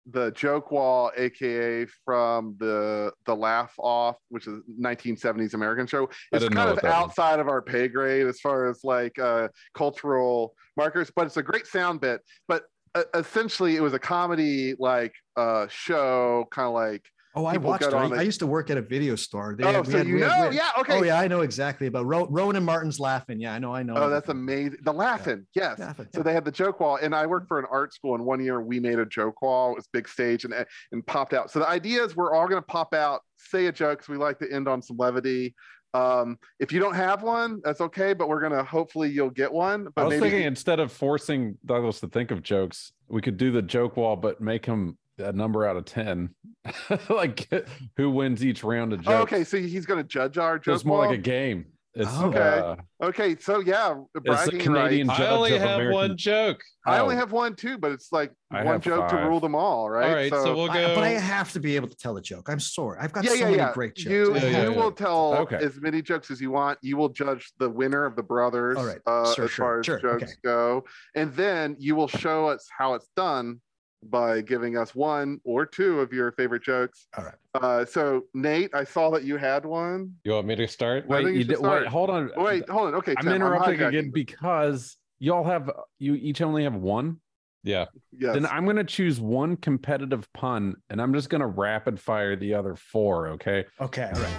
[0.06, 6.38] the joke wall, aka from the the laugh off, which is 1970s American show, I
[6.38, 6.94] is kind of that was.
[6.94, 11.12] outside of our pay grade as far as like uh cultural markers.
[11.16, 12.22] But it's a great sound bit.
[12.48, 12.64] But
[12.96, 17.06] uh, essentially, it was a comedy like uh show, kind of like.
[17.36, 17.94] Oh, I people watched it.
[17.94, 19.56] I, on I used to work at a video store.
[19.58, 20.44] They oh, so had- you had- know?
[20.46, 20.70] had- yeah.
[20.80, 20.98] Okay.
[20.98, 23.40] Oh yeah, I know exactly about Ro- Rowan and Martin's Laugh-In.
[23.40, 23.74] Yeah, I know.
[23.74, 23.94] I know.
[23.96, 24.80] Oh, that's amazing.
[24.84, 25.78] The Laugh-In, yes.
[25.78, 26.24] Laughing, So yeah.
[26.24, 28.62] they had the joke wall, and I worked for an art school, and one year
[28.62, 29.72] we made a joke wall.
[29.74, 30.54] It was big stage and
[30.92, 31.52] and popped out.
[31.52, 34.00] So the idea is we're all going to pop out, say a joke.
[34.00, 35.54] 'cause we like to end on some levity.
[35.94, 39.86] Um, if you don't have one, that's okay, but we're gonna hopefully you'll get one.
[39.86, 43.22] But I But was maybe thinking instead of forcing Douglas to think of jokes, we
[43.22, 46.30] could do the joke wall, but make him a number out of ten.
[47.10, 47.50] like
[47.98, 51.00] who wins each round of oh, okay, so he's gonna judge our So it's more
[51.00, 51.08] wall.
[51.10, 51.66] like a game.
[51.96, 52.28] It's Oh.
[52.28, 52.40] Okay.
[52.40, 52.76] uh,
[53.08, 55.18] okay, so yeah, the bragging Canadian rights.
[55.20, 56.62] judge I only of have American- one joke.
[56.86, 57.18] I only Oh.
[57.18, 60.08] have one too, but it's like I one have joke to rule them all, right?
[60.10, 60.96] All right, so, we'll I- go.
[60.96, 62.48] but I have to be able to tell a joke.
[62.48, 63.00] I'm sorry.
[63.02, 63.74] I've got yeah, so yeah, many yeah.
[63.74, 64.12] great jokes.
[64.12, 65.56] You Yeah, you yeah, have- will tell Okay.
[65.58, 66.78] as many jokes as you want.
[66.84, 69.00] You will judge the winner of the brothers, All right.
[69.08, 70.00] uh, Sure, as sure, far as sure.
[70.00, 70.34] jokes Okay.
[70.44, 70.86] go,
[71.16, 73.62] and then you will show us how it's done
[74.04, 77.08] by giving us one or two of your favorite jokes.
[77.18, 77.36] All right.
[77.56, 80.14] Uh, so Nate, I saw that you had one.
[80.24, 81.08] You want me to start?
[81.08, 81.84] Wait, you you should did, start.
[81.84, 82.32] wait, hold on.
[82.38, 82.96] Wait, hold on.
[82.96, 87.18] Okay, I'm Tim, interrupting hijacking again because y'all have you each only have one.
[87.64, 87.86] Yeah.
[88.18, 88.36] Yes.
[88.36, 92.76] Then I'm gonna choose one competitive pun and I'm just gonna rapid fire the other
[92.76, 93.28] four.
[93.30, 93.66] Okay.
[93.82, 94.10] Okay.
[94.14, 94.36] All right.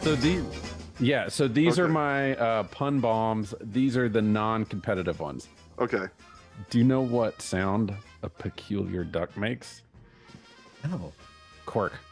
[0.00, 0.42] So these,
[1.00, 1.28] yeah.
[1.28, 3.54] So these are my uh, pun bombs.
[3.62, 5.48] These are the non-competitive ones.
[5.78, 6.06] Okay.
[6.70, 9.82] Do you know what sound a peculiar duck makes?
[10.88, 11.12] No.
[11.66, 11.92] Cork.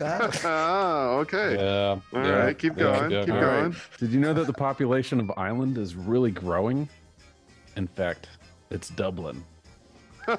[0.00, 1.54] Ah, oh, okay.
[1.54, 1.90] Yeah.
[1.90, 3.10] All yeah, right, keep yeah, going.
[3.12, 3.20] yeah.
[3.20, 3.70] Keep going.
[3.70, 3.74] right.
[4.00, 6.88] Did you know that the population of Ireland is really growing?
[7.76, 8.26] In fact,
[8.70, 9.44] it's Dublin.
[10.26, 10.36] Ah,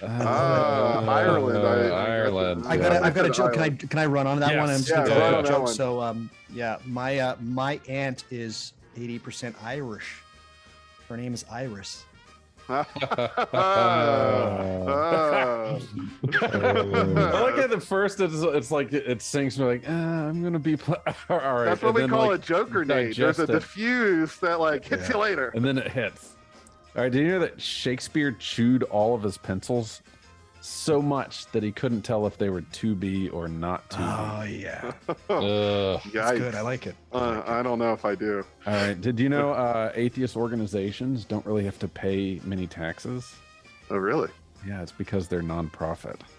[0.02, 2.64] Ireland, I- I- Ireland.
[2.66, 2.80] I Yeah.
[2.82, 3.02] got.
[3.02, 3.54] I've got a joke.
[3.54, 3.70] Can I?
[3.70, 4.68] Can I run on that one?
[4.68, 4.84] I'm Yes.
[4.84, 5.64] just gonna Yeah, tell run on a that joke.
[5.64, 5.74] one.
[5.74, 10.22] So, um, yeah, my uh, my aunt is 80% Irish.
[11.08, 12.04] Her name is Iris.
[12.68, 12.84] I
[17.42, 20.76] like at the first it's it's like it sinks me like uh, I'm gonna be
[20.76, 20.96] pl-
[21.30, 21.64] all right.
[21.66, 23.14] That's what and we then, call like, a Joker grenade.
[23.16, 23.46] There's a it.
[23.52, 25.14] diffuse that like hits Yeah.
[25.14, 25.48] you later.
[25.54, 26.32] and then it hits.
[26.96, 30.02] All right, did you know that Shakespeare chewed all of his pencils
[30.66, 34.02] so much that he couldn't tell if they were to be or not to be?
[34.04, 34.92] Oh yeah,
[35.30, 36.00] Ugh.
[36.12, 36.54] that's good.
[36.54, 36.96] I like it.
[37.12, 37.50] I Uh, like it.
[37.50, 38.44] I don't know if I do.
[38.66, 43.34] All right, did you know uh, atheist organizations don't really have to pay many taxes?
[43.90, 44.28] Oh, really?
[44.66, 46.20] Yeah, it's because they're nonprofit.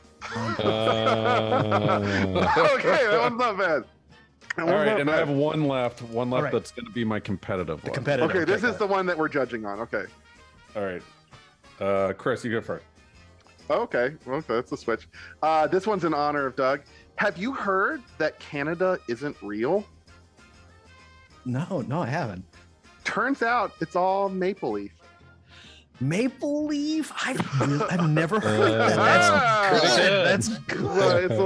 [0.60, 2.00] Uh,
[2.76, 3.84] okay, that one's not bad.
[4.58, 6.02] All right, and I have one left.
[6.02, 6.52] One left right.
[6.54, 7.94] that's going to be my competitive The one.
[7.96, 8.30] competitive.
[8.36, 9.80] Okay, this got is the one that we're judging on.
[9.80, 10.04] Okay.
[10.76, 11.02] All right,
[11.80, 12.84] uh, Chris, you go first.
[13.70, 14.14] Okay.
[14.26, 15.08] Well, that's a switch.
[15.42, 16.82] Uh, this one's in honor of Doug.
[17.16, 19.86] Have you heard that Canada isn't real?
[21.46, 22.46] No, no, I haven't.
[23.04, 24.92] Turns out it's all maple leaf.
[26.00, 27.12] Maple leaf?
[27.26, 28.96] I've really, I've never heard that.
[28.96, 29.80] That's Ah.
[29.98, 30.26] good.
[30.28, 30.84] That's good.
[30.84, 31.38] Well, it's a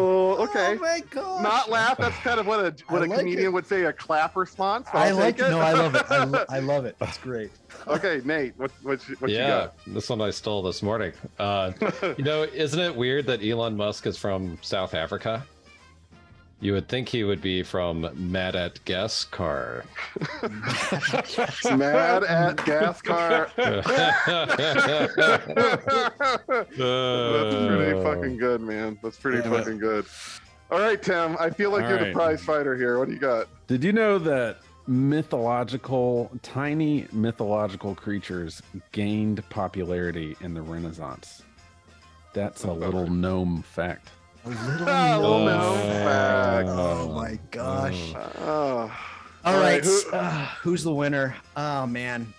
[0.44, 0.76] okay.
[0.78, 1.42] Oh my gosh.
[1.44, 1.98] Not laugh.
[1.98, 3.54] That's kind of what a what I a like comedian it.
[3.54, 4.88] would say a clap response.
[4.92, 5.52] so I I'll like take it.
[5.52, 6.06] No, I love it.
[6.10, 6.96] I, lo- I love it.
[7.00, 7.52] That's great.
[7.88, 9.74] okay, Nate, what what you- what you yeah, got?
[9.88, 11.14] this one I stole this morning.
[11.40, 11.72] Uh,
[12.18, 15.46] you know, isn't it weird that Elon Musk is from South Africa?
[16.62, 19.84] You would think he would be from Mad at Gas Car.
[21.76, 23.50] Mad at gas car.
[23.58, 23.88] That's
[26.80, 29.00] uh, pretty fucking good, man.
[29.02, 29.50] That's pretty Yeah.
[29.58, 30.06] fucking good.
[30.70, 31.36] All right, Tim.
[31.40, 32.14] I feel like All you're the right.
[32.14, 33.00] prize fighter here.
[33.00, 33.48] What do you got?
[33.68, 38.62] Did you know that mythological, tiny mythological creatures
[38.92, 41.42] gained popularity in the Renaissance?
[42.34, 44.10] That's a little gnome fact.
[44.44, 46.68] A little, Ah, little known known fact.
[46.68, 46.70] fact.
[46.70, 48.14] Oh my gosh.
[48.40, 48.92] Oh.
[49.44, 49.84] All right.
[49.84, 51.36] who- uh, who's the winner?
[51.56, 52.34] Oh man.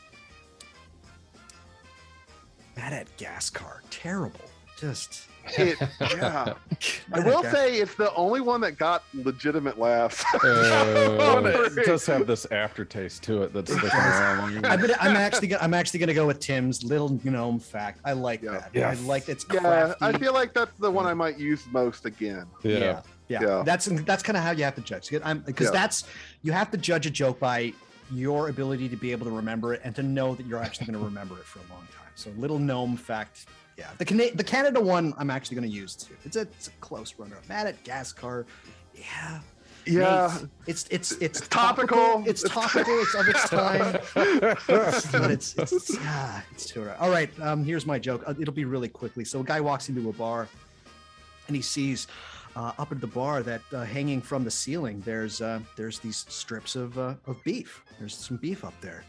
[2.77, 3.83] Mad at gas car.
[3.91, 4.41] Terrible.
[4.79, 6.55] Just it, yeah.
[7.12, 10.24] I will say it's the only one that got legitimate laughs.
[10.45, 14.66] Uh, But it does have this aftertaste to it that's sticking around.
[14.66, 18.01] I'm, gonna, I'm actually gonna I'm actually gonna go with Tim's little gnome fact.
[18.05, 18.53] I like Yeah.
[18.53, 18.70] that.
[18.73, 18.99] Yes.
[18.99, 19.95] I like it's yeah.
[20.01, 22.47] I feel like that's the one I might use most again.
[22.62, 22.79] yeah.
[22.79, 23.03] yeah.
[23.29, 23.41] Yeah.
[23.41, 23.62] Yeah.
[23.65, 25.70] That's that's kind of how you have to judge because Yeah.
[25.70, 26.05] that's
[26.43, 27.73] you have to judge a joke by
[28.12, 30.99] your ability to be able to remember it and to know that you're actually going
[30.99, 32.11] to remember it for a long time.
[32.15, 33.47] So little gnome fact.
[33.77, 36.15] Yeah, the Cana- the Canada one I'm actually going to use too.
[36.24, 37.39] It's a, it's a close runner.
[37.49, 38.47] Mad at gas car.
[38.94, 39.40] Yeah.
[39.86, 40.39] Yeah.
[40.40, 42.23] Nate, it's it's it's It's topical.
[42.27, 43.01] It's topical.
[43.01, 43.99] It's of its time.
[45.20, 46.99] but it's it's ah, it's too right.
[47.01, 48.23] All right, um, here's my joke.
[48.27, 49.24] Uh, It'll be really quickly.
[49.24, 50.49] So a guy walks into a bar,
[51.49, 52.07] and he sees
[52.55, 56.27] uh, up at the bar that uh, hanging from the ceiling there's uh, there's these
[56.28, 57.82] strips of uh, of beef.
[57.99, 59.05] There's some beef up there.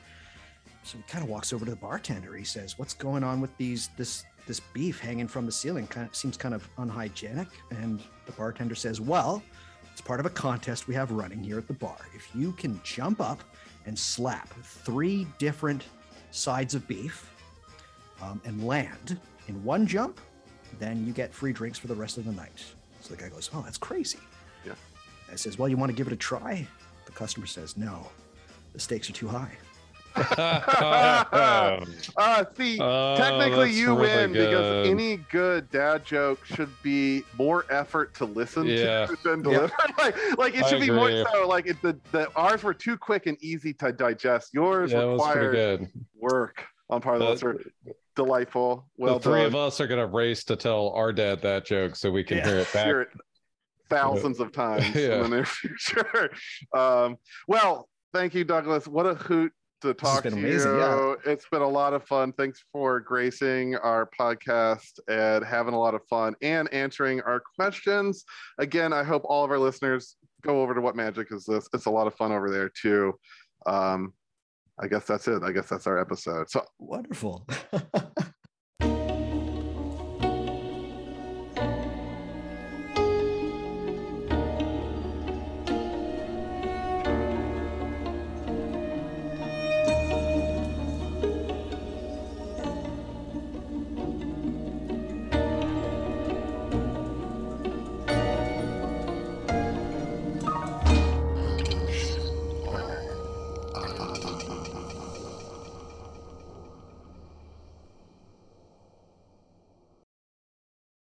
[0.84, 2.36] So he kind of walks over to the bartender.
[2.36, 5.88] He says, "What's going on with these this this beef hanging from the ceiling?
[5.88, 9.44] Kind of seems kind of unhygienic." And the bartender says, "Well."
[9.92, 11.98] It's part of a contest we have running here at the bar.
[12.16, 13.44] If you can jump up
[13.86, 15.86] and slap three different
[16.32, 17.30] sides of beef
[18.20, 20.20] um, and land in one jump,
[20.80, 22.64] then you get free drinks for the rest of the night.
[23.02, 24.20] So the guy goes, Oh, that's crazy.
[24.66, 24.74] Yeah.
[25.32, 26.68] I says, Well, you want to give it a try?
[27.06, 28.08] The customer says, No,
[28.74, 29.52] the stakes are too high.
[32.16, 37.66] Uh, see, Oh, technically you really win because any good dad joke should be more
[37.70, 39.06] effort to listen Yeah.
[39.08, 39.44] to than Yeah.
[39.44, 39.74] deliver.
[39.98, 41.48] like, like it I should be more so.
[41.48, 44.54] Like it, the the ours were too quick and easy to digest.
[44.54, 45.90] Yours Yeah, it was pretty required good.
[46.20, 47.94] work on part of the Uh.
[48.16, 48.88] Delightful.
[48.98, 49.48] Well the three done.
[49.48, 52.46] of us are gonna race to tell our dad that joke so we can Yeah.
[52.48, 52.86] hear it back.
[52.86, 53.10] Hear it
[53.90, 55.16] thousands of times Yeah.
[55.16, 56.30] in the near future.
[56.76, 57.18] Um,
[57.48, 58.88] well, thank you, Douglas.
[58.88, 59.52] What a hoot
[59.84, 60.80] to talk to amazing, you.
[60.80, 61.14] yeah.
[61.26, 62.34] It's been a lot of fun.
[62.34, 68.24] Thanks for gracing our podcast and having a lot of fun and answering our questions.
[68.58, 71.68] Again, I hope all of our listeners go over to What Magic Is This?
[71.74, 73.14] It's a lot of fun over there too.
[73.66, 74.14] Um,
[74.80, 75.44] I guess that's it.
[75.44, 76.50] I guess that's our episode.
[76.50, 77.46] So Wonderful.